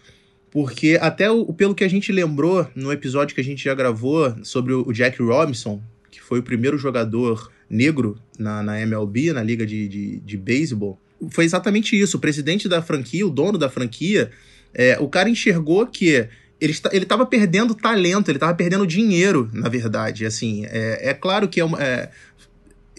porque 0.51 0.99
até 1.01 1.31
o, 1.31 1.51
pelo 1.51 1.73
que 1.73 1.83
a 1.83 1.87
gente 1.87 2.11
lembrou 2.11 2.67
no 2.75 2.91
episódio 2.91 3.33
que 3.33 3.41
a 3.41 3.43
gente 3.43 3.63
já 3.63 3.73
gravou 3.73 4.35
sobre 4.43 4.73
o, 4.73 4.87
o 4.87 4.93
Jack 4.93 5.19
Robinson, 5.21 5.81
que 6.11 6.21
foi 6.21 6.39
o 6.39 6.43
primeiro 6.43 6.77
jogador 6.77 7.51
negro 7.67 8.17
na, 8.37 8.61
na 8.61 8.79
MLB, 8.81 9.33
na 9.33 9.43
liga 9.43 9.65
de, 9.65 9.87
de, 9.87 10.19
de 10.19 10.37
beisebol, 10.37 10.99
foi 11.31 11.43
exatamente 11.43 11.99
isso. 11.99 12.17
O 12.17 12.19
presidente 12.19 12.69
da 12.69 12.81
franquia, 12.81 13.25
o 13.25 13.29
dono 13.29 13.57
da 13.57 13.69
franquia, 13.69 14.31
é, 14.73 14.97
o 14.99 15.07
cara 15.07 15.29
enxergou 15.29 15.85
que 15.87 16.27
ele 16.61 16.75
ele 16.91 17.03
estava 17.03 17.25
perdendo 17.25 17.73
talento, 17.73 18.29
ele 18.29 18.37
estava 18.37 18.53
perdendo 18.53 18.85
dinheiro, 18.85 19.49
na 19.53 19.69
verdade. 19.69 20.25
Assim, 20.25 20.65
é, 20.65 21.09
é 21.09 21.13
claro 21.13 21.47
que 21.47 21.59
é, 21.59 21.65
uma, 21.65 21.81
é 21.81 22.09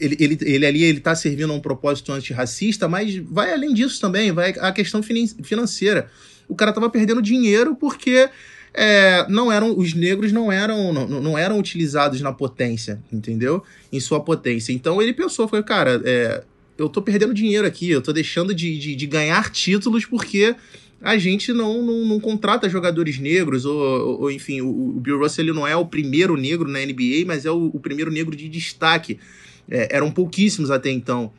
ele, 0.01 0.17
ele, 0.19 0.39
ele 0.41 0.67
ali 0.67 0.83
ele 0.83 0.99
está 0.99 1.15
servindo 1.15 1.53
a 1.53 1.57
um 1.57 1.61
propósito 1.61 2.11
antirracista, 2.11 2.89
mas 2.89 3.17
vai 3.17 3.53
além 3.53 3.75
disso 3.75 4.01
também, 4.01 4.33
vai 4.33 4.55
a 4.59 4.73
questão 4.73 5.03
financeira. 5.03 6.11
O 6.49 6.55
cara 6.55 6.71
estava 6.71 6.89
perdendo 6.89 7.21
dinheiro 7.21 7.77
porque 7.77 8.29
é, 8.73 9.27
não 9.29 9.53
eram 9.53 9.77
os 9.79 9.93
negros 9.93 10.33
não 10.33 10.51
eram 10.51 10.93
não, 10.93 11.07
não, 11.07 11.39
eram 11.39 11.59
utilizados 11.59 12.21
na 12.21 12.33
potência, 12.33 13.01
entendeu? 13.13 13.63
Em 13.93 14.01
sua 14.01 14.21
potência. 14.21 14.73
Então 14.73 15.03
ele 15.03 15.13
pensou, 15.13 15.47
foi 15.47 15.63
cara, 15.63 16.01
é, 16.05 16.43
eu 16.79 16.87
estou 16.87 17.03
perdendo 17.03 17.35
dinheiro 17.35 17.67
aqui, 17.67 17.91
eu 17.91 17.99
estou 17.99 18.15
deixando 18.15 18.55
de, 18.55 18.79
de, 18.79 18.97
de 18.97 19.07
ganhar 19.07 19.51
títulos 19.51 20.07
porque 20.07 20.57
a 21.01 21.17
gente 21.17 21.53
não, 21.53 21.83
não, 21.83 22.05
não 22.05 22.21
contrata 22.21 22.69
jogadores 22.69 23.19
negros, 23.19 23.65
ou, 23.65 24.21
ou 24.21 24.31
enfim, 24.31 24.61
o, 24.61 24.69
o, 24.69 25.01
Bill 25.01 25.19
Russell 25.19 25.45
ele 25.45 25.53
não 25.53 25.67
é 25.67 25.75
o 25.75 25.87
primeiro 25.87 26.37
negro 26.37 26.69
na 26.69 26.79
NBA, 26.81 27.25
mas 27.27 27.47
é 27.47 27.51
o, 27.51 27.71
o 27.73 27.81
primeiro 27.81 28.11
negro 28.11 28.37
de 28.37 28.49
destaque. 28.49 29.19
É, 29.69 29.97
eram 29.97 30.11
pouquíssimos 30.11 30.71
até 30.71 30.91
então. 30.91 31.33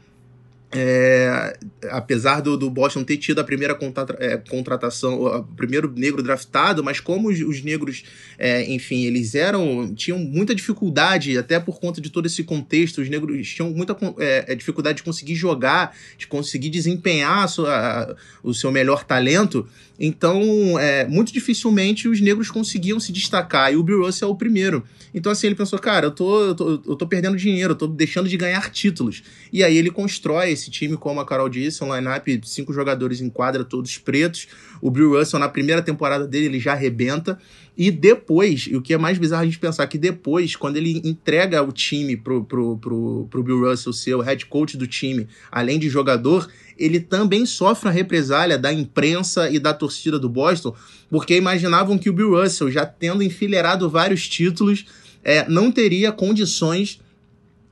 É, 0.74 1.58
apesar 1.90 2.40
do, 2.40 2.56
do, 2.56 2.70
Boston 2.70 3.04
ter 3.04 3.18
tido 3.18 3.40
a 3.40 3.44
primeira 3.44 3.78
é, 4.20 4.38
contratação, 4.38 5.22
o 5.22 5.44
primeiro 5.44 5.92
negro 5.94 6.24
draftado, 6.24 6.82
mas 6.82 7.02
como 7.02 7.30
os, 7.30 7.42
os 7.42 7.62
negros, 7.62 8.04
é, 8.40 8.64
enfim, 8.72 9.04
eles 9.04 9.36
eram, 9.36 9.94
tinham 9.94 10.18
muita 10.18 10.56
dificuldade, 10.56 11.38
até 11.38 11.60
por 11.60 11.78
conta 11.78 12.00
de 12.00 12.10
todo 12.10 12.26
esse 12.26 12.46
contexto, 12.46 13.02
os 13.02 13.10
negros 13.10 13.50
tinham 13.50 13.70
muita 13.70 13.98
é, 14.18 14.46
é, 14.48 14.56
dificuldade 14.56 14.98
de 14.98 15.04
conseguir 15.04 15.36
jogar, 15.36 15.94
de 16.18 16.26
conseguir 16.26 16.70
desempenhar 16.70 17.50
sua, 17.50 18.16
o 18.42 18.54
seu 18.54 18.72
melhor 18.72 19.04
talento, 19.04 19.68
então, 20.04 20.80
é, 20.80 21.08
muito 21.08 21.32
dificilmente 21.32 22.08
os 22.08 22.20
negros 22.20 22.50
conseguiam 22.50 23.00
se 23.00 23.12
destacar, 23.12 23.72
e 23.72 23.76
o 23.76 23.84
Bill 23.84 24.04
Russell 24.04 24.30
é 24.30 24.32
o 24.32 24.36
primeiro. 24.36 24.84
Então, 25.14 25.32
assim, 25.32 25.46
ele 25.46 25.56
pensou, 25.56 25.78
cara, 25.78 26.08
eu 26.08 26.12
tô, 26.12 26.42
eu 26.44 26.56
tô, 26.56 26.70
eu 26.88 26.96
tô 26.96 27.06
perdendo 27.06 27.38
dinheiro, 27.38 27.74
eu 27.74 27.76
tô 27.76 27.86
deixando 27.86 28.28
de 28.28 28.36
ganhar 28.36 28.72
títulos. 28.72 29.22
E 29.54 29.64
aí 29.64 29.78
ele 29.78 29.92
constrói 29.92 30.50
esse 30.50 30.72
time, 30.72 30.98
como 30.98 31.20
a 31.20 31.26
Carol 31.26 31.48
disse, 31.48 31.84
um 31.84 31.96
line-up, 31.96 32.42
cinco 32.46 32.74
jogadores 32.74 33.22
em 33.22 33.30
quadra, 33.30 33.64
todos 33.64 33.96
pretos. 34.00 34.48
O 34.82 34.90
Bill 34.90 35.20
Russell, 35.20 35.40
na 35.40 35.48
primeira 35.48 35.84
temporada 35.84 36.28
dele, 36.28 36.46
ele 36.46 36.60
já 36.60 36.72
arrebenta. 36.72 37.38
E 37.78 37.90
depois, 37.90 38.68
e 38.70 38.76
o 38.76 38.82
que 38.82 38.94
é 38.94 38.98
mais 38.98 39.18
bizarro 39.18 39.44
a 39.44 39.46
gente 39.46 39.58
pensar 39.58 39.88
que 39.88 39.98
depois, 39.98 40.56
quando 40.56 40.76
ele 40.76 41.02
entrega 41.06 41.64
o 41.64 41.72
time 41.72 42.18
pro, 42.18 42.44
pro, 42.44 42.78
pro, 42.78 43.28
pro 43.30 43.44
Bill 43.44 43.70
Russell 43.70 43.94
ser 43.94 44.14
o 44.16 44.22
head 44.22 44.46
coach 44.46 44.76
do 44.76 44.86
time, 44.86 45.28
além 45.50 45.80
de 45.80 45.90
jogador, 45.90 46.50
ele 46.78 47.00
também 47.00 47.46
sofre 47.46 47.90
a 47.90 47.92
represália 47.92 48.58
da 48.58 48.74
imprensa 48.74 49.50
e 49.50 49.58
da 49.58 49.74
torcida 49.74 50.20
do 50.20 50.28
Boston, 50.28 50.76
porque 51.10 51.38
imaginavam 51.38 51.98
que 51.98 52.10
o 52.10 52.14
Bill 52.14 52.42
Russell, 52.42 52.70
já 52.70 52.86
tendo 52.86 53.24
enfileirado 53.24 53.90
vários 53.90 54.28
títulos, 54.28 54.86
é, 55.24 55.48
não 55.48 55.72
teria 55.72 56.12
condições 56.12 57.00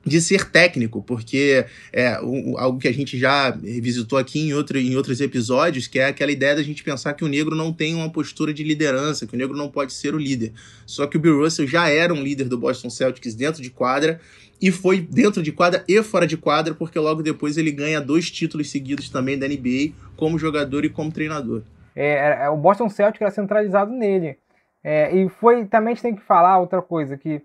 de 0.04 0.20
ser 0.20 0.50
técnico, 0.50 1.02
porque 1.02 1.66
é 1.92 2.14
algo 2.56 2.78
que 2.78 2.88
a 2.88 2.92
gente 2.92 3.18
já 3.18 3.50
revisitou 3.50 4.18
aqui 4.18 4.40
em, 4.40 4.54
outro, 4.54 4.78
em 4.78 4.96
outros 4.96 5.20
episódios, 5.20 5.86
que 5.86 5.98
é 5.98 6.06
aquela 6.06 6.32
ideia 6.32 6.56
da 6.56 6.62
gente 6.62 6.82
pensar 6.82 7.12
que 7.12 7.24
o 7.24 7.28
negro 7.28 7.54
não 7.54 7.72
tem 7.72 7.94
uma 7.94 8.10
postura 8.10 8.52
de 8.52 8.64
liderança, 8.64 9.26
que 9.26 9.34
o 9.34 9.38
negro 9.38 9.56
não 9.56 9.68
pode 9.68 9.92
ser 9.92 10.14
o 10.14 10.18
líder. 10.18 10.52
Só 10.86 11.06
que 11.06 11.16
o 11.16 11.20
Bill 11.20 11.38
Russell 11.38 11.66
já 11.66 11.88
era 11.88 12.14
um 12.14 12.22
líder 12.22 12.48
do 12.48 12.56
Boston 12.56 12.88
Celtics 12.88 13.34
dentro 13.34 13.62
de 13.62 13.70
quadra, 13.70 14.20
e 14.60 14.70
foi 14.70 15.00
dentro 15.00 15.42
de 15.42 15.52
quadra 15.52 15.84
e 15.88 16.02
fora 16.02 16.26
de 16.26 16.36
quadra, 16.36 16.74
porque 16.74 16.98
logo 16.98 17.22
depois 17.22 17.56
ele 17.56 17.70
ganha 17.70 18.00
dois 18.00 18.30
títulos 18.30 18.70
seguidos 18.70 19.08
também 19.08 19.38
da 19.38 19.48
NBA, 19.48 19.92
como 20.16 20.38
jogador 20.38 20.84
e 20.84 20.90
como 20.90 21.10
treinador. 21.10 21.62
É, 21.94 22.44
é 22.44 22.48
o 22.48 22.56
Boston 22.56 22.88
Celtics 22.88 23.22
era 23.22 23.30
centralizado 23.30 23.92
nele. 23.92 24.38
É, 24.82 25.14
e 25.14 25.28
foi 25.28 25.66
também 25.66 25.92
a 25.92 25.94
gente 25.94 26.02
tem 26.02 26.14
que 26.14 26.22
falar 26.22 26.58
outra 26.58 26.80
coisa, 26.80 27.16
que 27.16 27.42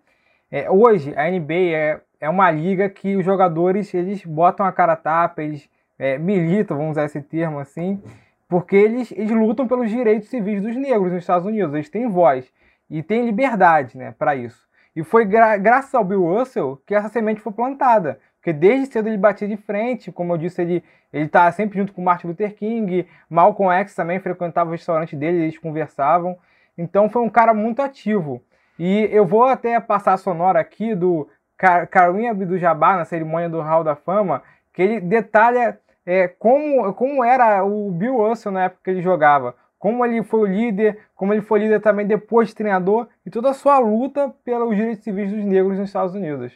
é, 0.51 0.69
hoje 0.69 1.13
a 1.15 1.29
NBA 1.29 1.53
é, 1.53 2.01
é 2.19 2.29
uma 2.29 2.49
liga 2.51 2.89
que 2.89 3.15
os 3.15 3.25
jogadores 3.25 3.93
eles 3.93 4.23
botam 4.25 4.65
a 4.65 4.71
cara 4.71 4.93
a 4.93 4.95
tapa, 4.95 5.43
eles 5.43 5.69
é, 5.97 6.17
militam, 6.17 6.77
vamos 6.77 6.91
usar 6.91 7.05
esse 7.05 7.21
termo 7.21 7.59
assim, 7.59 8.01
porque 8.47 8.75
eles, 8.75 9.11
eles 9.11 9.31
lutam 9.31 9.67
pelos 9.67 9.89
direitos 9.89 10.29
civis 10.29 10.61
dos 10.61 10.75
negros 10.75 11.11
nos 11.11 11.21
Estados 11.21 11.45
Unidos, 11.45 11.73
eles 11.73 11.89
têm 11.89 12.07
voz 12.07 12.51
e 12.89 13.01
têm 13.01 13.25
liberdade 13.25 13.97
né, 13.97 14.13
para 14.17 14.35
isso. 14.35 14.65
E 14.95 15.03
foi 15.03 15.25
gra 15.25 15.57
graças 15.57 15.93
ao 15.93 16.03
Bill 16.03 16.23
Russell 16.23 16.81
que 16.85 16.95
essa 16.95 17.09
semente 17.09 17.41
foi 17.41 17.51
plantada. 17.51 18.19
Porque 18.39 18.53
desde 18.53 18.85
cedo 18.85 19.09
ele 19.09 19.17
batia 19.17 19.47
de 19.47 19.57
frente, 19.57 20.11
como 20.11 20.31
eu 20.33 20.37
disse, 20.37 20.61
ele 20.61 20.83
ele 21.15 21.29
tá 21.29 21.49
sempre 21.49 21.79
junto 21.79 21.93
com 21.93 22.01
Martin 22.01 22.27
Luther 22.27 22.53
King, 22.53 23.07
Malcolm 23.29 23.73
X 23.79 23.95
também 23.95 24.19
frequentava 24.19 24.69
o 24.69 24.73
restaurante 24.73 25.15
dele, 25.15 25.43
eles 25.43 25.57
conversavam. 25.57 26.37
Então 26.77 27.09
foi 27.09 27.21
um 27.21 27.29
cara 27.29 27.53
muito 27.53 27.81
ativo. 27.81 28.43
E 28.77 29.07
eu 29.11 29.25
vou 29.25 29.45
até 29.45 29.79
passar 29.79 30.13
a 30.13 30.17
sonora 30.17 30.59
aqui 30.59 30.93
do 30.93 31.25
Car 31.57 31.87
Karim 31.87 32.27
Abdul-Jabbar 32.27 32.97
na 32.97 33.05
cerimônia 33.05 33.49
do 33.49 33.61
Hall 33.61 33.83
da 33.83 33.95
Fama, 33.95 34.43
que 34.73 34.81
ele 34.81 34.99
detalha 34.99 35.79
é, 36.05 36.27
como, 36.27 36.93
como 36.93 37.23
era 37.23 37.63
o 37.63 37.91
Bill 37.91 38.17
Russell 38.17 38.51
na 38.51 38.65
época 38.65 38.81
que 38.83 38.89
ele 38.91 39.01
jogava 39.01 39.55
como 39.85 40.03
ele 40.03 40.23
foi 40.23 40.39
o 40.39 40.45
líder, 40.45 40.97
como 41.15 41.31
ele 41.31 41.43
foi 41.43 41.59
líder 41.59 41.79
também 41.79 42.07
depois 42.07 42.47
de 42.47 42.55
treinador 42.55 43.07
e 43.23 43.29
toda 43.29 43.51
a 43.51 43.53
sua 43.53 43.77
luta 43.77 44.33
pelos 44.43 44.75
direitos 44.75 45.03
civis 45.03 45.29
dos 45.29 45.45
negros 45.45 45.77
nos 45.77 45.89
Estados 45.89 46.15
Unidos. 46.15 46.53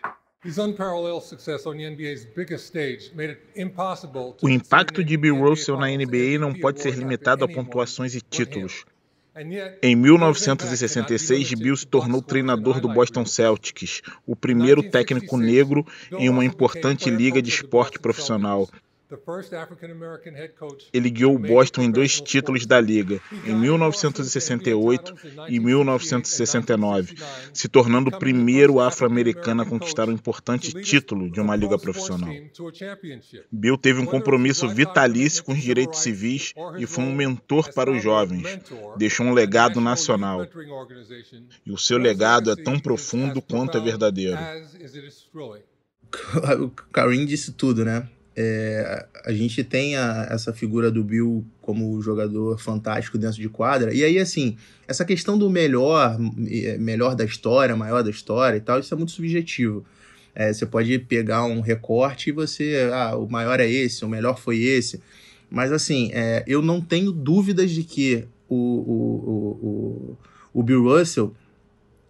O 4.42 4.50
impacto 4.50 5.04
de 5.04 5.16
Bill 5.16 5.36
Russell 5.36 5.78
na 5.78 5.88
NBA 5.90 6.40
não 6.40 6.54
pode 6.54 6.82
ser 6.82 6.96
limitado 6.96 7.46
a 7.46 7.48
pontuações 7.48 8.16
e 8.16 8.22
títulos. 8.22 8.84
Em 9.82 9.96
1966, 9.96 11.54
Bill 11.54 11.78
se 11.78 11.86
tornou 11.86 12.22
treinador 12.22 12.82
do 12.82 12.90
Boston 12.90 13.26
Celtics, 13.26 14.02
o 14.26 14.36
primeiro 14.36 14.82
técnico 14.82 15.38
negro 15.38 15.86
em 16.12 16.30
uma 16.30 16.44
importante 16.44 17.10
liga 17.10 17.42
de 17.42 17.50
esporte 17.50 18.00
profissional. 18.00 18.68
Ele 20.94 21.10
guiou 21.10 21.36
o 21.36 21.40
Boston 21.40 21.82
em 21.82 21.92
dois 21.92 22.22
títulos 22.22 22.66
da 22.68 22.80
liga, 22.80 23.20
em 23.44 23.56
1968 23.56 25.16
e 25.48 25.60
1969, 25.60 27.16
se 27.52 27.68
tornando 27.68 28.10
o 28.10 28.20
primeiro 28.20 28.80
afro-americano 28.80 29.64
a 29.64 29.66
conquistar 29.66 30.08
um 30.08 30.12
importante 30.12 30.72
título 30.84 31.32
de 31.32 31.42
uma 31.42 31.56
liga 31.56 31.78
profissional. 31.80 32.30
Bill 33.52 33.78
teve 33.80 34.00
um 34.00 34.06
compromisso 34.06 34.70
vitalício 34.70 35.44
com 35.44 35.54
os 35.54 35.62
direitos 35.62 36.02
civis 36.02 36.54
e 36.78 36.86
foi 36.86 37.04
um 37.04 37.16
mentor 37.16 37.74
para 37.74 37.92
os 37.92 38.04
jovens. 38.04 38.60
Deixou 38.96 39.26
um 39.26 39.34
legado 39.34 39.82
nacional. 39.82 40.46
E 41.66 41.72
o 41.72 41.78
seu 41.78 41.98
legado 41.98 42.52
é 42.52 42.56
tão 42.56 42.80
profundo 42.80 43.42
quanto 43.42 43.78
é 43.78 43.82
verdadeiro. 43.82 44.38
O 46.60 46.70
Karim 46.92 47.24
disse 47.24 47.54
tudo, 47.54 47.86
né? 47.86 48.10
É, 48.42 49.06
a 49.26 49.34
gente 49.34 49.66
tem 49.66 49.98
a, 49.98 50.30
essa 50.32 50.54
figura 50.54 50.90
do 50.90 51.04
Bill 51.04 51.46
como 51.62 52.02
jogador 52.02 52.58
fantástico 52.58 53.18
dentro 53.18 53.36
de 53.42 53.50
quadra. 53.50 53.94
E 53.94 54.02
aí, 54.02 54.18
assim, 54.18 54.56
essa 54.88 55.04
questão 55.04 55.38
do 55.38 55.50
melhor, 55.50 56.18
é, 56.50 56.78
melhor 56.78 57.16
da 57.16 57.26
história, 57.26 57.76
maior 57.76 58.02
da 58.02 58.10
história 58.10 58.56
e 58.56 58.62
tal, 58.62 58.80
isso 58.80 58.94
é 58.94 58.98
muito 58.98 59.12
subjetivo. 59.12 59.84
É, 60.34 60.54
você 60.54 60.66
pode 60.66 60.98
pegar 61.00 61.44
um 61.44 61.60
recorte 61.60 62.30
e 62.30 62.32
você, 62.32 62.90
ah, 62.94 63.18
o 63.18 63.30
maior 63.30 63.60
é 63.60 63.70
esse, 63.70 64.06
o 64.06 64.10
melhor 64.10 64.40
foi 64.40 64.60
esse. 64.60 65.02
Mas, 65.52 65.74
assim, 65.74 66.10
é, 66.14 66.42
eu 66.48 66.62
não 66.62 66.80
tenho 66.80 67.12
dúvidas 67.12 67.70
de 67.72 67.84
que 67.84 68.26
o, 68.48 68.56
o, 68.56 69.38
o, 69.68 70.18
o, 70.54 70.64
Bill 70.64 70.84
Russell, 70.84 71.36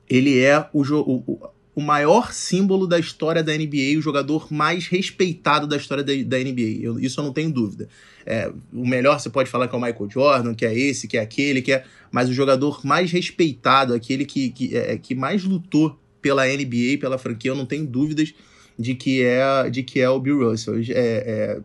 ele 0.08 0.38
é 0.38 0.64
o, 0.72 0.84
o 0.84 1.50
o 1.80 1.82
maior 1.82 2.34
símbolo 2.34 2.86
da 2.86 3.00
história 3.00 3.42
da 3.42 3.54
NBA, 3.54 3.98
o 3.98 4.02
jogador 4.02 4.52
mais 4.52 4.88
respeitado 4.88 5.66
da 5.66 5.78
história 5.78 6.04
da, 6.04 6.12
da 6.26 6.38
NBA. 6.38 6.82
Eu, 6.82 7.00
isso 7.00 7.22
eu 7.22 7.24
não 7.24 7.32
tenho 7.32 7.50
dúvida. 7.50 7.88
É, 8.26 8.52
o 8.74 8.86
melhor 8.86 9.18
você 9.18 9.30
pode 9.30 9.50
falar 9.50 9.70
que 9.70 9.74
é 9.74 9.78
o 9.78 9.82
Michael 9.82 10.10
Jordan, 10.10 10.54
que 10.54 10.66
é 10.66 10.78
esse, 10.78 11.08
que 11.08 11.18
é 11.18 11.22
aquele, 11.22 11.62
que 11.62 11.72
é. 11.72 11.86
Mas 12.12 12.28
o 12.28 12.34
jogador 12.34 12.86
mais 12.86 13.14
respeitado, 13.14 13.94
aquele 13.94 14.26
que, 14.26 14.50
que, 14.50 14.76
é, 14.76 14.98
que 14.98 15.16
mais 15.16 15.46
lutou 15.46 15.98
pela 16.22 16.46
NBA, 16.46 16.98
pela 17.00 17.18
franquia, 17.18 17.52
eu 17.52 17.56
não 17.56 17.66
tenho 17.66 17.88
dúvidas 17.88 18.34
de 18.78 18.94
que 18.94 19.24
é, 19.24 19.70
de 19.70 19.82
que 19.82 20.02
é 20.02 20.10
o 20.10 20.20
Bill 20.20 20.50
Russell. 20.50 20.82
É, 20.90 21.62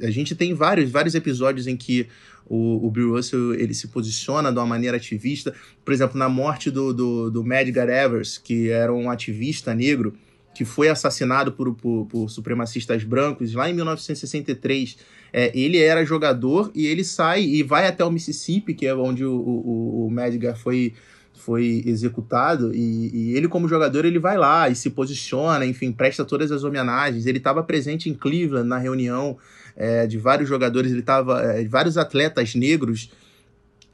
é, 0.00 0.06
a 0.06 0.10
gente 0.10 0.34
tem 0.34 0.52
vários, 0.52 0.90
vários 0.90 1.14
episódios 1.14 1.66
em 1.66 1.78
que 1.78 2.08
o, 2.48 2.86
o 2.86 2.90
Bill 2.90 3.12
Russell 3.12 3.54
ele 3.54 3.74
se 3.74 3.88
posiciona 3.88 4.52
de 4.52 4.58
uma 4.58 4.66
maneira 4.66 4.96
ativista. 4.96 5.54
Por 5.84 5.92
exemplo, 5.92 6.18
na 6.18 6.28
morte 6.28 6.70
do, 6.70 6.92
do, 6.92 7.30
do 7.30 7.44
Medgar 7.44 7.88
Evers, 7.88 8.38
que 8.38 8.70
era 8.70 8.92
um 8.92 9.10
ativista 9.10 9.74
negro, 9.74 10.14
que 10.54 10.64
foi 10.64 10.88
assassinado 10.88 11.52
por, 11.52 11.74
por, 11.74 12.06
por 12.06 12.30
supremacistas 12.30 13.04
brancos 13.04 13.52
lá 13.52 13.68
em 13.68 13.74
1963. 13.74 14.96
É, 15.32 15.52
ele 15.54 15.78
era 15.78 16.04
jogador 16.04 16.70
e 16.74 16.86
ele 16.86 17.04
sai 17.04 17.42
e 17.42 17.62
vai 17.62 17.86
até 17.86 18.04
o 18.04 18.10
Mississippi, 18.10 18.72
que 18.72 18.86
é 18.86 18.94
onde 18.94 19.24
o, 19.24 19.34
o, 19.34 20.06
o 20.06 20.10
Medgar 20.10 20.56
foi, 20.56 20.94
foi 21.34 21.82
executado. 21.84 22.74
E, 22.74 23.10
e, 23.12 23.36
ele, 23.36 23.48
como 23.48 23.68
jogador, 23.68 24.06
ele 24.06 24.18
vai 24.18 24.38
lá 24.38 24.70
e 24.70 24.74
se 24.74 24.88
posiciona, 24.88 25.66
enfim, 25.66 25.92
presta 25.92 26.24
todas 26.24 26.50
as 26.50 26.64
homenagens. 26.64 27.26
Ele 27.26 27.38
estava 27.38 27.62
presente 27.62 28.08
em 28.08 28.14
Cleveland 28.14 28.66
na 28.66 28.78
reunião 28.78 29.36
é, 29.76 30.06
de 30.06 30.18
vários 30.18 30.48
jogadores, 30.48 30.90
ele 30.90 31.00
estava, 31.00 31.42
é, 31.42 31.64
vários 31.66 31.98
atletas 31.98 32.54
negros, 32.54 33.10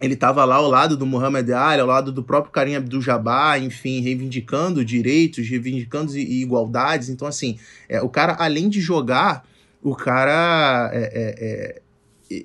ele 0.00 0.14
estava 0.14 0.44
lá 0.44 0.56
ao 0.56 0.68
lado 0.68 0.96
do 0.96 1.06
Muhammad 1.06 1.48
Ali, 1.50 1.80
ao 1.80 1.86
lado 1.86 2.10
do 2.10 2.22
próprio 2.22 2.52
Karim 2.52 2.74
Abdul-Jabbar, 2.74 3.62
enfim, 3.62 4.00
reivindicando 4.00 4.84
direitos, 4.84 5.48
reivindicando 5.48 6.16
igualdades. 6.18 7.08
Então, 7.08 7.26
assim, 7.26 7.58
é, 7.88 8.02
o 8.02 8.08
cara, 8.08 8.36
além 8.38 8.68
de 8.68 8.80
jogar, 8.80 9.46
o 9.80 9.94
cara 9.94 10.90
é, 10.92 11.02
é, 11.02 11.78
é 11.78 11.82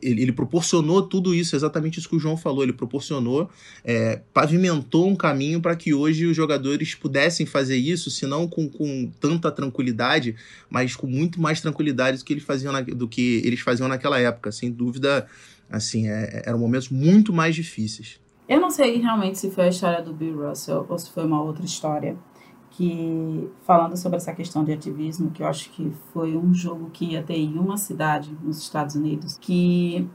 ele, 0.01 0.21
ele, 0.21 0.31
proporcionou 0.31 1.01
tudo 1.01 1.33
isso, 1.33 1.55
exatamente 1.55 1.99
isso 1.99 2.09
que 2.09 2.15
o 2.15 2.19
João 2.19 2.35
falou. 2.35 2.63
Ele 2.63 2.73
proporcionou, 2.73 3.49
é, 3.83 4.21
pavimentou 4.33 5.07
um 5.07 5.15
caminho 5.15 5.61
para 5.61 5.75
que 5.75 5.93
hoje 5.93 6.25
os 6.25 6.35
jogadores 6.35 6.95
pudessem 6.95 7.45
fazer 7.45 7.77
isso, 7.77 8.09
se 8.09 8.25
não 8.25 8.47
com, 8.47 8.67
com 8.69 9.11
tanta 9.19 9.51
tranquilidade, 9.51 10.35
mas 10.69 10.95
com 10.95 11.07
muito 11.07 11.39
mais 11.41 11.61
tranquilidade 11.61 12.17
do 12.17 12.25
que 12.25 12.33
eles 12.33 12.43
faziam, 12.43 12.73
na, 12.73 12.81
do 12.81 13.07
que 13.07 13.41
eles 13.43 13.59
faziam 13.59 13.87
naquela 13.87 14.19
época. 14.19 14.51
Sem 14.51 14.71
dúvida, 14.71 15.27
assim, 15.69 16.07
é, 16.07 16.43
eram 16.45 16.59
momentos 16.59 16.89
muito 16.89 17.31
mais 17.31 17.55
difíceis. 17.55 18.19
Eu 18.47 18.61
não 18.61 18.69
sei 18.69 19.01
realmente 19.01 19.37
se 19.37 19.51
foi 19.51 19.65
a 19.65 19.69
história 19.69 20.01
do 20.01 20.13
Bill 20.13 20.47
Russell 20.47 20.85
ou 20.87 20.97
se 20.97 21.09
foi 21.11 21.25
uma 21.25 21.41
outra 21.41 21.65
história 21.65 22.17
que 22.77 23.49
falando 23.63 23.97
sobre 23.97 24.17
essa 24.17 24.31
questão 24.31 24.63
de 24.63 24.71
ativismo, 24.71 25.31
que 25.31 25.41
eu 25.41 25.47
acho 25.47 25.71
que 25.71 25.91
foi 26.13 26.37
um 26.37 26.53
jogo 26.53 26.91
que 26.91 27.05
ia 27.13 27.23
ter 27.23 27.35
em 27.35 27.57
uma 27.57 27.75
cidade 27.75 28.37
nos 28.43 28.61
Estados 28.61 28.93
Unidos, 28.93 29.35
que 29.41 30.07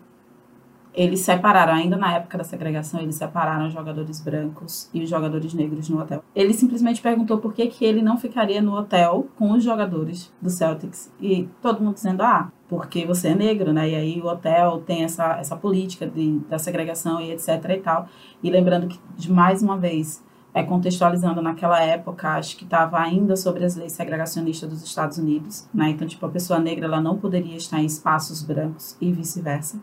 eles 0.94 1.20
separaram, 1.20 1.72
ainda 1.72 1.96
na 1.96 2.14
época 2.14 2.38
da 2.38 2.44
segregação, 2.44 3.01
eles 3.01 3.16
separaram 3.16 3.66
os 3.66 3.72
jogadores 3.72 4.20
brancos 4.20 4.88
e 4.94 5.03
os 5.03 5.11
jogadores 5.11 5.53
negros 5.55 5.88
no 5.88 6.01
hotel. 6.01 6.22
Ele 6.37 6.53
simplesmente 6.53 7.03
perguntou 7.03 7.38
por 7.38 7.53
que, 7.53 7.66
que 7.66 7.85
ele 7.85 8.01
não 8.01 8.16
ficaria 8.16 8.62
no 8.62 8.77
hotel 8.77 9.27
com 9.37 9.51
os 9.53 9.64
jogadores 9.64 10.33
do 10.40 10.48
Celtics. 10.48 11.12
E 11.20 11.48
todo 11.61 11.83
mundo 11.83 11.94
dizendo, 11.94 12.22
ah, 12.22 12.53
porque 12.68 13.05
você 13.05 13.29
é 13.29 13.35
negro, 13.35 13.72
né? 13.72 13.90
E 13.90 13.94
aí 13.96 14.20
o 14.20 14.27
hotel 14.27 14.83
tem 14.87 15.03
essa, 15.03 15.37
essa 15.37 15.57
política 15.57 16.07
de, 16.07 16.38
da 16.48 16.61
segregação 16.61 17.20
e 17.20 17.33
etc 17.33 17.48
e 17.70 17.79
tal. 17.79 18.07
E 18.40 18.51
lembrando 18.51 18.87
que, 18.87 19.01
de 19.16 19.33
mais 19.33 19.62
uma 19.62 19.77
vez, 19.77 20.22
é, 20.55 20.62
contextualizando 20.62 21.41
naquela 21.41 21.81
época, 21.83 22.29
acho 22.31 22.57
que 22.57 22.65
estava 22.65 22.99
ainda 22.99 23.37
sobre 23.37 23.65
as 23.65 23.75
leis 23.75 23.93
segregacionistas 23.93 24.69
dos 24.69 24.83
Estados 24.83 25.17
Unidos, 25.17 25.67
né? 25.73 25.91
Então, 25.91 26.07
tipo, 26.07 26.25
a 26.27 26.29
pessoa 26.29 26.59
negra 26.59 26.87
ela 26.87 27.01
não 27.01 27.17
poderia 27.17 27.57
estar 27.57 27.81
em 27.81 27.87
espaços 27.87 28.43
brancos 28.43 28.97
e 29.01 29.11
vice-versa. 29.11 29.81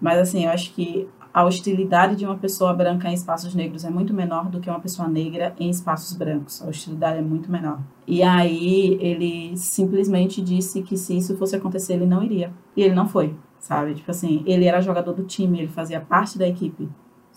Mas, 0.00 0.18
assim, 0.18 0.44
eu 0.44 0.50
acho 0.50 0.72
que 0.72 1.08
a 1.32 1.44
hostilidade 1.44 2.16
de 2.16 2.24
uma 2.24 2.36
pessoa 2.36 2.72
branca 2.72 3.08
em 3.08 3.14
espaços 3.14 3.54
negros 3.54 3.84
é 3.84 3.90
muito 3.90 4.12
menor 4.12 4.48
do 4.48 4.60
que 4.60 4.68
uma 4.68 4.80
pessoa 4.80 5.08
negra 5.08 5.54
em 5.58 5.70
espaços 5.70 6.16
brancos. 6.16 6.62
A 6.62 6.68
hostilidade 6.68 7.18
é 7.18 7.22
muito 7.22 7.50
menor. 7.50 7.80
E 8.06 8.22
aí 8.22 8.98
ele 9.00 9.56
simplesmente 9.56 10.42
disse 10.42 10.82
que 10.82 10.96
se 10.96 11.16
isso 11.16 11.36
fosse 11.36 11.54
acontecer, 11.54 11.94
ele 11.94 12.06
não 12.06 12.22
iria. 12.22 12.52
E 12.76 12.82
ele 12.82 12.94
não 12.94 13.08
foi, 13.08 13.36
sabe? 13.60 13.94
Tipo 13.94 14.10
assim, 14.10 14.42
ele 14.46 14.64
era 14.64 14.80
jogador 14.80 15.12
do 15.12 15.22
time, 15.24 15.60
ele 15.60 15.68
fazia 15.68 16.00
parte 16.00 16.38
da 16.38 16.48
equipe 16.48 16.88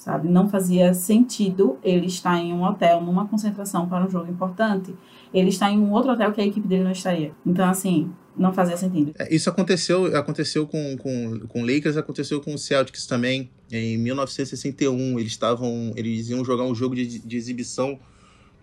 sabe? 0.02 0.28
Não 0.28 0.50
fazia 0.50 0.96
sentido 0.96 1.78
ele 1.84 2.08
estar 2.08 2.36
em 2.40 2.52
um 2.52 2.64
hotel, 2.64 3.02
numa 3.02 3.28
concentração 3.28 3.88
para 3.88 4.04
um 4.04 4.10
jogo 4.10 4.32
importante, 4.32 4.96
ele 5.32 5.50
está 5.50 5.70
em 5.70 5.78
um 5.78 5.92
outro 5.92 6.12
hotel 6.12 6.32
que 6.32 6.42
a 6.42 6.46
equipe 6.46 6.68
dele 6.68 6.84
não 6.84 6.92
estaria. 6.92 7.32
Então, 7.46 7.70
assim, 7.70 8.12
não 8.36 8.52
fazia 8.52 8.76
sentido. 8.76 9.14
É, 9.20 9.34
isso 9.34 9.48
aconteceu, 9.48 10.18
aconteceu 10.18 10.66
com, 10.66 10.98
com, 10.98 11.42
com 11.48 11.62
Lakers, 11.64 11.98
aconteceu 11.98 12.42
com 12.42 12.52
o 12.52 12.58
Celtics 12.58 13.06
também. 13.06 13.52
Em 13.72 13.96
1961, 14.00 15.20
eles 15.20 15.34
estavam, 15.34 15.94
eles 15.96 16.30
iam 16.30 16.44
jogar 16.44 16.64
um 16.64 16.74
jogo 16.74 16.96
de, 16.96 17.20
de 17.20 17.38
exibição 17.38 18.00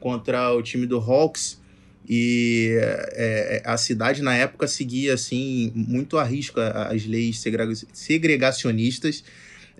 contra 0.01 0.53
o 0.53 0.61
time 0.61 0.87
do 0.87 0.99
Hawks 0.99 1.61
e 2.09 2.77
é, 3.13 3.63
é 3.65 3.71
a 3.71 3.77
cidade 3.77 4.23
na 4.23 4.35
época 4.35 4.67
seguia 4.67 5.13
assim 5.13 5.71
muito 5.75 6.17
a 6.17 6.25
risco 6.25 6.59
as 6.59 7.05
leis 7.05 7.45
segregacionistas 7.93 9.23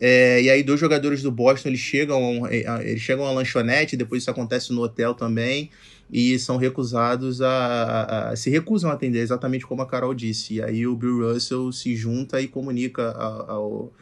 é, 0.01 0.43
e 0.43 0.51
aí 0.51 0.63
dois 0.63 0.79
jogadores 0.79 1.23
do 1.23 1.31
Boston 1.31 1.71
eles 1.71 1.81
chegam, 1.81 2.47
é, 2.47 2.65
eles 2.89 3.03
chegam 3.03 3.27
à 3.27 3.33
lanchonete, 3.33 3.97
depois 3.97 4.23
isso 4.23 4.31
acontece 4.31 4.73
no 4.73 4.83
hotel 4.83 5.15
também, 5.15 5.71
e 6.11 6.39
são 6.39 6.57
recusados 6.57 7.43
a, 7.43 7.49
a, 7.49 8.31
a, 8.31 8.37
se 8.37 8.49
recusam 8.49 8.91
a 8.91 8.95
atender, 8.95 9.21
exatamente 9.21 9.67
como 9.67 9.83
a 9.83 9.87
Carol 9.87 10.15
disse. 10.15 10.55
E 10.55 10.63
aí 10.63 10.87
o 10.87 10.97
Bill 10.97 11.33
Russell 11.33 11.71
se 11.73 11.95
junta 11.97 12.41
e 12.41 12.47
comunica 12.47 13.11
ao, 13.13 13.93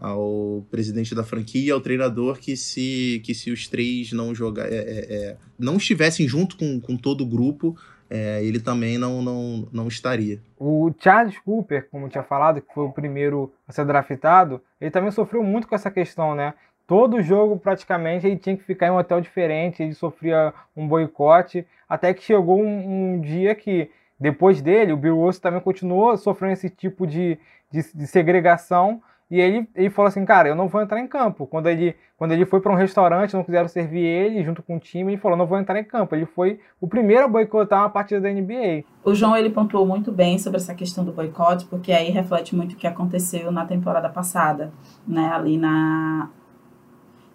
ao 0.00 0.66
presidente 0.70 1.14
da 1.14 1.24
franquia, 1.24 1.72
ao 1.72 1.80
treinador, 1.80 2.38
que 2.38 2.56
se, 2.56 3.22
que 3.24 3.34
se 3.34 3.50
os 3.50 3.68
três 3.68 4.12
não 4.12 4.34
jogar, 4.34 4.70
é, 4.70 4.76
é, 4.76 5.14
é 5.14 5.36
não 5.58 5.76
estivessem 5.76 6.28
junto 6.28 6.56
com, 6.56 6.80
com 6.80 6.96
todo 6.96 7.22
o 7.22 7.26
grupo, 7.26 7.76
é, 8.08 8.42
ele 8.42 8.60
também 8.60 8.98
não, 8.98 9.20
não, 9.20 9.68
não 9.72 9.88
estaria. 9.88 10.40
O 10.58 10.92
Charles 10.98 11.38
Cooper, 11.38 11.88
como 11.90 12.08
tinha 12.08 12.22
falado, 12.22 12.60
que 12.60 12.72
foi 12.72 12.84
o 12.84 12.92
primeiro 12.92 13.52
a 13.66 13.72
ser 13.72 13.84
draftado, 13.84 14.60
ele 14.80 14.90
também 14.90 15.10
sofreu 15.10 15.42
muito 15.42 15.66
com 15.66 15.74
essa 15.74 15.90
questão, 15.90 16.34
né? 16.34 16.54
Todo 16.86 17.20
jogo, 17.20 17.58
praticamente, 17.58 18.26
ele 18.26 18.36
tinha 18.36 18.56
que 18.56 18.62
ficar 18.62 18.86
em 18.86 18.90
um 18.90 18.96
hotel 18.96 19.20
diferente, 19.20 19.82
ele 19.82 19.94
sofria 19.94 20.54
um 20.76 20.86
boicote, 20.86 21.66
até 21.88 22.14
que 22.14 22.22
chegou 22.22 22.62
um, 22.62 23.14
um 23.14 23.20
dia 23.20 23.54
que, 23.56 23.90
depois 24.20 24.62
dele, 24.62 24.92
o 24.92 24.96
Bill 24.96 25.16
Russell 25.16 25.42
também 25.42 25.60
continuou 25.60 26.16
sofrendo 26.16 26.52
esse 26.52 26.70
tipo 26.70 27.04
de, 27.04 27.38
de, 27.72 27.82
de 27.92 28.06
segregação, 28.06 29.02
e 29.28 29.40
ele, 29.40 29.68
ele 29.74 29.90
falou 29.90 30.08
assim, 30.08 30.24
cara, 30.24 30.48
eu 30.48 30.54
não 30.54 30.68
vou 30.68 30.80
entrar 30.80 31.00
em 31.00 31.08
campo. 31.08 31.48
Quando 31.48 31.68
ele, 31.68 31.96
quando 32.16 32.30
ele 32.30 32.46
foi 32.46 32.60
para 32.60 32.70
um 32.70 32.76
restaurante, 32.76 33.34
não 33.34 33.42
quiseram 33.42 33.66
servir 33.66 34.04
ele 34.04 34.44
junto 34.44 34.62
com 34.62 34.76
o 34.76 34.80
time, 34.80 35.12
ele 35.12 35.20
falou, 35.20 35.36
não 35.36 35.46
vou 35.46 35.58
entrar 35.58 35.80
em 35.80 35.84
campo. 35.84 36.14
Ele 36.14 36.26
foi 36.26 36.60
o 36.80 36.86
primeiro 36.86 37.24
a 37.24 37.28
boicotar 37.28 37.80
uma 37.80 37.90
partida 37.90 38.20
da 38.20 38.30
NBA. 38.30 38.84
O 39.04 39.14
João, 39.14 39.36
ele 39.36 39.50
pontuou 39.50 39.84
muito 39.84 40.12
bem 40.12 40.38
sobre 40.38 40.58
essa 40.58 40.74
questão 40.74 41.04
do 41.04 41.12
boicote, 41.12 41.66
porque 41.66 41.90
aí 41.92 42.10
reflete 42.10 42.54
muito 42.54 42.74
o 42.74 42.76
que 42.76 42.86
aconteceu 42.86 43.50
na 43.50 43.64
temporada 43.64 44.08
passada, 44.08 44.72
né, 45.06 45.28
ali 45.32 45.58
na, 45.58 46.30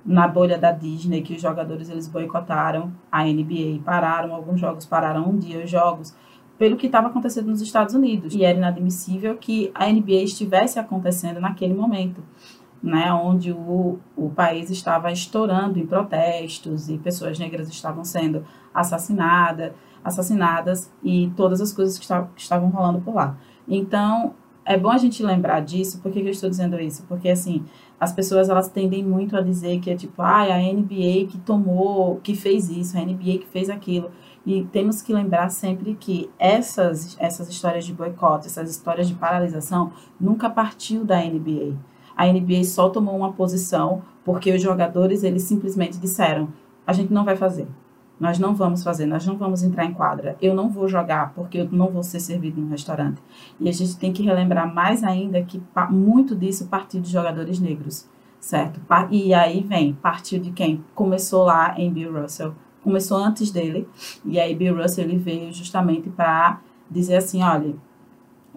na 0.06 0.30
bolha 0.30 0.58
da 0.58 0.72
Disney, 0.72 1.22
que 1.22 1.36
os 1.36 1.42
jogadores 1.42 1.90
eles 1.90 2.08
boicotaram 2.08 2.94
a 3.12 3.26
NBA, 3.26 3.82
pararam 3.84 4.34
alguns 4.34 4.62
jogos, 4.62 4.86
pararam 4.86 5.30
um 5.30 5.38
dia 5.38 5.62
os 5.62 5.70
jogos, 5.70 6.16
pelo 6.62 6.78
que 6.78 6.86
estava 6.86 7.08
acontecendo 7.08 7.48
nos 7.48 7.60
Estados 7.60 7.96
Unidos. 7.96 8.36
E 8.36 8.44
era 8.44 8.56
inadmissível 8.56 9.36
que 9.36 9.72
a 9.74 9.92
NBA 9.92 10.22
estivesse 10.22 10.78
acontecendo 10.78 11.42
naquele 11.42 11.74
momento. 11.74 12.24
Né, 12.84 13.12
onde 13.14 13.52
o, 13.52 14.00
o 14.18 14.30
país 14.32 14.72
estava 14.72 15.12
estourando 15.12 15.78
em 15.78 15.86
protestos 15.86 16.90
e 16.90 16.98
pessoas 16.98 17.38
negras 17.38 17.70
estavam 17.70 18.04
sendo 18.04 18.44
assassinadas, 18.74 19.72
assassinadas 20.04 20.92
e 21.04 21.32
todas 21.36 21.62
as 21.62 21.72
coisas 21.72 22.00
que, 22.00 22.08
que 22.08 22.42
estavam 22.42 22.70
rolando 22.70 23.00
por 23.02 23.14
lá. 23.14 23.38
Então, 23.68 24.34
é 24.66 24.78
bom 24.78 24.90
a 24.90 24.98
gente 24.98 25.24
lembrar 25.24 25.62
disso. 25.62 26.00
Por 26.00 26.12
que 26.12 26.20
eu 26.20 26.28
estou 26.30 26.50
dizendo 26.50 26.80
isso? 26.80 27.06
Porque, 27.08 27.30
assim, 27.30 27.64
as 28.00 28.12
pessoas 28.12 28.50
elas 28.50 28.68
tendem 28.68 29.04
muito 29.04 29.38
a 29.38 29.42
dizer 29.42 29.80
que 29.80 29.92
é 29.92 29.96
tipo, 29.96 30.22
ah, 30.22 30.42
a 30.42 30.58
NBA 30.58 31.28
que 31.30 31.38
tomou, 31.44 32.18
que 32.18 32.36
fez 32.36 32.70
isso, 32.70 32.98
a 32.98 33.02
NBA 33.02 33.40
que 33.40 33.48
fez 33.48 33.70
aquilo. 33.70 34.12
E 34.46 34.64
temos 34.66 35.02
que 35.02 35.14
lembrar 35.14 35.50
sempre 35.50 35.96
que 35.96 36.30
essas, 36.40 37.16
essas 37.20 37.48
histórias 37.48 37.86
de 37.86 37.94
boicote, 37.94 38.48
essas 38.48 38.70
histórias 38.72 39.08
de 39.08 39.14
paralisação, 39.14 39.92
nunca 40.20 40.50
partiu 40.50 41.06
da 41.06 41.18
NBA. 41.24 41.76
A 42.16 42.26
NBA 42.26 42.64
só 42.64 42.90
tomou 42.90 43.16
uma 43.16 43.34
posição 43.34 44.02
porque 44.24 44.52
os 44.52 44.62
jogadores 44.62 45.24
eles 45.24 45.44
simplesmente 45.44 45.98
disseram: 45.98 46.50
a 46.86 46.94
gente 46.94 47.14
não 47.14 47.24
vai 47.24 47.36
fazer. 47.36 47.68
Nós 48.20 48.38
não 48.38 48.54
vamos 48.54 48.84
fazer, 48.84 49.08
nós 49.08 49.26
não 49.26 49.36
vamos 49.36 49.64
entrar 49.64 49.84
em 49.84 49.94
quadra. 49.94 50.38
Eu 50.40 50.54
não 50.54 50.70
vou 50.70 50.88
jogar 50.88 51.34
porque 51.34 51.58
eu 51.58 51.70
não 51.72 51.88
vou 51.88 52.04
ser 52.04 52.20
servido 52.20 52.62
no 52.62 52.70
restaurante. 52.70 53.20
E 53.60 53.68
a 53.68 53.72
gente 53.72 53.98
tem 53.98 54.14
que 54.14 54.22
relembrar 54.22 54.72
mais 54.72 55.04
ainda 55.04 55.42
que 55.42 55.60
muito 55.90 56.36
disso 56.36 56.68
partiu 56.68 57.02
de 57.02 57.10
jogadores 57.10 57.60
negros, 57.60 58.08
certo? 58.40 58.80
E 59.10 59.34
aí 59.34 59.64
vem, 59.64 59.94
partiu 59.94 60.40
de 60.40 60.52
quem? 60.52 60.84
Começou 60.94 61.46
lá 61.46 61.74
em 61.80 61.92
Bill 61.92 62.22
Russell, 62.22 62.54
começou 62.84 63.18
antes 63.18 63.52
dele. 63.52 63.88
E 64.26 64.40
aí 64.40 64.56
Bill 64.56 64.76
Russell 64.76 65.06
ele 65.06 65.18
veio 65.18 65.54
justamente 65.54 66.10
para 66.10 66.60
dizer 66.90 67.18
assim, 67.18 67.42
olha, 67.42 67.76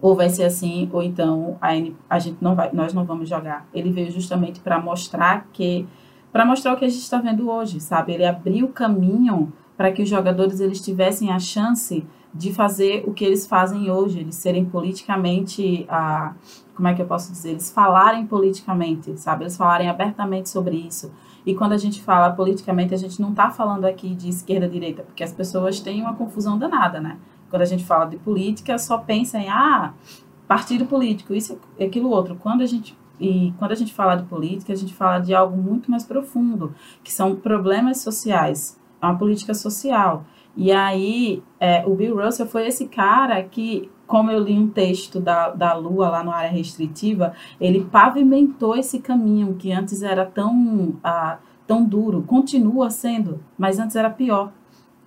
ou 0.00 0.14
vai 0.14 0.28
ser 0.28 0.44
assim, 0.44 0.88
ou 0.92 1.02
então 1.02 1.56
a, 1.60 1.70
a 2.10 2.18
gente 2.18 2.38
não 2.40 2.54
vai, 2.54 2.70
nós 2.72 2.92
não 2.92 3.04
vamos 3.04 3.28
jogar. 3.28 3.66
Ele 3.72 3.90
veio 3.90 4.10
justamente 4.10 4.60
para 4.60 4.78
mostrar 4.78 5.46
que 5.52 5.86
para 6.32 6.44
mostrar 6.44 6.72
o 6.72 6.76
que 6.76 6.84
a 6.84 6.88
gente 6.88 7.00
está 7.00 7.18
vendo 7.18 7.48
hoje, 7.48 7.78
sabe? 7.78 8.12
Ele 8.12 8.26
abriu 8.26 8.66
o 8.66 8.72
caminho 8.72 9.52
para 9.76 9.92
que 9.92 10.02
os 10.02 10.08
jogadores 10.08 10.58
eles 10.58 10.80
tivessem 10.80 11.30
a 11.30 11.38
chance 11.38 12.04
de 12.34 12.52
fazer 12.52 13.04
o 13.06 13.14
que 13.14 13.24
eles 13.24 13.46
fazem 13.46 13.88
hoje, 13.88 14.18
eles 14.18 14.34
serem 14.34 14.64
politicamente, 14.64 15.86
ah, 15.88 16.34
como 16.74 16.88
é 16.88 16.94
que 16.94 17.00
eu 17.00 17.06
posso 17.06 17.30
dizer, 17.30 17.50
eles 17.50 17.70
falarem 17.70 18.26
politicamente, 18.26 19.16
sabe? 19.16 19.44
Eles 19.44 19.56
falarem 19.56 19.88
abertamente 19.88 20.48
sobre 20.48 20.76
isso. 20.76 21.12
E 21.46 21.54
quando 21.54 21.72
a 21.72 21.76
gente 21.76 22.02
fala 22.02 22.30
politicamente, 22.30 22.94
a 22.94 22.98
gente 22.98 23.20
não 23.20 23.30
está 23.30 23.50
falando 23.50 23.84
aqui 23.84 24.14
de 24.14 24.28
esquerda 24.28 24.68
direita, 24.68 25.02
porque 25.02 25.22
as 25.22 25.32
pessoas 25.32 25.80
têm 25.80 26.00
uma 26.00 26.14
confusão 26.14 26.58
danada, 26.58 27.00
né? 27.00 27.18
Quando 27.50 27.62
a 27.62 27.66
gente 27.66 27.84
fala 27.84 28.06
de 28.06 28.16
política, 28.16 28.78
só 28.78 28.98
pensa 28.98 29.38
em 29.38 29.48
ah, 29.48 29.92
partido 30.48 30.86
político, 30.86 31.34
isso 31.34 31.58
e 31.78 31.84
aquilo 31.84 32.10
outro. 32.10 32.36
Quando 32.36 32.62
a 32.62 32.66
gente 32.66 32.96
e 33.20 33.54
quando 33.58 33.72
a 33.72 33.76
gente 33.76 33.94
fala 33.94 34.16
de 34.16 34.24
política, 34.24 34.72
a 34.72 34.76
gente 34.76 34.92
fala 34.92 35.18
de 35.18 35.34
algo 35.34 35.56
muito 35.56 35.90
mais 35.90 36.04
profundo, 36.04 36.74
que 37.02 37.12
são 37.12 37.36
problemas 37.36 37.98
sociais, 38.00 38.78
é 39.00 39.06
uma 39.06 39.16
política 39.16 39.54
social. 39.54 40.24
E 40.56 40.72
aí, 40.72 41.42
é, 41.58 41.84
o 41.86 41.94
Bill 41.94 42.16
Russell 42.16 42.46
foi 42.46 42.66
esse 42.66 42.86
cara 42.86 43.42
que, 43.42 43.90
como 44.06 44.30
eu 44.30 44.40
li 44.40 44.58
um 44.58 44.68
texto 44.68 45.20
da, 45.20 45.50
da 45.50 45.74
Lua 45.74 46.08
lá 46.08 46.24
no 46.24 46.30
área 46.30 46.50
restritiva, 46.50 47.32
ele 47.60 47.84
pavimentou 47.84 48.76
esse 48.76 49.00
caminho 49.00 49.54
que 49.54 49.72
antes 49.72 50.02
era 50.02 50.26
tão, 50.26 50.96
ah, 51.02 51.38
tão 51.66 51.84
duro, 51.84 52.22
continua 52.22 52.90
sendo, 52.90 53.42
mas 53.56 53.78
antes 53.78 53.96
era 53.96 54.10
pior, 54.10 54.52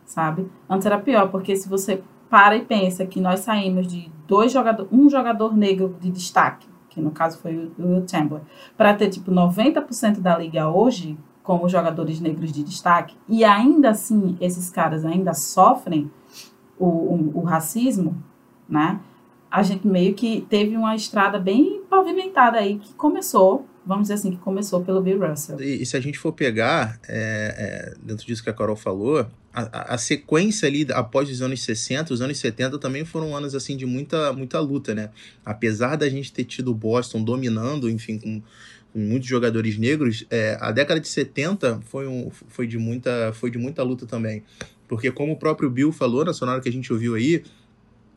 sabe? 0.05 0.49
Antes 0.69 0.85
era 0.85 0.97
pior, 0.97 1.29
porque 1.29 1.55
se 1.55 1.69
você 1.69 2.03
para 2.29 2.57
e 2.57 2.65
pensa 2.65 3.05
que 3.05 3.21
nós 3.21 3.41
saímos 3.41 3.87
de 3.87 4.11
dois 4.27 4.51
jogador, 4.51 4.87
um 4.91 5.09
jogador 5.09 5.55
negro 5.55 5.95
de 5.99 6.11
destaque 6.11 6.67
que 6.97 7.01
no 7.01 7.11
caso 7.11 7.37
foi 7.37 7.55
o 7.55 7.71
Will 7.77 8.07
Chamberlain, 8.07 8.43
para 8.75 8.91
ter 8.95 9.09
tipo 9.09 9.31
90% 9.31 10.19
da 10.19 10.35
liga 10.35 10.67
hoje 10.67 11.15
como 11.43 11.69
jogadores 11.69 12.19
negros 12.19 12.51
de 12.51 12.63
destaque, 12.63 13.15
e 13.29 13.43
ainda 13.43 13.91
assim 13.91 14.35
esses 14.41 14.71
caras 14.71 15.05
ainda 15.05 15.31
sofrem 15.33 16.11
o, 16.77 16.87
o, 16.87 17.31
o 17.35 17.41
racismo, 17.43 18.21
né? 18.69 18.99
A 19.49 19.63
gente 19.63 19.87
meio 19.87 20.13
que 20.13 20.45
teve 20.49 20.75
uma 20.75 20.95
estrada 20.95 21.39
bem 21.39 21.81
pavimentada 21.89 22.57
aí 22.57 22.79
que 22.79 22.93
começou 22.93 23.65
vamos 23.87 24.03
dizer 24.03 24.15
assim, 24.15 24.31
que 24.31 24.37
começou 24.37 24.83
pelo 24.83 25.01
Bill 25.01 25.17
Russell. 25.17 25.61
E, 25.61 25.81
e 25.81 25.85
se 25.85 25.95
a 25.95 25.99
gente 26.01 26.19
for 26.19 26.33
pegar, 26.33 26.99
é, 27.07 27.93
é, 27.93 27.93
dentro 28.03 28.27
disso 28.27 28.43
que 28.43 28.49
a 28.49 28.53
Carol 28.53 28.75
falou, 28.75 29.25
a, 29.53 29.93
a, 29.93 29.97
sequência 29.97 30.67
ali 30.67 30.85
após 30.91 31.29
os 31.29 31.41
anos 31.41 31.63
60, 31.63 32.13
os 32.13 32.21
anos 32.21 32.37
70 32.37 32.77
também 32.77 33.05
foram 33.05 33.35
anos 33.35 33.55
assim 33.55 33.77
de 33.77 33.85
muita, 33.85 34.33
muita 34.33 34.59
luta, 34.59 34.93
né? 34.93 35.09
Apesar 35.45 35.95
da 35.95 36.09
gente 36.09 36.33
ter 36.33 36.43
tido 36.43 36.71
o 36.71 36.75
Boston 36.75 37.23
dominando, 37.23 37.89
enfim, 37.89 38.19
com, 38.19 38.41
muitos 38.93 39.27
jogadores 39.27 39.77
negros, 39.77 40.25
é, 40.29 40.57
a 40.59 40.71
década 40.71 40.99
de 40.99 41.07
70 41.07 41.81
foi, 41.85 42.07
um, 42.07 42.29
foi, 42.31 42.65
de 42.65 42.77
muita, 42.77 43.31
foi 43.33 43.51
de 43.51 43.57
muita 43.57 43.83
luta 43.83 44.05
também. 44.05 44.43
Porque 44.87 45.11
como 45.11 45.33
o 45.33 45.37
próprio 45.37 45.69
Bill 45.69 45.91
falou 45.91 46.25
na 46.25 46.33
sonora 46.33 46.61
que 46.61 46.69
a 46.69 46.71
gente 46.71 46.91
ouviu 46.91 47.13
aí, 47.15 47.43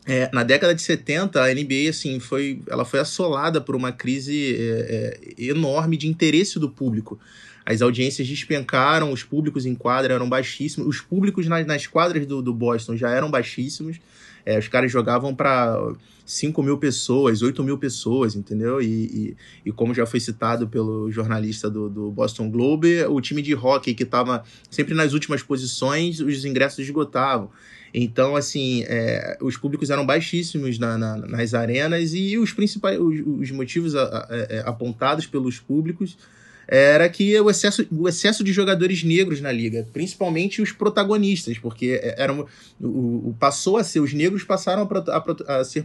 é, 0.06 0.30
na 0.32 0.42
década 0.42 0.74
de 0.74 0.82
70, 0.82 1.42
a 1.42 1.54
NBA 1.54 1.90
assim, 1.90 2.18
foi, 2.18 2.62
ela 2.68 2.84
foi 2.84 3.00
assolada 3.00 3.60
por 3.60 3.76
uma 3.76 3.92
crise 3.92 4.56
é, 4.58 5.18
é, 5.38 5.44
enorme 5.44 5.96
de 5.96 6.08
interesse 6.08 6.58
do 6.58 6.70
público. 6.70 7.18
As 7.64 7.82
audiências 7.82 8.26
despencaram, 8.26 9.12
os 9.12 9.22
públicos 9.22 9.66
em 9.66 9.74
quadra 9.74 10.14
eram 10.14 10.28
baixíssimos, 10.28 10.88
os 10.88 11.00
públicos 11.00 11.46
nas, 11.46 11.66
nas 11.66 11.86
quadras 11.86 12.26
do, 12.26 12.40
do 12.40 12.54
Boston 12.54 12.96
já 12.96 13.10
eram 13.10 13.30
baixíssimos. 13.30 14.00
É, 14.44 14.58
os 14.58 14.68
caras 14.68 14.90
jogavam 14.90 15.34
para 15.34 15.78
5 16.24 16.62
mil 16.62 16.78
pessoas, 16.78 17.42
8 17.42 17.62
mil 17.62 17.76
pessoas, 17.76 18.34
entendeu? 18.34 18.80
E, 18.80 18.86
e, 18.86 19.36
e, 19.66 19.72
como 19.72 19.92
já 19.92 20.06
foi 20.06 20.18
citado 20.18 20.66
pelo 20.66 21.10
jornalista 21.10 21.68
do, 21.68 21.90
do 21.90 22.10
Boston 22.10 22.50
Globe, 22.50 23.04
o 23.04 23.20
time 23.20 23.42
de 23.42 23.54
hockey 23.54 23.94
que 23.94 24.04
estava 24.04 24.42
sempre 24.70 24.94
nas 24.94 25.12
últimas 25.12 25.42
posições, 25.42 26.20
os 26.20 26.44
ingressos 26.44 26.78
esgotavam. 26.78 27.50
Então, 27.92 28.36
assim, 28.36 28.84
é, 28.86 29.36
os 29.40 29.56
públicos 29.56 29.90
eram 29.90 30.06
baixíssimos 30.06 30.78
na, 30.78 30.96
na, 30.96 31.16
nas 31.16 31.54
arenas 31.54 32.14
e 32.14 32.38
os 32.38 32.52
principais 32.52 32.98
os, 32.98 33.20
os 33.26 33.50
motivos 33.50 33.94
a, 33.94 34.02
a, 34.02 34.18
a, 34.18 34.36
é, 34.48 34.62
apontados 34.64 35.26
pelos 35.26 35.58
públicos 35.58 36.16
era 36.72 37.08
que 37.08 37.38
o 37.40 37.50
excesso, 37.50 37.84
o 37.90 38.08
excesso 38.08 38.44
de 38.44 38.52
jogadores 38.52 39.02
negros 39.02 39.40
na 39.40 39.50
liga, 39.50 39.88
principalmente 39.92 40.62
os 40.62 40.70
protagonistas, 40.70 41.58
porque 41.58 42.00
eram, 42.16 42.46
o, 42.80 43.30
o 43.30 43.36
passou 43.40 43.76
a 43.76 43.82
ser, 43.82 43.98
os 43.98 44.12
negros 44.14 44.44
passaram 44.44 44.88
a, 44.88 45.52
a, 45.52 45.56
a, 45.56 45.64
ser 45.64 45.84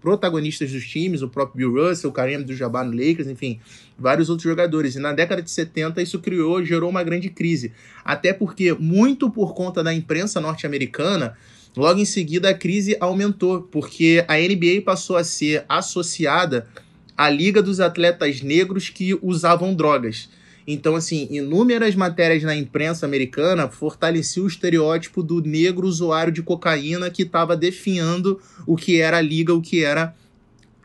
protagonistas 0.00 0.72
dos 0.72 0.84
times, 0.84 1.22
o 1.22 1.28
próprio 1.28 1.70
Bill 1.70 1.88
Russell, 1.88 2.10
o 2.10 2.12
Kareem 2.12 2.42
do 2.42 2.56
Jabbar 2.56 2.84
no 2.84 2.90
Lakers, 2.90 3.28
enfim, 3.28 3.60
vários 3.96 4.28
outros 4.28 4.48
jogadores. 4.50 4.96
E 4.96 4.98
na 4.98 5.12
década 5.12 5.40
de 5.40 5.50
70 5.50 6.02
isso 6.02 6.18
criou, 6.18 6.64
gerou 6.64 6.90
uma 6.90 7.04
grande 7.04 7.30
crise. 7.30 7.72
Até 8.04 8.32
porque, 8.32 8.72
muito 8.72 9.30
por 9.30 9.54
conta 9.54 9.80
da 9.80 9.94
imprensa 9.94 10.40
norte-americana, 10.40 11.36
logo 11.76 12.00
em 12.00 12.04
seguida 12.04 12.50
a 12.50 12.54
crise 12.54 12.96
aumentou, 12.98 13.62
porque 13.62 14.24
a 14.26 14.34
NBA 14.34 14.82
passou 14.84 15.16
a 15.16 15.22
ser 15.22 15.64
associada 15.68 16.66
a 17.16 17.30
Liga 17.30 17.62
dos 17.62 17.80
Atletas 17.80 18.42
Negros 18.42 18.88
que 18.88 19.18
usavam 19.22 19.74
drogas. 19.74 20.28
Então, 20.66 20.96
assim, 20.96 21.28
inúmeras 21.30 21.94
matérias 21.94 22.42
na 22.42 22.56
imprensa 22.56 23.06
americana 23.06 23.68
fortaleciam 23.68 24.44
o 24.44 24.48
estereótipo 24.48 25.22
do 25.22 25.40
negro 25.40 25.86
usuário 25.86 26.32
de 26.32 26.42
cocaína 26.42 27.08
que 27.08 27.22
estava 27.22 27.56
definhando 27.56 28.40
o 28.66 28.76
que 28.76 29.00
era 29.00 29.18
a 29.18 29.22
liga, 29.22 29.54
o 29.54 29.62
que 29.62 29.84
era 29.84 30.14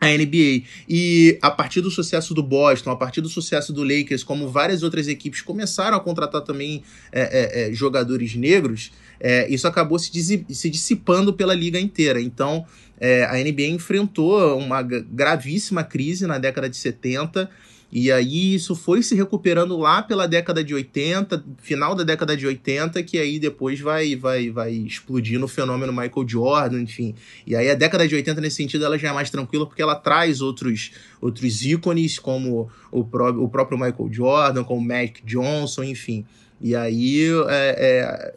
a 0.00 0.08
NBA. 0.08 0.62
E 0.88 1.38
a 1.42 1.50
partir 1.50 1.80
do 1.80 1.90
sucesso 1.90 2.32
do 2.32 2.42
Boston, 2.42 2.90
a 2.90 2.96
partir 2.96 3.20
do 3.20 3.28
sucesso 3.28 3.72
do 3.72 3.82
Lakers, 3.82 4.22
como 4.22 4.48
várias 4.48 4.82
outras 4.82 5.08
equipes 5.08 5.40
começaram 5.40 5.96
a 5.96 6.00
contratar 6.00 6.42
também 6.42 6.82
é, 7.10 7.20
é, 7.20 7.70
é, 7.70 7.72
jogadores 7.72 8.34
negros, 8.34 8.92
é, 9.24 9.48
isso 9.48 9.68
acabou 9.68 10.00
se, 10.00 10.44
se, 10.50 10.68
dissipando 10.68 11.32
pela 11.32 11.54
liga 11.54 11.78
inteira. 11.78 12.20
Então, 12.20 12.66
é, 12.98 13.24
a 13.24 13.34
NBA 13.34 13.68
enfrentou 13.68 14.58
uma 14.58 14.82
gravíssima 14.82 15.84
crise 15.84 16.26
na 16.26 16.38
década 16.38 16.68
de 16.68 16.76
70. 16.76 17.48
E 17.92 18.10
aí 18.10 18.54
isso 18.54 18.74
foi 18.74 19.00
se 19.00 19.14
recuperando 19.14 19.76
lá 19.76 20.02
pela 20.02 20.26
década 20.26 20.64
de 20.64 20.74
80, 20.74 21.44
final 21.58 21.94
da 21.94 22.02
década 22.02 22.36
de 22.36 22.46
80, 22.46 23.00
que 23.02 23.18
aí 23.18 23.38
depois 23.38 23.78
vai 23.78 24.16
vai 24.16 24.50
vai 24.50 24.72
explodir 24.72 25.38
no 25.38 25.46
fenômeno 25.46 25.92
Michael 25.92 26.26
Jordan, 26.26 26.80
enfim. 26.80 27.14
E 27.46 27.54
aí 27.54 27.70
a 27.70 27.74
década 27.74 28.08
de 28.08 28.14
80 28.14 28.40
nesse 28.40 28.56
sentido 28.56 28.86
ela 28.86 28.98
já 28.98 29.10
é 29.10 29.12
mais 29.12 29.28
tranquila 29.30 29.66
porque 29.66 29.82
ela 29.82 29.94
traz 29.94 30.40
outros 30.40 30.92
outros 31.20 31.62
ícones 31.66 32.18
como 32.18 32.70
o, 32.90 33.04
pró 33.04 33.28
o 33.28 33.46
próprio 33.46 33.78
Michael 33.78 34.08
Jordan, 34.10 34.64
como 34.64 34.80
Magic 34.80 35.22
Johnson, 35.26 35.84
enfim. 35.84 36.24
E 36.62 36.74
aí 36.74 37.28
é, 37.50 37.76
é 37.78 38.34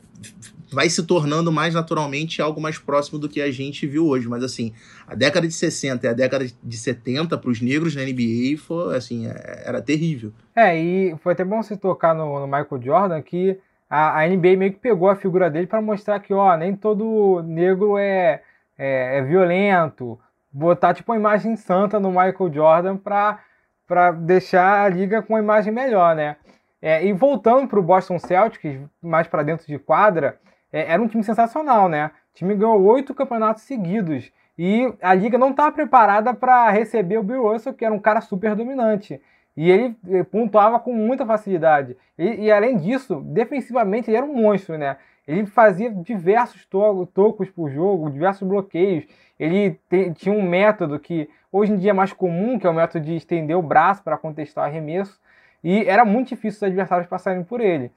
vai 0.76 0.90
se 0.90 1.02
tornando 1.04 1.52
mais 1.52 1.74
naturalmente 1.74 2.42
algo 2.42 2.62
mais 2.62 2.78
próximo 2.78 3.18
do 3.18 3.30
que 3.30 3.42
a 3.42 3.50
gente 3.50 3.88
viu 3.88 4.06
hoje. 4.06 4.28
Mas 4.28 4.44
assim, 4.44 4.74
a 5.08 5.16
década 5.16 5.48
de 5.48 5.54
60 5.54 6.06
e 6.06 6.10
a 6.10 6.14
década 6.14 6.46
de 6.46 6.78
70 6.78 7.38
para 7.38 7.50
os 7.50 7.62
negros 7.62 7.96
na 7.96 8.04
NBA 8.04 8.58
foi 8.58 8.96
assim, 8.96 9.26
é, 9.28 9.64
era 9.66 9.82
terrível. 9.82 10.32
É, 10.56 10.78
e 10.78 11.16
foi 11.24 11.34
até 11.34 11.44
bom 11.44 11.64
você 11.64 11.78
tocar 11.78 12.14
no, 12.14 12.42
no 12.42 12.46
Michael 12.46 12.82
Jordan 12.82 13.22
que 13.22 13.58
a, 13.90 14.20
a, 14.20 14.28
NBA 14.28 14.58
meio 14.58 14.74
que 14.74 14.80
pegou 14.80 15.10
a 15.10 15.16
figura 15.16 15.50
dele 15.50 15.66
para 15.66 15.82
mostrar 15.82 16.20
que, 16.20 16.34
ó, 16.34 16.56
nem 16.58 16.76
todo 16.76 17.42
negro 17.44 17.98
é 17.98 18.42
é, 18.78 19.20
é 19.20 19.22
violento, 19.22 20.20
botar 20.52 20.94
tipo 20.94 21.12
uma 21.12 21.18
imagem 21.18 21.56
santa 21.56 22.00
no 22.00 22.10
Michael 22.10 22.54
Jordan 22.54 22.98
para 22.98 23.40
para 23.88 24.12
deixar 24.12 24.84
a 24.84 24.90
liga 24.90 25.22
com 25.22 25.34
uma 25.34 25.40
imagem 25.40 25.72
melhor, 25.72 26.16
né? 26.16 26.38
É, 26.82 27.06
e 27.06 27.14
voltando 27.14 27.68
para 27.68 27.80
o 27.80 27.84
Boston 27.84 28.18
Celtics, 28.18 28.80
mais 29.00 29.28
para 29.28 29.44
dentro 29.44 29.68
de 29.68 29.78
quadra, 29.78 30.40
é, 30.76 30.92
era 30.92 31.02
um 31.02 31.08
time 31.08 31.24
sensacional, 31.24 31.88
né? 31.88 32.12
O 32.34 32.38
time 32.38 32.54
ganhou 32.54 32.82
oito 32.84 33.14
campeonatos 33.14 33.64
seguidos 33.64 34.30
e 34.60 34.94
a 35.02 35.14
liga 35.14 35.38
não 35.38 35.52
estava 35.52 35.72
preparada 35.72 36.34
para 36.34 36.70
receber 36.70 37.18
o 37.18 37.24
Bill 37.24 37.44
Russell, 37.44 37.74
que 37.74 37.86
era 37.86 37.94
um 37.94 38.00
cara 38.00 38.20
super 38.20 38.56
dominante. 38.56 39.22
E 39.56 39.72
ele 39.72 39.96
eh, 40.10 40.24
pontuava 40.24 40.78
com 40.78 40.94
muita 40.94 41.26
facilidade. 41.26 41.96
E, 42.18 42.46
e, 42.46 42.52
além 42.52 42.76
disso, 42.76 43.22
defensivamente 43.22 44.10
ele 44.10 44.18
era 44.18 44.26
um 44.26 44.36
monstro, 44.36 44.78
né? 44.78 44.98
Ele 45.26 45.46
fazia 45.46 45.90
diversos 45.90 46.66
to 46.66 47.08
tocos 47.14 47.50
por 47.50 47.70
jogo, 47.72 48.12
diversos 48.12 48.46
bloqueios. 48.46 49.06
Ele 49.40 49.80
tinha 50.16 50.36
um 50.36 50.42
método 50.42 51.00
que 51.00 51.30
hoje 51.52 51.72
em 51.72 51.78
dia 51.78 51.92
é 51.92 51.94
mais 51.94 52.12
comum, 52.12 52.60
que 52.60 52.68
é 52.68 52.70
o 52.70 52.74
método 52.74 53.06
de 53.06 53.16
estender 53.16 53.58
o 53.58 53.62
braço 53.62 54.04
para 54.04 54.18
contestar 54.18 54.66
o 54.66 54.68
arremesso. 54.68 55.20
E 55.64 55.86
era 55.86 56.04
muito 56.04 56.30
difícil 56.30 56.58
os 56.58 56.64
adversários 56.64 57.08
passarem 57.08 57.44
por 57.46 57.62
ele. 57.62 57.92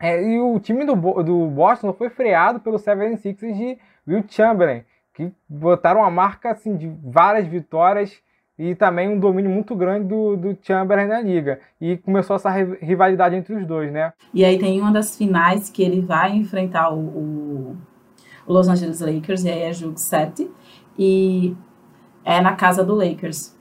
É, 0.00 0.22
e 0.22 0.40
o 0.40 0.58
time 0.60 0.84
do, 0.84 0.94
do 0.94 1.46
Boston 1.48 1.92
foi 1.92 2.08
freado 2.08 2.60
pelo 2.60 2.78
76ers 2.78 3.52
de 3.52 3.78
Will 4.06 4.24
Chamberlain, 4.28 4.84
que 5.12 5.32
botaram 5.48 6.00
uma 6.00 6.10
marca 6.10 6.52
assim, 6.52 6.76
de 6.76 6.88
várias 7.02 7.46
vitórias 7.46 8.22
e 8.58 8.74
também 8.74 9.08
um 9.08 9.18
domínio 9.18 9.50
muito 9.50 9.74
grande 9.74 10.08
do, 10.08 10.36
do 10.36 10.58
Chamberlain 10.60 11.06
na 11.06 11.20
liga. 11.20 11.60
E 11.80 11.96
começou 11.96 12.36
essa 12.36 12.50
rivalidade 12.50 13.36
entre 13.36 13.54
os 13.54 13.66
dois, 13.66 13.92
né? 13.92 14.12
E 14.34 14.44
aí 14.44 14.58
tem 14.58 14.80
uma 14.80 14.92
das 14.92 15.16
finais 15.16 15.70
que 15.70 15.82
ele 15.82 16.00
vai 16.00 16.32
enfrentar 16.32 16.92
o, 16.92 16.98
o, 16.98 17.76
Los 18.46 18.66
Angeles 18.66 19.00
Lakers, 19.00 19.44
e 19.44 19.50
aí 19.50 19.62
é 19.62 19.72
jogo 19.72 19.98
7, 19.98 20.50
e 20.98 21.54
é 22.24 22.40
na 22.40 22.54
casa 22.54 22.82
do 22.82 22.94
Lakers. 22.94 23.57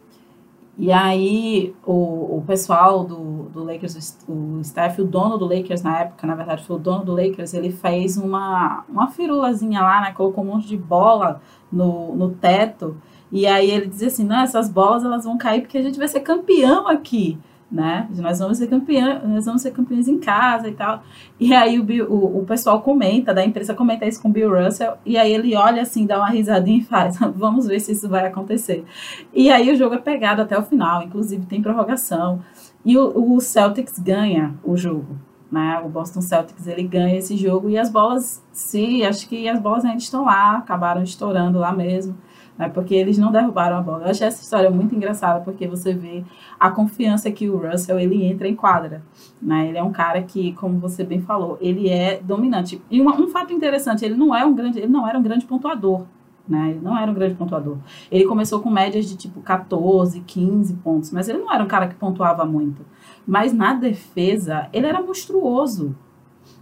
E 0.77 0.91
aí 0.91 1.75
o, 1.83 2.37
o 2.37 2.43
pessoal 2.45 3.03
do, 3.03 3.49
do 3.49 3.63
Lakers, 3.63 4.23
o 4.27 4.59
staff, 4.61 5.01
o 5.01 5.05
dono 5.05 5.35
do 5.35 5.45
Lakers 5.45 5.81
na 5.81 6.01
época, 6.01 6.27
na 6.27 6.35
verdade 6.35 6.63
foi 6.63 6.75
o 6.75 6.79
dono 6.79 7.03
do 7.03 7.15
Lakers, 7.15 7.55
ele 7.55 7.71
fez 7.71 8.15
uma, 8.15 8.85
uma 8.87 9.07
firulazinha 9.07 9.81
lá, 9.81 10.01
né? 10.01 10.11
Colocou 10.11 10.43
um 10.43 10.47
monte 10.47 10.67
de 10.67 10.77
bola 10.77 11.41
no, 11.71 12.15
no 12.15 12.29
teto 12.29 12.95
e 13.31 13.47
aí 13.47 13.71
ele 13.71 13.87
dizia 13.87 14.07
assim, 14.07 14.23
não, 14.23 14.41
essas 14.41 14.69
bolas 14.69 15.03
elas 15.03 15.25
vão 15.25 15.37
cair 15.37 15.61
porque 15.61 15.79
a 15.79 15.81
gente 15.81 15.97
vai 15.97 16.07
ser 16.07 16.19
campeão 16.19 16.87
aqui, 16.87 17.39
né? 17.69 18.07
Nós 18.15 18.39
vamos 18.39 18.57
ser 18.57 18.67
campeão, 18.67 19.27
nós 19.27 19.45
vamos 19.45 19.61
ser 19.61 19.71
campeões 19.71 20.07
em 20.07 20.17
casa 20.17 20.69
e 20.69 20.73
tal. 20.73 21.03
E 21.39 21.53
aí 21.53 21.77
o, 21.79 21.83
o, 22.09 22.39
o 22.39 22.45
pessoal 22.45 22.81
comenta, 22.81 23.33
da 23.33 23.45
imprensa 23.45 23.73
comenta 23.73 24.05
isso 24.05 24.21
com 24.21 24.29
o 24.29 24.31
Bill 24.31 24.49
Russell, 24.49 24.93
e 25.05 25.17
aí 25.17 25.33
ele 25.33 25.55
olha 25.55 25.81
assim, 25.81 26.05
dá 26.05 26.17
uma 26.17 26.29
risadinha 26.29 26.79
e 26.79 26.83
faz, 26.83 27.17
vamos 27.35 27.67
ver 27.67 27.79
se 27.79 27.91
isso 27.91 28.07
vai 28.07 28.25
acontecer. 28.25 28.85
E 29.33 29.51
aí 29.51 29.71
o 29.71 29.75
jogo 29.75 29.95
é 29.95 29.99
pegado 29.99 30.41
até 30.41 30.57
o 30.57 30.63
final, 30.63 31.03
inclusive 31.03 31.45
tem 31.45 31.61
prorrogação. 31.61 32.41
E 32.85 32.97
o, 32.97 33.33
o 33.35 33.41
Celtics 33.41 33.99
ganha 33.99 34.55
o 34.63 34.77
jogo. 34.77 35.17
Né, 35.49 35.81
o 35.81 35.87
Boston 35.87 36.19
Celtics 36.19 36.67
ele 36.67 36.83
ganha 36.83 37.15
esse 37.15 37.37
jogo 37.37 37.69
e 37.69 37.77
as 37.77 37.89
bolas, 37.89 38.43
sim, 38.51 39.05
acho 39.05 39.29
que 39.29 39.47
as 39.47 39.57
bolas 39.61 39.85
ainda 39.85 39.95
estão 39.95 40.25
lá, 40.25 40.57
acabaram 40.57 41.01
estourando 41.01 41.57
lá 41.57 41.71
mesmo 41.71 42.17
né? 42.57 42.67
Porque 42.69 42.95
eles 42.95 43.17
não 43.17 43.31
derrubaram 43.31 43.77
a 43.77 43.81
bola. 43.81 44.05
Eu 44.05 44.11
achei 44.11 44.27
essa 44.27 44.41
história 44.41 44.69
muito 44.69 44.95
engraçada, 44.95 45.41
porque 45.41 45.67
você 45.67 45.93
vê 45.93 46.23
a 46.59 46.71
confiança 46.71 47.29
que 47.31 47.49
o 47.49 47.57
Russell 47.57 47.99
ele 47.99 48.23
entra 48.23 48.47
em 48.47 48.55
quadra, 48.55 49.03
né? 49.41 49.67
Ele 49.67 49.77
é 49.77 49.83
um 49.83 49.91
cara 49.91 50.21
que, 50.23 50.53
como 50.53 50.79
você 50.79 51.03
bem 51.03 51.21
falou, 51.21 51.57
ele 51.61 51.89
é 51.89 52.19
dominante. 52.21 52.81
E 52.89 53.01
um, 53.01 53.07
um 53.09 53.27
fato 53.27 53.53
interessante, 53.53 54.03
ele 54.03 54.15
não 54.15 54.35
é 54.35 54.45
um 54.45 54.55
grande, 54.55 54.79
ele 54.79 54.87
não 54.87 55.07
era 55.07 55.17
um 55.19 55.23
grande 55.23 55.45
pontuador. 55.45 56.05
Né? 56.47 56.69
Ele 56.71 56.79
não 56.81 56.97
era 56.97 57.11
um 57.11 57.13
grande 57.13 57.35
pontuador. 57.35 57.77
Ele 58.09 58.23
começou 58.23 58.61
com 58.61 58.69
médias 58.69 59.05
de 59.05 59.17
tipo 59.17 59.41
14, 59.41 60.21
15 60.21 60.75
pontos, 60.75 61.11
mas 61.11 61.27
ele 61.27 61.39
não 61.39 61.53
era 61.53 61.61
um 61.61 61.67
cara 61.67 61.89
que 61.89 61.95
pontuava 61.95 62.45
muito. 62.45 62.85
Mas 63.27 63.51
na 63.51 63.73
defesa, 63.73 64.69
ele 64.71 64.87
era 64.87 65.01
monstruoso. 65.01 65.93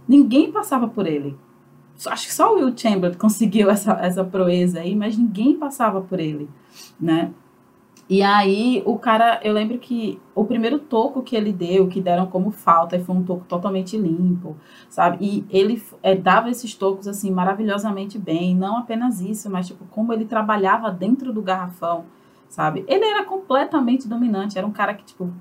Ninguém 0.08 0.50
passava 0.50 0.88
por 0.88 1.06
ele 1.06 1.36
acho 2.06 2.26
que 2.26 2.34
só 2.34 2.52
o 2.52 2.56
Will 2.56 2.76
Chamberlain 2.76 3.16
conseguiu 3.18 3.70
essa, 3.70 3.92
essa 4.00 4.24
proeza 4.24 4.80
aí, 4.80 4.94
mas 4.94 5.16
ninguém 5.16 5.56
passava 5.56 6.00
por 6.00 6.20
ele, 6.20 6.48
né? 7.00 7.32
E 8.08 8.22
aí 8.22 8.82
o 8.86 8.96
cara, 8.98 9.40
eu 9.42 9.52
lembro 9.52 9.78
que 9.78 10.20
o 10.32 10.44
primeiro 10.44 10.78
toco 10.78 11.22
que 11.22 11.34
ele 11.34 11.52
deu, 11.52 11.88
que 11.88 12.00
deram 12.00 12.26
como 12.26 12.52
falta, 12.52 12.98
foi 13.00 13.16
um 13.16 13.24
toco 13.24 13.44
totalmente 13.48 13.96
limpo, 13.96 14.56
sabe? 14.88 15.18
E 15.20 15.44
ele 15.50 15.82
é, 16.02 16.14
dava 16.14 16.48
esses 16.48 16.72
tocos 16.74 17.08
assim 17.08 17.32
maravilhosamente 17.32 18.16
bem, 18.16 18.54
não 18.54 18.76
apenas 18.76 19.20
isso, 19.20 19.50
mas 19.50 19.66
tipo 19.66 19.84
como 19.86 20.12
ele 20.12 20.24
trabalhava 20.24 20.88
dentro 20.90 21.32
do 21.32 21.42
garrafão, 21.42 22.04
sabe? 22.48 22.84
Ele 22.86 23.04
era 23.04 23.24
completamente 23.24 24.06
dominante, 24.06 24.56
era 24.56 24.66
um 24.66 24.72
cara 24.72 24.94
que 24.94 25.04
tipo 25.04 25.32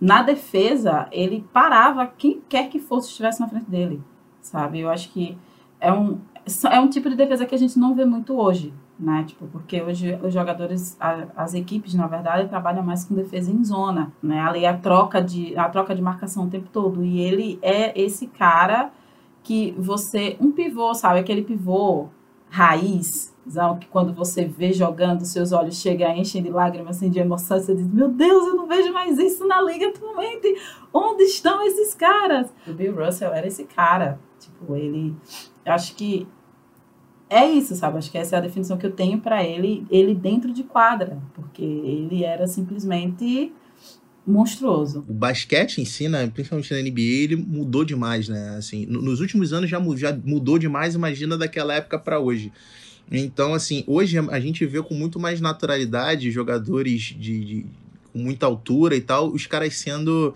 na 0.00 0.22
defesa 0.22 1.08
ele 1.10 1.44
parava 1.52 2.06
quem 2.06 2.40
quer 2.48 2.68
que 2.68 2.78
fosse 2.78 3.08
estivesse 3.08 3.40
na 3.40 3.48
frente 3.48 3.68
dele, 3.68 4.00
sabe? 4.40 4.78
Eu 4.78 4.90
acho 4.90 5.10
que 5.10 5.36
é 5.80 5.92
um, 5.92 6.18
é 6.70 6.80
um 6.80 6.88
tipo 6.88 7.08
de 7.08 7.16
defesa 7.16 7.46
que 7.46 7.54
a 7.54 7.58
gente 7.58 7.78
não 7.78 7.94
vê 7.94 8.04
muito 8.04 8.38
hoje, 8.38 8.72
né? 8.98 9.24
Tipo, 9.26 9.46
porque 9.46 9.80
hoje 9.82 10.18
os 10.22 10.32
jogadores, 10.32 10.96
a, 11.00 11.26
as 11.36 11.54
equipes, 11.54 11.94
na 11.94 12.06
verdade, 12.06 12.48
trabalham 12.48 12.82
mais 12.82 13.04
com 13.04 13.14
defesa 13.14 13.50
em 13.50 13.62
zona, 13.64 14.12
né? 14.22 14.40
Ali 14.40 14.64
a 14.64 14.76
troca 14.76 15.20
de 15.20 15.56
a 15.56 15.68
troca 15.68 15.94
de 15.94 16.02
marcação 16.02 16.44
o 16.44 16.50
tempo 16.50 16.68
todo 16.72 17.04
e 17.04 17.20
ele 17.20 17.58
é 17.62 17.98
esse 18.00 18.26
cara 18.26 18.90
que 19.42 19.74
você 19.78 20.36
um 20.40 20.50
pivô, 20.50 20.92
sabe, 20.94 21.20
aquele 21.20 21.42
pivô 21.42 22.08
raiz, 22.48 23.34
que 23.80 23.86
quando 23.86 24.12
você 24.12 24.44
vê 24.44 24.72
jogando, 24.72 25.24
seus 25.24 25.52
olhos 25.52 25.76
chegam 25.76 26.08
a 26.08 26.16
enchem 26.16 26.42
de 26.42 26.50
lágrimas, 26.50 26.96
assim, 26.96 27.08
de 27.08 27.18
emoção, 27.18 27.58
você 27.58 27.74
diz, 27.74 27.86
meu 27.86 28.08
Deus, 28.08 28.46
eu 28.46 28.56
não 28.56 28.66
vejo 28.66 28.92
mais 28.92 29.18
isso 29.18 29.46
na 29.46 29.62
liga 29.62 29.88
atualmente. 29.88 30.56
Onde 30.92 31.24
estão 31.24 31.64
esses 31.64 31.94
caras? 31.94 32.52
O 32.66 32.72
Bill 32.72 32.94
Russell 32.94 33.32
era 33.32 33.46
esse 33.46 33.64
cara. 33.64 34.18
Tipo, 34.38 34.74
ele 34.74 35.14
acho 35.72 35.94
que 35.94 36.26
é 37.28 37.44
isso, 37.44 37.74
sabe? 37.74 37.98
Acho 37.98 38.10
que 38.10 38.18
essa 38.18 38.36
é 38.36 38.38
a 38.38 38.42
definição 38.42 38.76
que 38.76 38.86
eu 38.86 38.92
tenho 38.92 39.20
para 39.20 39.44
ele, 39.44 39.86
ele 39.90 40.14
dentro 40.14 40.52
de 40.52 40.62
quadra, 40.62 41.18
porque 41.34 41.64
ele 41.64 42.24
era 42.24 42.46
simplesmente 42.46 43.52
monstruoso. 44.26 45.04
O 45.08 45.12
basquete 45.12 45.78
em 45.78 45.84
si, 45.84 46.08
né, 46.08 46.26
principalmente 46.26 46.72
na 46.72 46.80
NBA, 46.80 47.00
ele 47.00 47.36
mudou 47.36 47.84
demais, 47.84 48.28
né? 48.28 48.56
Assim, 48.56 48.86
nos 48.86 49.20
últimos 49.20 49.52
anos 49.52 49.70
já, 49.70 49.80
já 49.96 50.18
mudou 50.24 50.58
demais, 50.58 50.94
imagina 50.94 51.36
daquela 51.36 51.74
época 51.74 51.98
para 51.98 52.18
hoje. 52.18 52.52
Então, 53.10 53.54
assim, 53.54 53.84
hoje 53.86 54.18
a 54.18 54.40
gente 54.40 54.66
vê 54.66 54.82
com 54.82 54.94
muito 54.94 55.20
mais 55.20 55.40
naturalidade 55.40 56.30
jogadores 56.30 57.02
de, 57.02 57.44
de 57.44 57.66
com 58.12 58.18
muita 58.18 58.46
altura 58.46 58.96
e 58.96 59.00
tal, 59.00 59.28
os 59.30 59.46
caras 59.46 59.76
sendo 59.76 60.34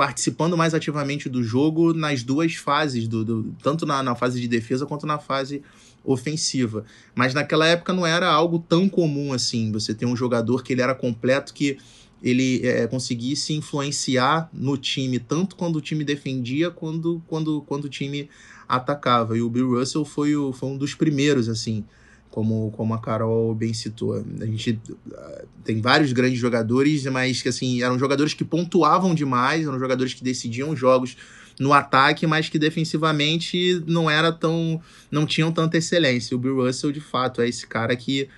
participando 0.00 0.56
mais 0.56 0.72
ativamente 0.72 1.28
do 1.28 1.44
jogo 1.44 1.92
nas 1.92 2.22
duas 2.22 2.54
fases, 2.54 3.06
do, 3.06 3.22
do 3.22 3.54
tanto 3.62 3.84
na, 3.84 4.02
na, 4.02 4.14
fase 4.14 4.40
de 4.40 4.48
defesa 4.48 4.86
quanto 4.86 5.04
na 5.04 5.18
fase 5.18 5.62
ofensiva. 6.02 6.86
Mas 7.14 7.34
naquela 7.34 7.66
época 7.66 7.92
não 7.92 8.06
era 8.06 8.26
algo 8.26 8.64
tão 8.66 8.88
comum 8.88 9.30
assim. 9.30 9.70
Você 9.72 9.92
tem 9.92 10.08
um 10.08 10.16
jogador 10.16 10.62
que 10.62 10.72
ele 10.72 10.80
era 10.80 10.94
completo, 10.94 11.52
que 11.52 11.76
ele 12.22 12.66
é, 12.66 12.86
conseguisse 12.86 13.52
influenciar 13.52 14.48
no 14.54 14.78
time, 14.78 15.18
tanto 15.18 15.54
quando 15.54 15.76
o 15.76 15.82
time 15.82 16.02
defendia, 16.02 16.70
quando, 16.70 17.22
quando, 17.26 17.60
quando 17.66 17.84
o 17.84 17.90
time 17.90 18.26
atacava. 18.66 19.36
E 19.36 19.42
o 19.42 19.50
Bill 19.50 19.68
Russell 19.78 20.06
foi, 20.06 20.34
o, 20.34 20.50
foi 20.50 20.70
um 20.70 20.78
dos 20.78 20.94
primeiros, 20.94 21.46
assim 21.46 21.84
como, 22.30 22.70
como 22.72 22.94
a 22.94 23.00
Carol 23.00 23.54
bem 23.54 23.74
citou. 23.74 24.14
A 24.14 24.46
gente 24.46 24.80
uh, 24.88 25.46
tem 25.64 25.80
vários 25.80 26.12
grandes 26.12 26.38
jogadores, 26.38 27.04
mas 27.06 27.42
que 27.42 27.48
assim, 27.48 27.82
eram 27.82 27.98
jogadores 27.98 28.34
que 28.34 28.44
pontuavam 28.44 29.14
demais, 29.14 29.66
eram 29.66 29.78
jogadores 29.78 30.14
que 30.14 30.22
decidiam 30.22 30.74
jogos 30.76 31.16
no 31.58 31.72
ataque, 31.72 32.26
mas 32.26 32.48
que 32.48 32.58
defensivamente 32.58 33.82
não 33.86 34.08
era 34.08 34.32
tão. 34.32 34.80
não 35.10 35.26
tinham 35.26 35.52
tanta 35.52 35.76
excelência. 35.76 36.36
O 36.36 36.40
Bill 36.40 36.56
Russell, 36.56 36.92
de 36.92 37.00
fato, 37.00 37.42
é 37.42 37.48
esse 37.48 37.66
cara 37.66 37.94
que 37.96 38.28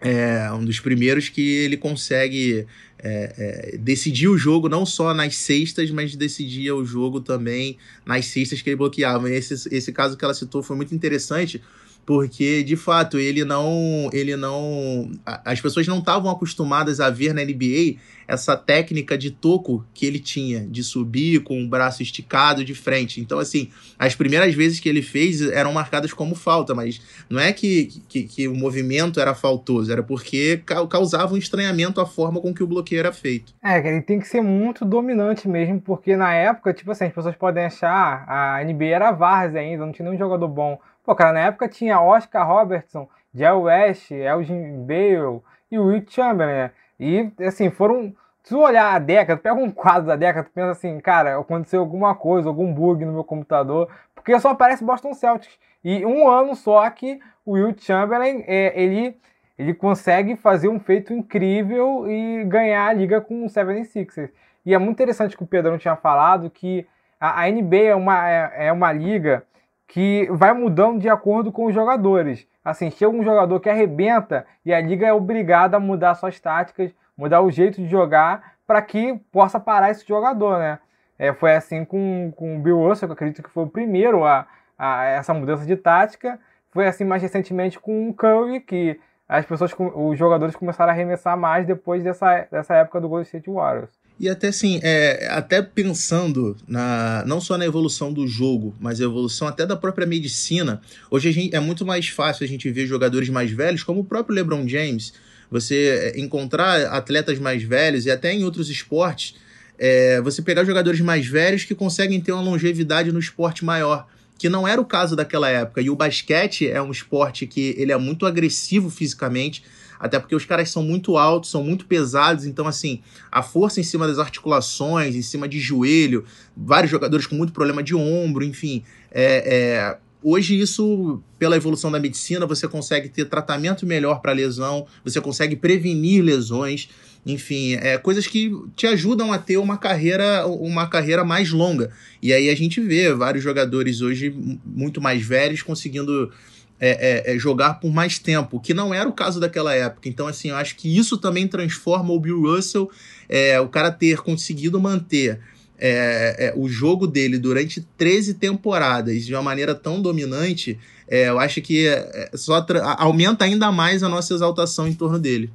é 0.00 0.52
um 0.52 0.62
dos 0.62 0.80
primeiros 0.80 1.30
que 1.30 1.40
ele 1.40 1.78
consegue 1.78 2.66
é, 2.98 3.72
é, 3.72 3.78
decidir 3.78 4.28
o 4.28 4.36
jogo 4.36 4.68
não 4.68 4.84
só 4.84 5.14
nas 5.14 5.36
cestas, 5.36 5.90
mas 5.90 6.14
decidia 6.14 6.74
o 6.74 6.84
jogo 6.84 7.20
também 7.20 7.78
nas 8.04 8.26
cestas 8.26 8.60
que 8.60 8.68
ele 8.68 8.76
bloqueava. 8.76 9.30
E 9.30 9.34
esse, 9.34 9.68
esse 9.74 9.92
caso 9.92 10.16
que 10.16 10.24
ela 10.24 10.34
citou 10.34 10.62
foi 10.62 10.76
muito 10.76 10.94
interessante, 10.94 11.62
porque 12.06 12.62
de 12.62 12.76
fato 12.76 13.18
ele 13.18 13.44
não 13.44 14.08
ele 14.12 14.36
não 14.36 15.10
as 15.44 15.60
pessoas 15.60 15.86
não 15.86 15.98
estavam 15.98 16.30
acostumadas 16.30 17.00
a 17.00 17.10
ver 17.10 17.32
na 17.32 17.42
NBA 17.42 17.98
essa 18.26 18.56
técnica 18.56 19.18
de 19.18 19.30
toco 19.30 19.84
que 19.92 20.06
ele 20.06 20.18
tinha 20.18 20.66
de 20.66 20.82
subir 20.82 21.42
com 21.42 21.62
o 21.62 21.68
braço 21.68 22.02
esticado 22.02 22.64
de 22.64 22.74
frente. 22.74 23.20
Então 23.20 23.38
assim 23.38 23.70
as 23.98 24.14
primeiras 24.14 24.54
vezes 24.54 24.80
que 24.80 24.88
ele 24.88 25.02
fez 25.02 25.40
eram 25.42 25.72
marcadas 25.72 26.12
como 26.12 26.34
falta 26.34 26.74
mas 26.74 27.00
não 27.28 27.40
é 27.40 27.52
que, 27.52 27.86
que, 28.08 28.24
que 28.24 28.48
o 28.48 28.54
movimento 28.54 29.18
era 29.18 29.34
faltoso 29.34 29.90
era 29.90 30.02
porque 30.02 30.62
causava 30.88 31.34
um 31.34 31.38
estranhamento 31.38 32.00
a 32.00 32.06
forma 32.06 32.40
com 32.40 32.52
que 32.52 32.62
o 32.62 32.66
bloqueio 32.66 33.00
era 33.00 33.12
feito. 33.12 33.54
É 33.62 33.78
ele 33.84 34.02
tem 34.02 34.18
que 34.18 34.28
ser 34.28 34.42
muito 34.42 34.84
dominante 34.84 35.48
mesmo 35.48 35.80
porque 35.80 36.16
na 36.16 36.34
época 36.34 36.74
tipo 36.74 36.90
assim 36.90 37.06
as 37.06 37.12
pessoas 37.12 37.36
podem 37.36 37.64
achar 37.64 38.24
a 38.28 38.62
NBA 38.62 38.86
era 38.86 39.10
várzea 39.10 39.60
ainda 39.60 39.84
não 39.86 39.92
tinha 39.92 40.04
nenhum 40.04 40.18
jogador 40.18 40.48
bom 40.48 40.78
Pô, 41.04 41.14
cara, 41.14 41.32
na 41.32 41.40
época 41.40 41.68
tinha 41.68 42.00
Oscar 42.00 42.46
Robertson 42.46 43.08
Jay 43.34 43.52
West, 43.52 44.10
Elgin 44.10 44.84
Bale 44.86 45.42
e 45.70 45.78
Will 45.78 46.04
Chamberlain. 46.08 46.54
Né? 46.54 46.70
E, 46.98 47.32
assim, 47.44 47.70
foram 47.70 48.14
se 48.44 48.50
tu 48.50 48.60
olhar 48.60 48.94
a 48.94 48.98
década, 48.98 49.40
pega 49.40 49.54
um 49.54 49.70
quadro 49.70 50.06
da 50.06 50.16
década, 50.16 50.46
tu 50.46 50.52
pensa 50.52 50.70
assim, 50.72 51.00
cara, 51.00 51.38
aconteceu 51.38 51.80
alguma 51.80 52.14
coisa, 52.14 52.46
algum 52.46 52.72
bug 52.74 53.02
no 53.02 53.12
meu 53.12 53.24
computador, 53.24 53.88
porque 54.14 54.38
só 54.38 54.50
aparece 54.50 54.84
Boston 54.84 55.14
Celtics. 55.14 55.58
E 55.82 56.04
um 56.04 56.28
ano 56.28 56.54
só 56.54 56.88
que 56.90 57.18
o 57.44 57.52
Will 57.52 57.74
Chamberlain, 57.76 58.44
é, 58.46 58.78
ele, 58.78 59.16
ele 59.58 59.72
consegue 59.72 60.36
fazer 60.36 60.68
um 60.68 60.78
feito 60.78 61.14
incrível 61.14 62.06
e 62.06 62.44
ganhar 62.44 62.86
a 62.86 62.92
liga 62.92 63.18
com 63.18 63.46
o 63.46 63.48
76ers. 63.48 64.30
E 64.64 64.74
é 64.74 64.78
muito 64.78 64.92
interessante 64.92 65.36
que 65.38 65.42
o 65.42 65.46
Pedro 65.46 65.70
não 65.70 65.78
tinha 65.78 65.96
falado 65.96 66.50
que 66.50 66.86
a, 67.18 67.44
a 67.44 67.50
NBA 67.50 67.76
é 67.76 67.94
uma, 67.94 68.28
é, 68.28 68.66
é 68.66 68.72
uma 68.72 68.92
liga 68.92 69.42
que 69.86 70.28
vai 70.30 70.52
mudando 70.52 71.00
de 71.00 71.08
acordo 71.08 71.52
com 71.52 71.66
os 71.66 71.74
jogadores. 71.74 72.46
Assim, 72.64 72.90
chega 72.90 73.10
um 73.10 73.22
jogador 73.22 73.60
que 73.60 73.68
arrebenta 73.68 74.46
e 74.64 74.72
a 74.72 74.80
liga 74.80 75.06
é 75.06 75.12
obrigada 75.12 75.76
a 75.76 75.80
mudar 75.80 76.14
suas 76.14 76.40
táticas, 76.40 76.92
mudar 77.16 77.42
o 77.42 77.50
jeito 77.50 77.80
de 77.80 77.88
jogar 77.88 78.54
para 78.66 78.80
que 78.80 79.20
possa 79.30 79.60
parar 79.60 79.90
esse 79.90 80.06
jogador, 80.06 80.58
né? 80.58 80.78
É, 81.18 81.32
foi 81.32 81.54
assim 81.54 81.84
com, 81.84 82.32
com 82.34 82.56
o 82.56 82.58
Bill 82.58 82.78
Russell, 82.78 83.08
que 83.08 83.12
eu 83.12 83.14
acredito 83.14 83.42
que 83.42 83.50
foi 83.50 83.64
o 83.64 83.68
primeiro 83.68 84.24
a, 84.24 84.46
a 84.76 85.04
essa 85.04 85.32
mudança 85.32 85.64
de 85.64 85.76
tática. 85.76 86.40
Foi 86.72 86.86
assim 86.86 87.04
mais 87.04 87.22
recentemente 87.22 87.78
com 87.78 88.08
o 88.08 88.14
Curry, 88.14 88.60
que 88.60 88.98
as 89.28 89.46
pessoas, 89.46 89.72
os 89.78 90.18
jogadores 90.18 90.56
começaram 90.56 90.90
a 90.90 90.94
arremessar 90.94 91.36
mais 91.36 91.66
depois 91.66 92.02
dessa, 92.02 92.48
dessa 92.50 92.74
época 92.74 93.00
do 93.00 93.08
Golden 93.08 93.24
State 93.24 93.48
Warriors. 93.48 93.90
E 94.18 94.28
até 94.28 94.48
assim, 94.48 94.78
é, 94.82 95.26
até 95.30 95.60
pensando 95.60 96.56
na, 96.68 97.24
não 97.26 97.40
só 97.40 97.58
na 97.58 97.66
evolução 97.66 98.12
do 98.12 98.28
jogo, 98.28 98.74
mas 98.78 99.00
a 99.00 99.04
evolução 99.04 99.48
até 99.48 99.66
da 99.66 99.76
própria 99.76 100.06
medicina, 100.06 100.80
hoje 101.10 101.32
gente, 101.32 101.54
é 101.54 101.58
muito 101.58 101.84
mais 101.84 102.08
fácil 102.08 102.44
a 102.44 102.48
gente 102.48 102.70
ver 102.70 102.86
jogadores 102.86 103.28
mais 103.28 103.50
velhos, 103.50 103.82
como 103.82 104.00
o 104.00 104.04
próprio 104.04 104.36
LeBron 104.36 104.68
James, 104.68 105.12
você 105.50 106.12
é, 106.14 106.20
encontrar 106.20 106.86
atletas 106.86 107.38
mais 107.40 107.62
velhos 107.62 108.06
e 108.06 108.10
até 108.10 108.32
em 108.32 108.44
outros 108.44 108.70
esportes, 108.70 109.34
é, 109.76 110.20
você 110.20 110.40
pegar 110.40 110.64
jogadores 110.64 111.00
mais 111.00 111.26
velhos 111.26 111.64
que 111.64 111.74
conseguem 111.74 112.20
ter 112.20 112.30
uma 112.32 112.42
longevidade 112.42 113.10
no 113.10 113.18
esporte 113.18 113.64
maior, 113.64 114.06
que 114.38 114.48
não 114.48 114.66
era 114.66 114.80
o 114.80 114.84
caso 114.84 115.16
daquela 115.16 115.48
época. 115.48 115.80
E 115.80 115.90
o 115.90 115.96
basquete 115.96 116.68
é 116.68 116.80
um 116.80 116.90
esporte 116.90 117.46
que 117.46 117.74
ele 117.76 117.90
é 117.92 117.96
muito 117.96 118.26
agressivo 118.26 118.90
fisicamente, 118.90 119.64
até 120.04 120.20
porque 120.20 120.34
os 120.36 120.44
caras 120.44 120.68
são 120.68 120.82
muito 120.82 121.16
altos, 121.16 121.50
são 121.50 121.64
muito 121.64 121.86
pesados, 121.86 122.44
então 122.44 122.66
assim, 122.66 123.00
a 123.32 123.42
força 123.42 123.80
em 123.80 123.82
cima 123.82 124.06
das 124.06 124.18
articulações, 124.18 125.16
em 125.16 125.22
cima 125.22 125.48
de 125.48 125.58
joelho, 125.58 126.26
vários 126.54 126.90
jogadores 126.90 127.26
com 127.26 127.34
muito 127.34 127.54
problema 127.54 127.82
de 127.82 127.94
ombro, 127.94 128.44
enfim, 128.44 128.84
é, 129.10 129.96
é 129.96 129.98
Hoje, 130.26 130.58
isso, 130.58 131.22
pela 131.38 131.54
evolução 131.54 131.92
da 131.92 132.00
medicina, 132.00 132.46
você 132.46 132.66
consegue 132.66 133.10
ter 133.10 133.26
tratamento 133.26 133.84
melhor 133.84 134.22
para 134.22 134.32
lesão, 134.32 134.86
você 135.04 135.20
consegue 135.20 135.54
prevenir 135.54 136.24
lesões, 136.24 136.88
enfim, 137.26 137.74
é, 137.74 137.98
coisas 137.98 138.26
que 138.26 138.50
te 138.74 138.86
ajudam 138.86 139.34
a 139.34 139.38
ter 139.38 139.58
uma 139.58 139.76
carreira, 139.76 140.46
uma 140.46 140.86
carreira 140.86 141.24
mais 141.24 141.50
longa. 141.50 141.90
E 142.22 142.32
aí 142.32 142.48
a 142.48 142.56
gente 142.56 142.80
vê 142.80 143.12
vários 143.12 143.44
jogadores 143.44 144.00
hoje 144.00 144.34
muito 144.64 144.98
mais 144.98 145.22
velhos 145.22 145.60
conseguindo 145.60 146.32
é, 146.80 147.30
é, 147.30 147.34
é, 147.34 147.38
jogar 147.38 147.74
por 147.74 147.92
mais 147.92 148.18
tempo, 148.18 148.60
que 148.60 148.74
não 148.74 148.92
era 148.92 149.08
o 149.08 149.12
caso 149.12 149.38
daquela 149.38 149.74
época. 149.74 150.08
Então, 150.08 150.26
assim, 150.26 150.50
eu 150.50 150.56
acho 150.56 150.76
que 150.76 150.96
isso 150.96 151.16
também 151.16 151.46
transforma 151.46 152.12
o 152.12 152.20
Bill 152.20 152.42
Russell, 152.42 152.90
é, 153.28 153.60
o 153.60 153.68
cara 153.68 153.90
ter 153.90 154.18
conseguido 154.18 154.80
manter 154.80 155.40
é, 155.78 156.48
é, 156.48 156.54
o 156.56 156.68
jogo 156.68 157.06
dele 157.06 157.38
durante 157.38 157.80
13 157.96 158.34
temporadas 158.34 159.24
de 159.24 159.34
uma 159.34 159.42
maneira 159.42 159.74
tão 159.74 160.00
dominante, 160.00 160.78
é, 161.06 161.28
eu 161.28 161.38
acho 161.38 161.60
que 161.60 161.86
só 162.34 162.64
aumenta 162.98 163.44
ainda 163.44 163.70
mais 163.70 164.02
a 164.02 164.08
nossa 164.08 164.32
exaltação 164.32 164.88
em 164.88 164.94
torno 164.94 165.18
dele. 165.18 165.52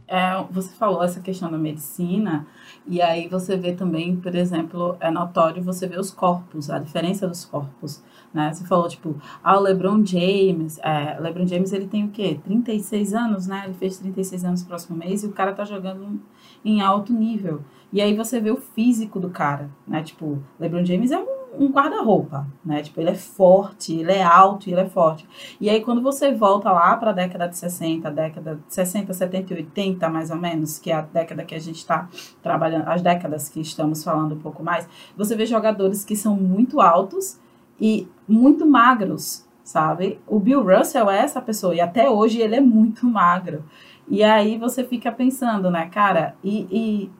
Você 0.51 0.69
falou 0.77 1.03
essa 1.03 1.19
questão 1.19 1.49
da 1.49 1.57
medicina, 1.57 2.45
e 2.87 3.01
aí 3.01 3.27
você 3.27 3.57
vê 3.57 3.73
também, 3.73 4.15
por 4.15 4.35
exemplo, 4.35 4.97
é 4.99 5.11
notório 5.11 5.61
você 5.63 5.87
ver 5.87 5.99
os 5.99 6.11
corpos, 6.11 6.69
a 6.69 6.79
diferença 6.79 7.27
dos 7.27 7.45
corpos. 7.45 8.01
Né? 8.33 8.53
Você 8.53 8.63
falou, 8.65 8.87
tipo, 8.87 9.15
ah, 9.43 9.57
o 9.57 9.61
LeBron 9.61 10.05
James, 10.05 10.79
é, 10.83 11.19
LeBron 11.19 11.47
James 11.47 11.73
ele 11.73 11.87
tem 11.87 12.05
o 12.05 12.09
quê? 12.09 12.39
36 12.43 13.13
anos, 13.13 13.47
né? 13.47 13.63
Ele 13.65 13.73
fez 13.73 13.97
36 13.97 14.45
anos 14.45 14.61
no 14.61 14.67
próximo 14.67 14.97
mês 14.97 15.23
e 15.23 15.27
o 15.27 15.31
cara 15.31 15.51
tá 15.53 15.65
jogando 15.65 16.21
em 16.63 16.81
alto 16.81 17.11
nível. 17.11 17.61
E 17.91 18.01
aí 18.01 18.15
você 18.15 18.39
vê 18.39 18.51
o 18.51 18.57
físico 18.57 19.19
do 19.19 19.31
cara, 19.31 19.69
né? 19.87 20.03
Tipo, 20.03 20.37
LeBron 20.59 20.85
James 20.85 21.09
é 21.09 21.17
um, 21.17 21.65
um 21.65 21.71
guarda-roupa, 21.71 22.45
né? 22.63 22.83
Tipo, 22.83 23.01
ele 23.01 23.09
é 23.09 23.15
forte, 23.15 23.95
ele 23.95 24.11
é 24.11 24.21
alto 24.21 24.69
e 24.69 24.73
ele 24.73 24.81
é 24.81 24.87
forte. 24.87 25.27
E 25.59 25.67
aí 25.67 25.81
quando 25.81 25.99
você 25.99 26.31
volta 26.31 26.71
lá 26.71 26.95
para 26.97 27.09
a 27.09 27.13
década 27.13 27.47
de 27.47 27.57
60, 27.57 28.11
década 28.11 28.55
de 28.55 28.73
60, 28.73 29.11
70 29.11 29.53
e 29.53 29.57
80, 29.57 30.07
mais 30.07 30.29
ou 30.29 30.37
menos, 30.37 30.77
que 30.77 30.91
é 30.91 30.95
a 30.95 31.01
década 31.01 31.43
que 31.43 31.55
a 31.55 31.59
gente 31.59 31.77
está 31.77 32.07
trabalhando, 32.43 32.87
as 32.87 33.01
décadas 33.01 33.49
que 33.49 33.59
estamos 33.59 34.03
falando 34.03 34.35
um 34.35 34.39
pouco 34.39 34.63
mais, 34.63 34.87
você 35.17 35.35
vê 35.35 35.47
jogadores 35.47 36.05
que 36.05 36.15
são 36.15 36.35
muito 36.35 36.79
altos 36.79 37.39
e 37.79 38.07
muito 38.27 38.65
magros, 38.65 39.47
sabe? 39.63 40.19
O 40.27 40.39
Bill 40.39 40.63
Russell 40.63 41.09
é 41.09 41.19
essa 41.19 41.41
pessoa 41.41 41.73
e 41.75 41.81
até 41.81 42.09
hoje 42.09 42.39
ele 42.39 42.55
é 42.55 42.61
muito 42.61 43.05
magro. 43.05 43.63
E 44.07 44.23
aí 44.23 44.57
você 44.57 44.83
fica 44.83 45.11
pensando, 45.11 45.69
né, 45.69 45.87
cara, 45.87 46.35
e, 46.43 46.67
e 46.71 47.11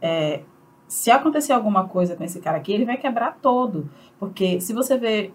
é, 0.00 0.42
se 0.86 1.10
acontecer 1.10 1.52
alguma 1.52 1.88
coisa 1.88 2.14
com 2.14 2.22
esse 2.22 2.40
cara 2.40 2.58
aqui, 2.58 2.72
ele 2.72 2.84
vai 2.84 2.96
quebrar 2.96 3.38
todo. 3.40 3.90
Porque 4.18 4.60
se 4.60 4.72
você 4.72 4.98
vê, 4.98 5.32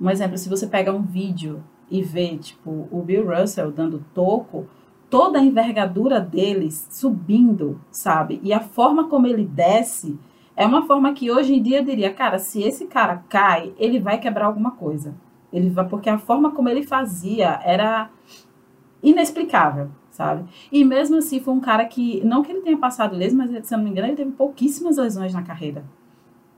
um 0.00 0.10
exemplo, 0.10 0.36
se 0.36 0.48
você 0.48 0.66
pega 0.66 0.92
um 0.92 1.02
vídeo 1.02 1.62
e 1.90 2.02
vê, 2.02 2.36
tipo, 2.36 2.88
o 2.90 3.02
Bill 3.02 3.26
Russell 3.26 3.70
dando 3.70 4.04
toco, 4.12 4.66
toda 5.08 5.38
a 5.38 5.42
envergadura 5.42 6.20
dele 6.20 6.70
subindo, 6.70 7.80
sabe? 7.90 8.40
E 8.42 8.52
a 8.52 8.60
forma 8.60 9.08
como 9.08 9.26
ele 9.26 9.44
desce 9.44 10.18
é 10.58 10.66
uma 10.66 10.82
forma 10.82 11.12
que 11.12 11.30
hoje 11.30 11.54
em 11.54 11.62
dia 11.62 11.78
eu 11.78 11.84
diria, 11.84 12.12
cara, 12.12 12.36
se 12.36 12.60
esse 12.64 12.86
cara 12.86 13.22
cai, 13.28 13.72
ele 13.78 14.00
vai 14.00 14.18
quebrar 14.18 14.46
alguma 14.46 14.72
coisa. 14.72 15.14
Ele 15.52 15.70
vai, 15.70 15.86
porque 15.86 16.10
a 16.10 16.18
forma 16.18 16.50
como 16.50 16.68
ele 16.68 16.82
fazia 16.82 17.60
era 17.64 18.10
inexplicável 19.00 19.88
sabe? 20.10 20.48
E 20.72 20.84
mesmo 20.84 21.18
assim, 21.18 21.38
foi 21.38 21.54
um 21.54 21.60
cara 21.60 21.84
que, 21.84 22.20
não 22.24 22.42
que 22.42 22.50
ele 22.50 22.60
tenha 22.60 22.76
passado 22.76 23.14
lesões, 23.14 23.52
mas 23.52 23.68
se 23.68 23.72
eu 23.72 23.78
não 23.78 23.84
me 23.84 23.90
engano, 23.92 24.08
ele 24.08 24.16
teve 24.16 24.32
pouquíssimas 24.32 24.96
lesões 24.96 25.32
na 25.32 25.44
carreira, 25.44 25.84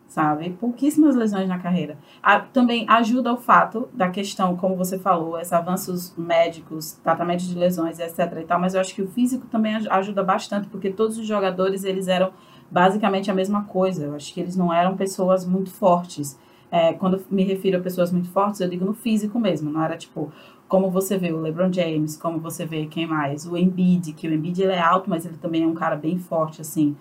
sabe? 0.08 0.48
Pouquíssimas 0.58 1.14
lesões 1.14 1.46
na 1.46 1.58
carreira. 1.58 1.98
A, 2.22 2.40
também 2.40 2.86
ajuda 2.88 3.34
o 3.34 3.36
fato 3.36 3.86
da 3.92 4.08
questão, 4.08 4.56
como 4.56 4.76
você 4.76 4.98
falou, 4.98 5.38
esses 5.38 5.52
avanços 5.52 6.14
médicos, 6.16 6.92
tratamento 7.04 7.42
de 7.42 7.54
lesões, 7.54 7.98
etc 7.98 8.18
e 8.40 8.44
tal, 8.46 8.58
mas 8.58 8.72
eu 8.72 8.80
acho 8.80 8.94
que 8.94 9.02
o 9.02 9.08
físico 9.08 9.46
também 9.46 9.74
ajuda 9.90 10.24
bastante, 10.24 10.66
porque 10.68 10.88
todos 10.88 11.18
os 11.18 11.26
jogadores, 11.26 11.84
eles 11.84 12.08
eram 12.08 12.32
basicamente 12.70 13.30
a 13.30 13.34
mesma 13.34 13.64
coisa. 13.64 14.06
Eu 14.06 14.14
acho 14.14 14.32
que 14.32 14.40
eles 14.40 14.56
não 14.56 14.72
eram 14.72 14.96
pessoas 14.96 15.44
muito 15.44 15.70
fortes. 15.70 16.38
É, 16.70 16.92
quando 16.92 17.20
me 17.30 17.42
refiro 17.42 17.78
a 17.78 17.80
pessoas 17.80 18.12
muito 18.12 18.28
fortes, 18.30 18.60
eu 18.60 18.68
digo 18.68 18.84
no 18.84 18.94
físico 18.94 19.40
mesmo, 19.40 19.72
não 19.72 19.82
era 19.82 19.96
tipo, 19.96 20.32
como 20.68 20.88
você 20.88 21.18
vê 21.18 21.32
o 21.32 21.40
LeBron 21.40 21.72
James, 21.72 22.16
como 22.16 22.38
você 22.38 22.64
vê 22.64 22.86
quem 22.86 23.08
mais? 23.08 23.44
O 23.44 23.56
Embiid, 23.56 24.12
que 24.12 24.28
o 24.28 24.32
Embiid 24.32 24.62
ele 24.62 24.72
é 24.72 24.78
alto, 24.78 25.10
mas 25.10 25.26
ele 25.26 25.36
também 25.36 25.64
é 25.64 25.66
um 25.66 25.74
cara 25.74 25.96
bem 25.96 26.16
forte, 26.16 26.60
assim. 26.60 26.96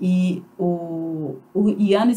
E 0.00 0.40
o, 0.56 1.34
o 1.52 1.68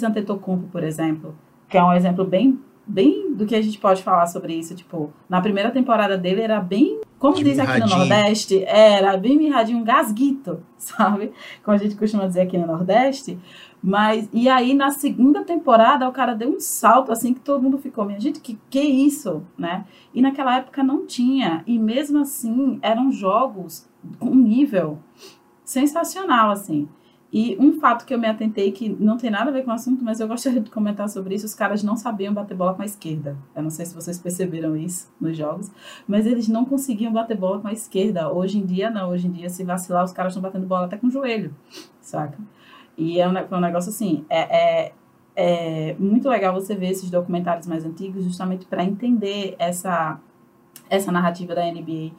Antetokounmpo, 0.06 0.68
por 0.68 0.84
exemplo, 0.84 1.34
que 1.68 1.76
é 1.76 1.84
um 1.84 1.92
exemplo 1.92 2.24
bem, 2.24 2.60
bem 2.86 3.34
do 3.34 3.46
que 3.46 3.56
a 3.56 3.62
gente 3.62 3.78
pode 3.78 4.04
falar 4.04 4.28
sobre 4.28 4.54
isso. 4.54 4.76
Tipo, 4.76 5.12
na 5.30 5.42
primeira 5.42 5.72
temporada 5.72 6.18
dele 6.18 6.42
era 6.42 6.60
bem, 6.60 7.02
como 7.18 7.36
de 7.36 7.44
diz 7.44 7.60
aqui 7.60 7.80
no 7.80 7.88
Nordeste, 7.88 8.64
era 8.66 9.16
bem 9.18 9.38
mirradinho, 9.38 9.80
um 9.80 9.84
gasguito, 9.84 10.64
sabe? 10.78 11.32
Como 11.64 11.76
a 11.76 11.80
gente 11.80 11.96
costuma 11.96 12.28
dizer 12.28 12.42
aqui 12.42 12.58
no 12.58 12.68
Nordeste. 12.68 13.40
Mas, 13.84 14.30
e 14.32 14.48
aí, 14.48 14.76
na 14.76 14.92
segunda 14.92 15.44
temporada, 15.44 16.08
o 16.08 16.12
cara 16.12 16.36
deu 16.36 16.50
um 16.50 16.60
salto, 16.60 17.12
assim, 17.12 17.34
que 17.34 17.40
todo 17.40 17.64
mundo 17.64 17.80
ficou, 17.80 18.06
minha 18.06 18.20
gente, 18.20 18.40
que 18.40 18.60
que 18.70 18.80
isso, 18.80 19.44
né? 19.58 19.86
E 20.14 20.22
naquela 20.22 20.58
época 20.58 20.84
não 20.84 21.06
tinha. 21.06 21.64
E 21.66 21.80
mesmo 21.80 22.20
assim, 22.20 22.78
eram 22.82 23.12
jogos 23.12 23.90
com 24.20 24.36
nível 24.36 25.00
sensacional, 25.64 26.52
assim. 26.52 26.88
E 27.34 27.56
um 27.60 27.80
fato 27.80 28.06
que 28.06 28.14
eu 28.14 28.20
me 28.20 28.28
atentei, 28.28 28.74
que 28.74 28.90
não 28.90 29.18
tem 29.18 29.30
nada 29.30 29.50
a 29.50 29.54
ver 29.54 29.64
com 29.64 29.72
o 29.72 29.74
assunto, 29.74 30.04
mas 30.04 30.20
eu 30.20 30.28
gostaria 30.28 30.60
de 30.60 30.70
comentar 30.70 31.08
sobre 31.08 31.34
isso, 31.34 31.46
os 31.46 31.56
caras 31.56 31.82
não 31.82 31.96
sabiam 31.96 32.34
bater 32.34 32.58
bola 32.58 32.74
com 32.74 32.82
a 32.82 32.86
esquerda. 32.86 33.38
Eu 33.56 33.64
não 33.64 33.70
sei 33.70 33.86
se 33.86 33.96
vocês 33.96 34.20
perceberam 34.20 34.76
isso 34.76 35.10
nos 35.20 35.38
jogos, 35.38 35.72
mas 36.06 36.26
eles 36.26 36.50
não 36.50 36.66
conseguiam 36.66 37.14
bater 37.14 37.38
bola 37.38 37.62
com 37.62 37.70
a 37.70 37.72
esquerda. 37.72 38.30
Hoje 38.30 38.58
em 38.58 38.66
dia, 38.66 38.90
não. 38.90 39.12
Hoje 39.12 39.28
em 39.28 39.32
dia, 39.32 39.50
se 39.50 39.64
vacilar, 39.64 40.04
os 40.04 40.12
caras 40.12 40.34
estão 40.34 40.42
batendo 40.42 40.68
bola 40.68 40.88
até 40.88 40.98
com 40.98 41.08
o 41.08 41.12
joelho, 41.12 41.56
saca? 42.02 42.38
E 42.98 43.18
é 43.20 43.28
um, 43.28 43.32
um 43.32 43.60
negócio 43.62 43.90
assim, 43.90 44.26
é, 44.30 44.84
é, 44.86 44.94
é 45.36 45.96
muito 45.98 46.28
legal 46.28 46.54
você 46.54 46.76
ver 46.76 46.90
esses 46.90 47.10
documentários 47.10 47.66
mais 47.66 47.86
antigos 47.86 48.26
justamente 48.26 48.66
para 48.66 48.84
entender 48.84 49.56
essa, 49.58 50.20
essa 50.90 51.14
narrativa 51.14 51.56
da 51.56 51.64
NBA, 51.64 52.12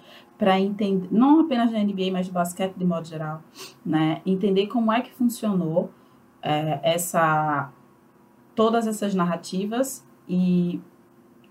para 0.43 0.59
entender, 0.59 1.07
não 1.13 1.39
apenas 1.39 1.71
da 1.71 1.79
NBA, 1.79 2.11
mas 2.11 2.27
do 2.27 2.33
basquete 2.33 2.75
de 2.77 2.85
modo 2.85 3.07
geral, 3.07 3.45
né? 3.87 4.21
Entender 4.27 4.67
como 4.67 4.93
é 4.93 5.01
que 5.01 5.15
funcionou 5.15 5.89
é, 6.43 6.81
essa 6.83 7.71
todas 8.53 8.89
essas 8.89 9.15
narrativas 9.15 10.05
e 10.29 10.81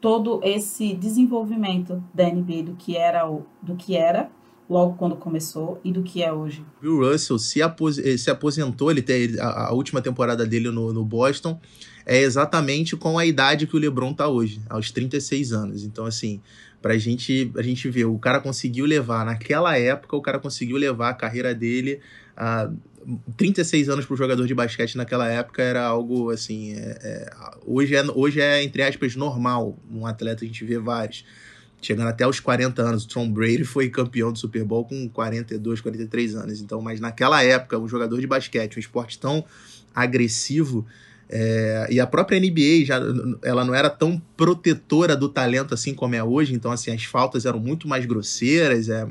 todo 0.02 0.42
esse 0.44 0.94
desenvolvimento 0.94 2.04
da 2.14 2.26
NBA 2.26 2.64
do 2.64 2.76
que 2.76 2.98
era 2.98 3.32
o, 3.32 3.46
do 3.62 3.78
que 3.78 3.96
era 3.96 4.30
logo 4.70 4.96
quando 4.96 5.16
começou 5.16 5.80
e 5.86 5.92
do 5.94 6.04
que 6.04 6.22
é 6.22 6.34
hoje. 6.34 6.66
Bill 6.82 7.00
Russell 7.00 7.40
se, 7.40 7.62
apos 7.62 7.96
se 7.96 8.30
aposentou, 8.30 8.92
ele 8.92 9.02
tem 9.02 9.40
a, 9.40 9.68
a 9.68 9.74
última 9.74 10.02
temporada 10.02 10.46
dele 10.46 10.70
no, 10.70 10.92
no, 10.92 11.06
Boston 11.06 11.58
é 12.06 12.20
exatamente 12.20 12.98
com 12.98 13.18
a 13.18 13.26
idade 13.26 13.68
que 13.68 13.76
o 13.76 13.80
LeBron 13.80 14.14
tá 14.14 14.28
hoje, 14.28 14.62
aos 14.70 14.92
36 14.92 15.54
anos. 15.54 15.84
Então 15.86 16.06
assim, 16.06 16.42
pra 16.82 16.98
gente 16.98 17.52
a 17.56 17.62
gente 17.62 17.90
ver, 17.90 18.06
o 18.06 18.18
cara 18.18 18.40
conseguiu 18.40 18.86
levar 18.86 19.26
naquela 19.26 19.78
época, 19.78 20.16
o 20.16 20.22
cara 20.22 20.40
conseguiu 20.40 20.78
levar 20.78 21.10
a 21.10 21.14
carreira 21.14 21.54
dele 21.54 22.00
a 22.36 22.72
36 23.38 23.90
anos 23.90 24.06
para 24.06 24.14
o 24.14 24.18
jogador 24.18 24.46
de 24.46 24.54
basquete 24.54 24.96
naquela 24.96 25.28
época 25.28 25.62
era 25.62 25.84
algo 25.84 26.30
assim. 26.30 26.74
É, 26.74 27.00
é, 27.02 27.34
hoje, 27.66 27.96
é, 27.96 28.04
hoje 28.14 28.42
é, 28.42 28.64
entre 28.64 28.84
aspas, 28.84 29.16
normal. 29.16 29.78
Um 29.92 30.06
atleta 30.06 30.44
a 30.44 30.48
gente 30.48 30.64
vê 30.64 30.78
vários. 30.78 31.26
Chegando 31.82 32.10
até 32.10 32.28
os 32.28 32.40
40 32.40 32.82
anos. 32.82 33.06
O 33.06 33.08
Tom 33.08 33.32
Brady 33.32 33.64
foi 33.64 33.90
campeão 33.90 34.32
do 34.32 34.38
Super 34.38 34.64
Bowl 34.64 34.86
com 34.86 35.10
42, 35.10 35.82
43 35.82 36.36
anos. 36.36 36.62
Então, 36.62 36.80
mas 36.82 37.00
naquela 37.00 37.44
época, 37.44 37.78
um 37.80 37.88
jogador 37.88 38.20
de 38.20 38.28
basquete, 38.28 38.78
um 38.78 38.80
esporte 38.80 39.18
tão 39.18 39.44
agressivo, 39.94 40.86
é, 41.34 41.88
e 41.90 41.98
a 41.98 42.06
própria 42.06 42.38
NBA 42.38 42.84
já 42.84 43.00
ela 43.42 43.64
não 43.64 43.74
era 43.74 43.90
tão 43.90 44.22
protetora 44.36 45.16
do 45.16 45.30
talento 45.30 45.74
assim 45.74 45.96
como 45.96 46.14
é 46.14 46.22
hoje, 46.22 46.54
então 46.54 46.72
assim 46.72 46.94
as 46.94 47.06
faltas 47.06 47.46
eram 47.46 47.58
muito 47.58 47.88
mais 47.88 48.06
grosseiras, 48.06 48.90
é, 48.90 49.08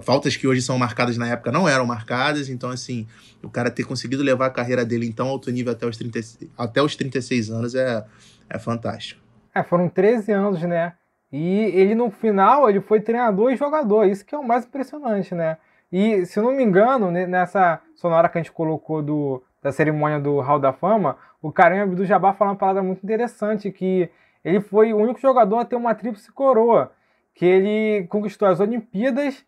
faltas 0.00 0.34
que 0.34 0.48
hoje 0.48 0.62
são 0.62 0.78
marcadas 0.78 1.18
na 1.18 1.28
época 1.28 1.52
não 1.52 1.68
eram 1.68 1.84
marcadas, 1.84 2.48
então 2.48 2.70
assim 2.70 3.06
o 3.42 3.50
cara 3.50 3.70
ter 3.70 3.84
conseguido 3.84 4.22
levar 4.22 4.46
a 4.46 4.50
carreira 4.50 4.82
dele 4.82 5.06
então 5.06 5.28
alto 5.28 5.50
nível 5.50 5.72
até 5.72 5.86
os, 5.86 5.98
30, 5.98 6.20
até 6.56 6.80
os 6.80 6.96
36 6.96 7.50
anos 7.50 7.74
é, 7.74 8.02
é 8.48 8.58
fantástico. 8.58 9.20
É, 9.54 9.62
foram 9.62 9.90
13 9.90 10.32
anos, 10.32 10.62
né? 10.62 10.94
E 11.30 11.64
ele 11.74 11.94
no 11.94 12.10
final 12.10 12.70
ele 12.70 12.80
foi 12.80 13.00
treinador 13.00 13.52
e 13.52 13.56
jogador, 13.56 14.04
isso 14.04 14.24
que 14.24 14.34
é 14.34 14.38
o 14.38 14.46
mais 14.46 14.64
impressionante, 14.64 15.34
né? 15.34 15.58
E 15.92 16.24
se 16.24 16.38
eu 16.38 16.42
não 16.42 16.52
me 16.52 16.64
engano, 16.64 17.10
nessa 17.10 17.80
sonora 17.94 18.28
que 18.28 18.38
a 18.38 18.42
gente 18.42 18.52
colocou 18.52 19.02
do 19.02 19.42
da 19.66 19.72
cerimônia 19.72 20.20
do 20.20 20.38
Hall 20.38 20.60
da 20.60 20.72
Fama, 20.72 21.16
o 21.42 21.50
Karim 21.50 21.80
Abdul-Jabbar 21.80 22.36
falou 22.36 22.52
uma 22.52 22.58
palavra 22.58 22.84
muito 22.84 23.02
interessante, 23.02 23.72
que 23.72 24.08
ele 24.44 24.60
foi 24.60 24.92
o 24.92 24.96
único 24.96 25.20
jogador 25.20 25.58
a 25.58 25.64
ter 25.64 25.74
uma 25.74 25.92
tríplice 25.92 26.30
coroa, 26.30 26.92
que 27.34 27.44
ele 27.44 28.06
conquistou 28.06 28.46
as 28.46 28.60
Olimpíadas 28.60 29.44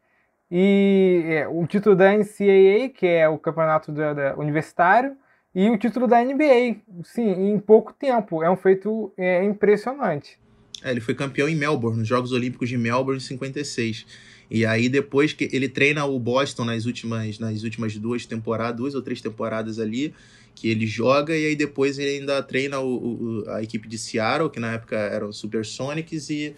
e 0.51 1.23
é, 1.27 1.47
o 1.47 1.64
título 1.69 1.95
da 1.95 2.11
NCAA, 2.12 2.89
que 2.93 3.07
é 3.07 3.29
o 3.29 3.39
campeonato 3.39 3.93
da, 3.93 4.12
da 4.12 4.35
universitário, 4.35 5.16
e 5.55 5.71
o 5.71 5.79
título 5.79 6.09
da 6.09 6.21
NBA, 6.21 6.79
sim, 7.05 7.31
em 7.53 7.57
pouco 7.61 7.93
tempo. 7.93 8.43
É 8.43 8.51
um 8.51 8.57
feito 8.57 9.12
é, 9.16 9.45
impressionante. 9.45 10.37
É, 10.83 10.91
ele 10.91 11.01
foi 11.01 11.14
campeão 11.14 11.49
em 11.49 11.55
Melbourne, 11.55 11.99
nos 12.01 12.09
Jogos 12.09 12.33
Olímpicos 12.33 12.69
de 12.69 12.77
Melbourne 12.77 13.19
em 13.19 13.25
56. 13.25 14.05
E 14.51 14.64
aí 14.64 14.88
depois 14.88 15.32
que 15.32 15.49
ele 15.53 15.68
treina 15.68 16.05
o 16.05 16.18
Boston 16.18 16.64
nas 16.64 16.86
últimas, 16.86 17.38
nas 17.38 17.62
últimas 17.62 17.96
duas 17.96 18.24
temporadas, 18.24 18.76
duas 18.76 18.94
ou 18.94 19.03
três 19.03 19.20
temporadas 19.20 19.78
ali, 19.78 20.14
que 20.55 20.68
ele 20.68 20.86
joga, 20.86 21.36
e 21.36 21.46
aí 21.46 21.57
depois 21.57 21.99
ele 21.99 22.18
ainda 22.18 22.42
treina 22.42 22.80
o, 22.80 23.42
o 23.42 23.51
a 23.51 23.62
equipe 23.62 23.86
de 23.86 23.99
Seattle, 23.99 24.51
que 24.51 24.59
na 24.59 24.72
época 24.74 24.96
eram 24.96 25.32
Supersonics, 25.32 26.30
e 26.30 26.55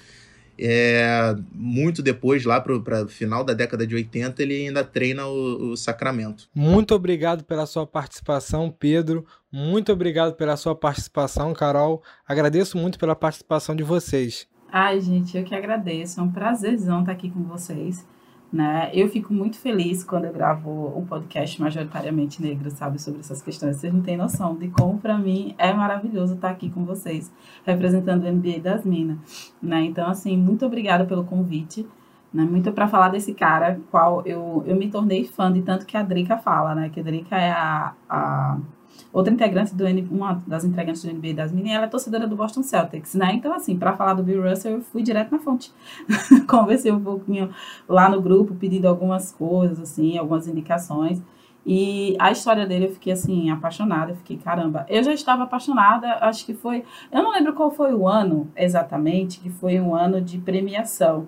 é, 0.63 1.35
muito 1.55 2.03
depois, 2.03 2.45
lá 2.45 2.61
para 2.61 2.75
o 2.75 3.09
final 3.09 3.43
da 3.43 3.55
década 3.55 3.87
de 3.87 3.95
80, 3.95 4.43
ele 4.43 4.67
ainda 4.67 4.85
treina 4.85 5.27
o, 5.27 5.71
o, 5.71 5.77
Sacramento. 5.77 6.51
Muito 6.55 6.95
obrigado 6.95 7.45
pela 7.45 7.65
sua 7.65 7.87
participação, 7.87 8.71
Pedro. 8.71 9.25
Muito 9.51 9.91
obrigado 9.91 10.35
pela 10.35 10.59
sua 10.59 10.75
participação, 10.75 11.55
Carol. 11.55 12.03
Agradeço 12.29 12.77
muito 12.77 12.99
pela 12.99 13.17
participação 13.17 13.75
de 13.75 13.83
vocês. 13.83 14.47
Ai, 14.73 15.01
gente, 15.01 15.37
eu 15.37 15.45
que 15.45 15.55
agradeço. 15.55 16.21
É 16.21 16.23
um 16.23 16.31
prazerzão 16.31 17.01
estar 17.01 17.13
aqui 17.13 17.29
com 17.29 17.43
vocês. 17.43 18.07
Né? 18.53 18.91
Eu 18.93 19.09
fico 19.09 19.33
muito 19.33 19.59
feliz 19.59 20.03
quando 20.03 20.25
eu 20.25 20.33
gravo 20.33 20.93
um 20.97 21.05
podcast 21.05 21.61
majoritariamente 21.61 22.43
negro, 22.43 22.71
sabe, 22.71 23.01
sobre 23.01 23.21
essas 23.21 23.43
questões. 23.43 23.77
Vocês 23.77 23.93
não 23.93 24.03
têm 24.03 24.17
noção 24.17 24.57
de 24.57 24.69
como, 24.69 24.99
para 24.99 25.17
mim, 25.19 25.55
é 25.59 25.73
maravilhoso 25.73 26.35
estar 26.35 26.51
aqui 26.51 26.69
com 26.71 26.85
vocês, 26.85 27.33
representando 27.65 28.25
o 28.25 28.33
MBA 28.33 28.61
das 28.61 28.85
Minas. 28.85 29.53
Né? 29.63 29.83
Então, 29.83 30.09
assim, 30.09 30.37
muito 30.37 30.65
obrigada 30.67 31.05
pelo 31.05 31.25
convite. 31.25 31.87
Né? 32.33 32.45
Muito 32.45 32.73
para 32.73 32.87
falar 32.87 33.09
desse 33.09 33.35
cara, 33.35 33.81
qual 33.91 34.23
eu, 34.25 34.63
eu 34.67 34.77
me 34.77 34.89
tornei 34.89 35.25
fã 35.25 35.53
de 35.53 35.63
tanto 35.63 35.85
que 35.85 35.97
a 35.97 36.03
Drica 36.03 36.39
fala, 36.39 36.77
né? 36.77 36.89
Que 36.89 37.01
a 37.01 37.03
Drica 37.03 37.37
é 37.37 37.51
a, 37.51 37.93
a 38.09 38.59
outra 39.13 39.33
integrante 39.33 39.75
do 39.75 39.85
uma 40.11 40.43
das 40.47 40.65
integrantes 40.65 41.03
do 41.03 41.13
NBA 41.13 41.35
das 41.35 41.53
meninas, 41.53 41.77
ela 41.77 41.87
é 41.87 41.89
torcedora 41.89 42.27
do 42.27 42.37
Boston 42.37 42.63
Celtics, 42.63 43.15
né? 43.15 43.33
Então, 43.35 43.53
assim, 43.53 43.77
para 43.79 43.97
falar 43.97 44.15
do 44.15 44.23
Bill 44.23 44.43
Russell, 44.43 44.73
eu 44.73 44.81
fui 44.83 45.03
direto 45.03 45.33
na 45.33 45.39
fonte. 45.39 45.73
Conversei 46.49 46.93
um 46.93 47.01
pouquinho 47.01 47.51
lá 47.89 48.09
no 48.09 48.21
grupo, 48.21 48.55
pedindo 48.55 48.87
algumas 48.87 49.33
coisas, 49.33 49.81
assim, 49.81 50.19
algumas 50.19 50.47
indicações. 50.47 51.21
E 51.65 52.17
a 52.19 52.31
história 52.31 52.67
dele 52.67 52.87
eu 52.87 52.93
fiquei 52.93 53.13
assim, 53.13 53.51
apaixonada. 53.51 54.13
Eu 54.13 54.17
fiquei, 54.17 54.37
caramba, 54.39 54.87
eu 54.89 55.03
já 55.03 55.13
estava 55.13 55.45
apaixonada, 55.45 56.19
acho 56.21 56.45
que 56.47 56.55
foi. 56.55 56.85
Eu 57.13 57.23
não 57.23 57.33
lembro 57.33 57.53
qual 57.53 57.71
foi 57.71 57.95
o 57.95 58.09
ano 58.09 58.51
exatamente, 58.57 59.41
que 59.41 59.51
foi 59.51 59.79
um 59.81 59.95
ano 59.95 60.21
de 60.21 60.39
premiação. 60.39 61.27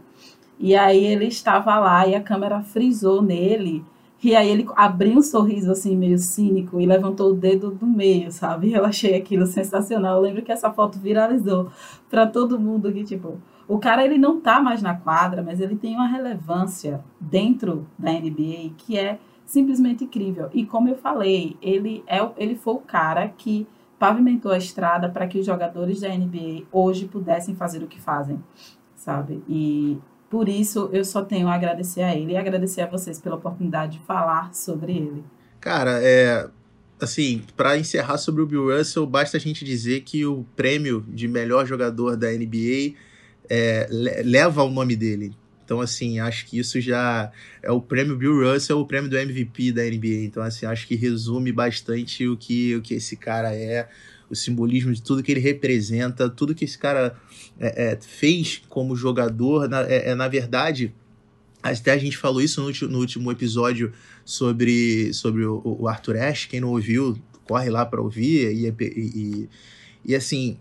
E 0.59 0.77
aí 0.77 1.05
ele 1.05 1.27
estava 1.27 1.79
lá 1.79 2.07
e 2.07 2.15
a 2.15 2.23
câmera 2.23 2.63
frisou 2.63 3.21
nele 3.21 3.85
e 4.23 4.37
aí 4.37 4.49
ele 4.49 4.69
abriu 4.77 5.19
um 5.19 5.23
sorriso 5.23 5.73
assim 5.73 5.97
meio 5.97 6.17
cínico 6.17 6.81
e 6.81 6.87
levantou 6.87 7.31
o 7.31 7.35
dedo 7.35 7.73
do 7.73 7.87
meio, 7.87 8.31
sabe? 8.31 8.73
Eu 8.73 8.85
achei 8.85 9.17
aquilo 9.17 9.47
sensacional. 9.47 10.17
Eu 10.17 10.23
lembro 10.23 10.43
que 10.43 10.53
essa 10.53 10.71
foto 10.71 10.99
viralizou 10.99 11.71
para 12.09 12.27
todo 12.27 12.61
mundo 12.61 12.93
que 12.93 13.03
tipo, 13.03 13.41
o 13.67 13.79
cara 13.79 14.05
ele 14.05 14.19
não 14.19 14.41
tá 14.41 14.61
mais 14.61 14.81
na 14.81 14.95
quadra, 14.95 15.43
mas 15.43 15.61
ele 15.61 15.75
tem 15.75 15.95
uma 15.97 16.07
relevância 16.07 17.03
dentro 17.21 17.87
da 17.99 18.13
NBA 18.13 18.71
que 18.77 18.97
é 18.97 19.19
simplesmente 19.45 20.05
incrível. 20.05 20.49
E 20.53 20.65
como 20.65 20.89
eu 20.89 20.97
falei, 20.97 21.57
ele 21.61 22.05
é 22.07 22.21
ele 22.37 22.55
foi 22.55 22.75
o 22.75 22.79
cara 22.79 23.29
que 23.29 23.67
pavimentou 23.99 24.53
a 24.53 24.59
estrada 24.59 25.09
para 25.09 25.27
que 25.27 25.39
os 25.39 25.47
jogadores 25.47 26.01
da 26.01 26.09
NBA 26.09 26.65
hoje 26.71 27.07
pudessem 27.07 27.55
fazer 27.55 27.83
o 27.83 27.89
que 27.89 28.01
fazem, 28.01 28.43
sabe? 28.95 29.43
E 29.49 29.99
por 30.33 30.49
isso, 30.49 30.89
eu 30.95 31.05
só 31.05 31.23
tenho 31.23 31.47
a 31.47 31.55
agradecer 31.55 32.01
a 32.01 32.17
ele 32.17 32.33
e 32.33 32.37
agradecer 32.39 32.81
a 32.81 32.87
vocês 32.87 33.21
pela 33.21 33.37
oportunidade 33.37 33.99
de 33.99 34.05
falar 34.07 34.55
sobre 34.55 34.93
ele. 34.93 35.23
Cara, 35.61 36.01
é. 36.03 36.49
Assim, 36.99 37.43
para 37.55 37.77
encerrar 37.77 38.17
sobre 38.17 38.41
o 38.41 38.47
Bill 38.47 38.75
Russell, 38.75 39.05
basta 39.07 39.37
a 39.37 39.41
gente 39.41 39.63
dizer 39.63 40.01
que 40.01 40.25
o 40.25 40.47
prêmio 40.57 41.05
de 41.07 41.29
melhor 41.29 41.67
jogador 41.67 42.17
da 42.17 42.31
NBA 42.31 42.95
é, 43.51 43.87
leva 44.25 44.63
o 44.63 44.71
nome 44.71 44.97
dele. 44.97 45.37
Então, 45.67 45.83
assim, 45.83 46.19
acho 46.19 46.47
que 46.47 46.59
isso 46.59 46.81
já 46.81 47.31
é 47.63 47.71
o 47.71 47.83
prêmio 47.83 48.17
Bill 48.17 48.51
Russell, 48.51 48.81
o 48.81 48.87
prêmio 48.87 49.11
do 49.11 49.19
MVP 49.19 49.71
da 49.71 49.83
NBA. 49.83 50.25
Então, 50.25 50.43
assim, 50.43 50.65
acho 50.65 50.87
que 50.89 50.95
resume 50.95 51.53
bastante 51.53 52.27
o 52.27 52.39
que, 52.39 52.75
o 52.75 52.81
que 52.81 52.95
esse 52.95 53.17
cara 53.17 53.55
é, 53.55 53.87
o 54.31 54.35
simbolismo 54.35 54.95
de 54.95 55.03
tudo 55.03 55.23
que 55.23 55.31
ele 55.31 55.41
representa, 55.41 56.31
tudo 56.31 56.55
que 56.55 56.65
esse 56.65 56.79
cara 56.79 57.21
é, 57.63 57.93
é, 57.93 57.99
fez 58.01 58.61
como 58.69 58.97
jogador. 58.97 59.69
Na, 59.69 59.83
é, 59.83 60.11
é, 60.11 60.15
na 60.17 60.27
verdade, 60.27 60.93
até 61.63 61.93
a 61.93 61.99
gente 61.99 62.19
falou 62.19 62.43
isso 62.43 62.61
no, 62.61 62.89
no 62.89 62.99
último 62.99 63.31
episódio 63.31 63.93
sobre, 64.25 65.15
sobre 65.15 65.45
o, 65.45 65.63
o, 65.65 65.87
Arthur 65.87 66.17
Ashe. 66.17 66.49
Quem 66.49 66.61
não 66.61 66.71
ouviu, 66.71 67.17
corre 67.45 67.71
lá 67.71 67.87
para 67.87 68.03
ouvir. 68.03 68.53
E, 68.53 68.67
e, 68.67 68.75
e, 68.81 69.49
e, 70.07 70.15
assim, 70.17 70.59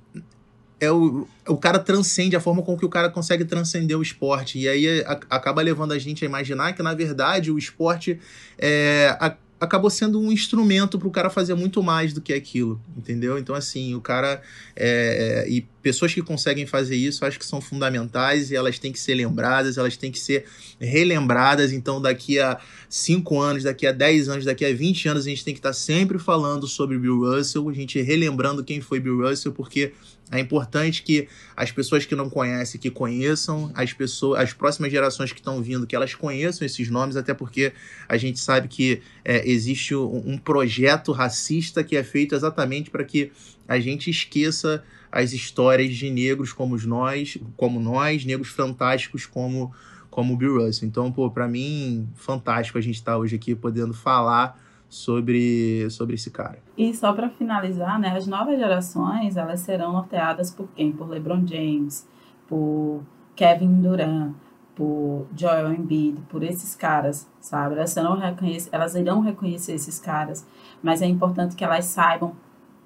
é 0.80 0.92
o, 0.92 1.28
o 1.48 1.58
cara 1.58 1.80
transcende 1.80 2.36
a 2.36 2.40
forma 2.40 2.62
com 2.62 2.78
que 2.78 2.86
o 2.86 2.90
cara 2.90 3.10
consegue 3.10 3.46
transcender 3.46 3.98
o 3.98 4.04
esporte. 4.04 4.60
E 4.60 4.70
aí 4.70 5.02
a, 5.02 5.20
acaba 5.32 5.64
levando 5.64 5.94
a 5.94 5.98
gente 5.98 6.24
a 6.24 6.28
imaginar 6.28 6.74
que, 6.74 6.84
na 6.84 6.94
verdade, 6.94 7.50
o 7.52 7.58
esporte 7.58 8.20
é. 8.60 9.18
A, 9.20 9.36
acabou 9.62 9.92
sendo 9.92 10.20
um 10.20 10.32
instrumento 10.32 10.98
para 10.98 11.08
o 11.08 11.12
cara 11.12 11.30
fazer 11.30 11.54
muito 11.54 11.84
mais 11.84 12.14
do 12.14 12.20
que 12.20 12.34
aquilo, 12.34 12.82
entendeu? 12.98 13.38
Então, 13.38 13.54
assim, 13.54 13.94
o 13.94 14.02
cara. 14.02 14.42
É, 14.76 15.46
é, 15.46 15.50
e 15.50 15.62
pessoas 15.82 16.14
que 16.14 16.22
conseguem 16.22 16.66
fazer 16.66 16.96
isso, 16.96 17.26
acho 17.26 17.40
que 17.40 17.46
são 17.46 17.60
fundamentais 17.60 18.52
e 18.52 18.56
elas 18.56 18.78
têm 18.78 18.92
que 18.92 19.00
ser 19.00 19.16
lembradas, 19.16 19.78
elas 19.78 19.98
têm 19.98 20.12
que 20.12 20.20
ser 20.20 20.46
relembradas. 20.80 21.72
Então, 21.72 22.02
daqui 22.02 22.40
a 22.40 22.60
5 22.90 23.40
anos, 23.40 23.64
daqui 23.64 23.88
a 23.88 23.92
10 23.92 24.30
anos, 24.30 24.46
daqui 24.46 24.66
a 24.66 24.74
20 24.74 25.10
anos, 25.10 25.26
a 25.26 25.30
gente 25.30 25.44
tem 25.44 25.54
que 25.54 25.60
estar 25.60 25.74
sempre 25.74 26.20
falando 26.20 26.68
sobre 26.68 26.98
Bill 26.98 27.20
Russell, 27.20 27.70
a 27.70 27.74
gente 27.74 28.02
relembrando 28.02 28.64
quem 28.64 28.80
foi 28.82 29.00
Bill 29.00 29.28
Russell, 29.28 29.52
porque 29.52 29.94
é 30.32 30.40
importante 30.40 31.04
que 31.04 31.28
as 31.58 31.72
pessoas 31.72 32.06
que 32.06 32.16
não 32.16 32.30
conhecem, 32.30 32.80
que 32.80 32.90
conheçam, 32.90 33.70
as 33.76 33.92
pessoas, 33.92 34.40
as 34.40 34.54
próximas 34.54 34.90
gerações 34.90 35.34
que 35.34 35.40
estão 35.40 35.62
vindo, 35.62 35.86
que 35.86 35.94
elas 35.94 36.16
conheçam 36.16 36.66
esses 36.66 36.90
nomes, 36.90 37.18
até 37.18 37.34
porque 37.34 37.74
a 38.08 38.16
gente 38.16 38.40
sabe 38.40 38.70
que 38.70 39.02
é, 39.26 39.48
existe 39.50 39.94
um, 39.94 40.38
projeto 40.38 41.12
racista 41.12 41.84
que 41.84 41.98
é 41.98 42.04
feito 42.04 42.34
exatamente 42.34 42.90
para 42.90 43.04
que 43.04 43.32
a 43.72 43.80
gente 43.80 44.10
esqueça 44.10 44.84
as 45.10 45.32
histórias 45.32 45.96
de 45.96 46.10
negros 46.10 46.52
como 46.52 46.78
nós, 46.78 47.38
como 47.56 47.80
nós, 47.80 48.26
negros 48.26 48.50
fantásticos 48.50 49.26
como 49.26 49.72
como 50.10 50.36
Bill 50.36 50.62
Russell. 50.62 50.90
Então, 50.90 51.10
pô, 51.10 51.32
para 51.32 51.48
mim, 51.48 52.10
fantástico 52.16 52.78
a 52.78 52.82
gente 52.82 52.96
estar 52.96 53.14
tá 53.14 53.18
hoje 53.18 53.38
aqui 53.38 53.56
podendo 53.56 53.94
falar 53.94 54.60
sobre, 54.90 55.90
sobre 55.90 56.16
esse 56.16 56.30
cara. 56.30 56.60
E 56.78 56.94
só 56.94 57.14
para 57.14 57.30
finalizar, 57.30 57.98
né, 57.98 58.10
as 58.10 58.28
novas 58.28 58.60
gerações 58.60 59.38
elas 59.38 59.62
serão 59.62 59.94
norteadas 59.94 60.52
por 60.52 60.68
quem? 60.76 60.92
Por 60.92 61.08
LeBron 61.08 61.48
James, 61.48 62.06
por 62.46 63.02
Kevin 63.38 63.82
Durant, 63.82 64.34
por 64.76 65.28
Joel 65.34 65.74
Embiid, 65.74 66.20
por 66.28 66.44
esses 66.44 66.76
caras, 66.76 67.26
sabe? 67.40 67.76
Elas, 67.76 67.92
serão 67.92 68.18
reconhecer, 68.18 68.70
elas 68.74 68.96
irão 68.96 69.22
reconhecer 69.22 69.72
esses 69.72 69.98
caras, 69.98 70.46
mas 70.84 71.02
é 71.02 71.06
importante 71.06 71.56
que 71.56 71.64
elas 71.64 71.86
saibam 71.86 72.36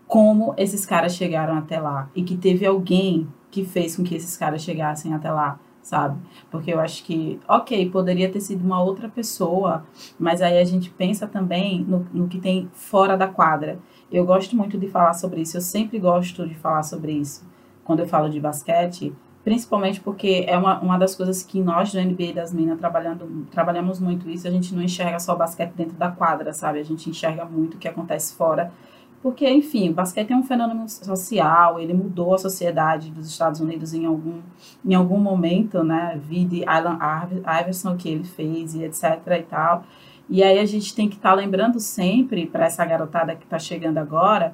como 0.08 0.54
esses 0.58 0.86
caras 0.86 1.16
chegaram 1.16 1.58
até 1.58 1.80
lá 1.80 2.10
e 2.16 2.24
que 2.24 2.38
teve 2.38 2.66
alguém 2.66 3.28
que 3.50 3.64
fez 3.66 3.96
com 3.96 4.04
que 4.04 4.16
esses 4.16 4.36
caras 4.38 4.62
chegassem 4.62 5.14
até 5.14 5.32
lá, 5.32 5.60
sabe? 5.82 6.20
Porque 6.52 6.74
eu 6.74 6.80
acho 6.80 7.04
que, 7.04 7.40
ok, 7.48 7.90
poderia 7.90 8.30
ter 8.30 8.42
sido 8.42 8.64
uma 8.64 8.82
outra 8.84 9.08
pessoa, 9.08 9.86
mas 10.20 10.42
aí 10.42 10.58
a 10.58 10.66
gente 10.66 10.90
pensa 10.90 11.26
também 11.28 11.84
no, 11.88 12.06
no 12.14 12.28
que 12.28 12.40
tem 12.40 12.70
fora 12.74 13.18
da 13.18 13.28
quadra. 13.28 13.80
Eu 14.12 14.26
gosto 14.26 14.56
muito 14.56 14.78
de 14.78 14.88
falar 14.88 15.14
sobre 15.14 15.42
isso, 15.42 15.58
eu 15.58 15.62
sempre 15.62 16.00
gosto 16.00 16.48
de 16.48 16.56
falar 16.56 16.84
sobre 16.84 17.14
isso 17.14 17.46
quando 17.84 18.00
eu 18.00 18.08
falo 18.08 18.30
de 18.30 18.40
basquete, 18.40 19.14
principalmente 19.44 20.02
porque 20.02 20.44
é 20.48 20.58
uma, 20.58 20.80
uma 20.80 20.98
das 20.98 21.16
coisas 21.16 21.44
que 21.44 21.62
nós 21.62 21.94
do 21.94 22.02
NBA 22.02 22.34
das 22.34 22.52
Minas 22.52 22.80
trabalhando, 22.80 23.46
trabalhamos 23.52 24.00
muito 24.00 24.28
isso, 24.28 24.48
a 24.48 24.52
gente 24.52 24.74
não 24.74 24.82
enxerga 24.82 25.20
só 25.20 25.36
o 25.36 25.38
basquete 25.38 25.74
dentro 25.74 25.96
da 25.96 26.10
quadra, 26.10 26.52
sabe? 26.52 26.80
A 26.80 26.84
gente 26.84 27.10
enxerga 27.10 27.46
muito 27.46 27.76
o 27.76 27.78
que 27.78 27.88
acontece 27.88 28.34
fora, 28.34 28.74
porque, 29.26 29.50
enfim, 29.50 29.90
o 29.90 29.94
basquete 29.94 30.32
é 30.34 30.36
um 30.36 30.44
fenômeno 30.44 30.88
social, 30.88 31.80
ele 31.80 31.96
mudou 31.96 32.36
a 32.36 32.38
sociedade 32.38 33.10
dos 33.10 33.28
Estados 33.28 33.60
Unidos 33.60 33.92
em 33.92 34.06
algum, 34.06 34.40
em 34.86 34.94
algum 34.94 35.18
momento, 35.18 35.84
né? 35.84 36.22
Vide 36.24 36.64
Alan 36.68 37.00
Iverson, 37.64 37.94
o 37.94 37.98
que 37.98 38.08
ele 38.08 38.24
fez 38.24 38.76
e 38.76 38.84
etc 38.84 39.04
e 39.40 39.42
tal. 39.42 39.84
E 40.30 40.44
aí 40.44 40.60
a 40.60 40.66
gente 40.68 40.94
tem 40.94 41.10
que 41.10 41.16
estar 41.16 41.32
tá 41.32 41.36
lembrando 41.36 41.80
sempre 41.80 42.46
para 42.46 42.68
essa 42.68 42.86
garotada 42.86 43.36
que 43.36 43.46
está 43.46 43.58
chegando 43.58 43.98
agora, 43.98 44.54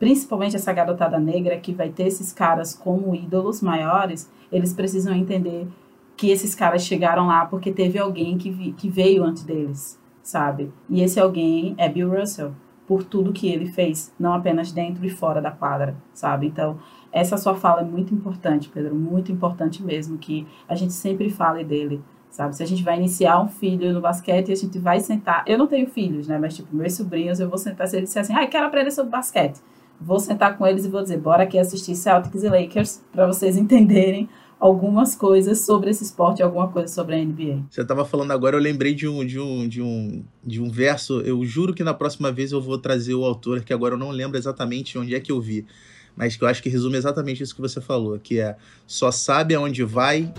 principalmente 0.00 0.56
essa 0.56 0.72
garotada 0.72 1.20
negra 1.20 1.56
que 1.56 1.72
vai 1.72 1.90
ter 1.90 2.08
esses 2.08 2.32
caras 2.32 2.74
como 2.74 3.14
ídolos 3.14 3.62
maiores, 3.62 4.28
eles 4.50 4.72
precisam 4.72 5.14
entender 5.14 5.68
que 6.16 6.32
esses 6.32 6.56
caras 6.56 6.82
chegaram 6.82 7.28
lá 7.28 7.46
porque 7.46 7.70
teve 7.70 8.00
alguém 8.00 8.36
que, 8.36 8.50
vi, 8.50 8.72
que 8.72 8.90
veio 8.90 9.22
antes 9.22 9.44
deles, 9.44 9.96
sabe? 10.24 10.72
E 10.90 11.02
esse 11.02 11.20
alguém 11.20 11.76
é 11.78 11.88
Bill 11.88 12.10
Russell, 12.10 12.52
por 12.88 13.04
tudo 13.04 13.34
que 13.34 13.46
ele 13.46 13.66
fez, 13.66 14.14
não 14.18 14.32
apenas 14.32 14.72
dentro 14.72 15.04
e 15.04 15.10
fora 15.10 15.42
da 15.42 15.50
quadra, 15.50 15.94
sabe? 16.14 16.46
Então, 16.46 16.78
essa 17.12 17.36
sua 17.36 17.54
fala 17.54 17.82
é 17.82 17.84
muito 17.84 18.14
importante, 18.14 18.70
Pedro, 18.70 18.94
muito 18.94 19.30
importante 19.30 19.82
mesmo, 19.82 20.16
que 20.16 20.46
a 20.66 20.74
gente 20.74 20.94
sempre 20.94 21.28
fale 21.28 21.62
dele, 21.62 22.02
sabe? 22.30 22.56
Se 22.56 22.62
a 22.62 22.66
gente 22.66 22.82
vai 22.82 22.96
iniciar 22.96 23.42
um 23.42 23.48
filho 23.48 23.92
no 23.92 24.00
basquete, 24.00 24.50
a 24.50 24.56
gente 24.56 24.78
vai 24.78 25.00
sentar. 25.00 25.44
Eu 25.46 25.58
não 25.58 25.66
tenho 25.66 25.86
filhos, 25.86 26.26
né? 26.26 26.38
Mas, 26.38 26.56
tipo, 26.56 26.74
meus 26.74 26.94
sobrinhos, 26.94 27.38
eu 27.38 27.48
vou 27.48 27.58
sentar. 27.58 27.86
Se 27.86 27.96
eles 27.96 28.08
disserem 28.08 28.24
assim, 28.24 28.44
ah, 28.44 28.48
quero 28.48 28.66
aprender 28.66 28.90
sobre 28.90 29.12
basquete 29.12 29.60
vou 30.00 30.18
sentar 30.20 30.56
com 30.56 30.66
eles 30.66 30.84
e 30.84 30.88
vou 30.88 31.02
dizer, 31.02 31.18
bora 31.18 31.42
aqui 31.42 31.58
assistir 31.58 31.94
Celtics 31.96 32.42
e 32.42 32.48
Lakers 32.48 33.02
para 33.12 33.26
vocês 33.26 33.56
entenderem 33.58 34.28
algumas 34.60 35.14
coisas 35.14 35.64
sobre 35.64 35.90
esse 35.90 36.02
esporte, 36.02 36.42
alguma 36.42 36.68
coisa 36.68 36.92
sobre 36.92 37.14
a 37.14 37.24
NBA. 37.24 37.64
Você 37.70 37.82
estava 37.82 38.04
falando 38.04 38.32
agora, 38.32 38.56
eu 38.56 38.60
lembrei 38.60 38.94
de 38.94 39.06
um, 39.06 39.24
de 39.24 39.38
um, 39.38 39.68
de 39.68 39.80
um, 39.80 40.24
de 40.44 40.60
um 40.60 40.70
verso. 40.70 41.20
Eu 41.20 41.44
juro 41.44 41.72
que 41.72 41.84
na 41.84 41.94
próxima 41.94 42.32
vez 42.32 42.52
eu 42.52 42.60
vou 42.60 42.78
trazer 42.78 43.14
o 43.14 43.24
autor, 43.24 43.62
que 43.62 43.72
agora 43.72 43.94
eu 43.94 43.98
não 43.98 44.10
lembro 44.10 44.36
exatamente 44.36 44.98
onde 44.98 45.14
é 45.14 45.20
que 45.20 45.30
eu 45.30 45.40
vi, 45.40 45.64
mas 46.16 46.36
que 46.36 46.42
eu 46.42 46.48
acho 46.48 46.62
que 46.62 46.68
resume 46.68 46.96
exatamente 46.96 47.42
isso 47.42 47.54
que 47.54 47.60
você 47.60 47.80
falou, 47.80 48.18
que 48.18 48.40
é 48.40 48.56
só 48.86 49.10
sabe 49.10 49.54
aonde 49.54 49.84
vai 49.84 50.32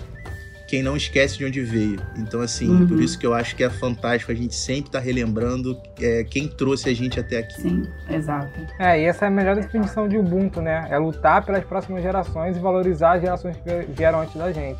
quem 0.70 0.84
não 0.84 0.96
esquece 0.96 1.36
de 1.36 1.44
onde 1.44 1.60
veio. 1.62 1.98
Então, 2.16 2.40
assim, 2.40 2.70
uhum. 2.70 2.86
por 2.86 3.02
isso 3.02 3.18
que 3.18 3.26
eu 3.26 3.34
acho 3.34 3.56
que 3.56 3.64
é 3.64 3.68
fantástico 3.68 4.30
a 4.30 4.34
gente 4.36 4.54
sempre 4.54 4.88
estar 4.88 5.00
tá 5.00 5.04
relembrando 5.04 5.76
é, 6.00 6.22
quem 6.22 6.46
trouxe 6.46 6.88
a 6.88 6.94
gente 6.94 7.18
até 7.18 7.38
aqui. 7.38 7.60
Sim, 7.60 7.82
exato. 8.08 8.48
É, 8.78 9.02
e 9.02 9.04
essa 9.04 9.24
é 9.24 9.28
a 9.28 9.30
melhor 9.32 9.56
definição 9.56 10.06
de 10.06 10.16
Ubuntu, 10.16 10.62
né? 10.62 10.86
É 10.88 10.96
lutar 10.96 11.44
pelas 11.44 11.64
próximas 11.64 12.04
gerações 12.04 12.56
e 12.56 12.60
valorizar 12.60 13.14
as 13.14 13.22
gerações 13.22 13.56
que 13.56 13.92
vieram 13.92 14.20
antes 14.20 14.36
da 14.36 14.52
gente. 14.52 14.78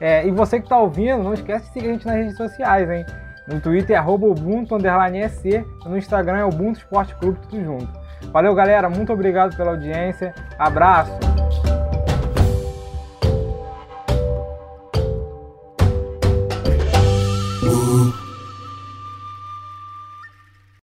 É, 0.00 0.26
e 0.26 0.30
você 0.32 0.58
que 0.58 0.66
está 0.66 0.76
ouvindo, 0.76 1.22
não 1.22 1.34
esquece 1.34 1.68
de 1.68 1.72
seguir 1.72 1.88
a 1.88 1.92
gente 1.92 2.06
nas 2.06 2.16
redes 2.16 2.36
sociais, 2.36 2.90
hein? 2.90 3.06
No 3.46 3.60
Twitter 3.60 3.96
é 3.96 4.00
Ubuntu 4.00 4.76
EC, 4.76 5.64
no 5.86 5.96
Instagram 5.96 6.38
é 6.38 6.44
Ubuntu 6.44 6.80
Esporte 6.80 7.14
Clube, 7.14 7.38
tudo 7.48 7.62
junto. 7.62 7.88
Valeu, 8.32 8.52
galera. 8.56 8.90
Muito 8.90 9.12
obrigado 9.12 9.56
pela 9.56 9.70
audiência. 9.70 10.34
Abraço. 10.58 11.16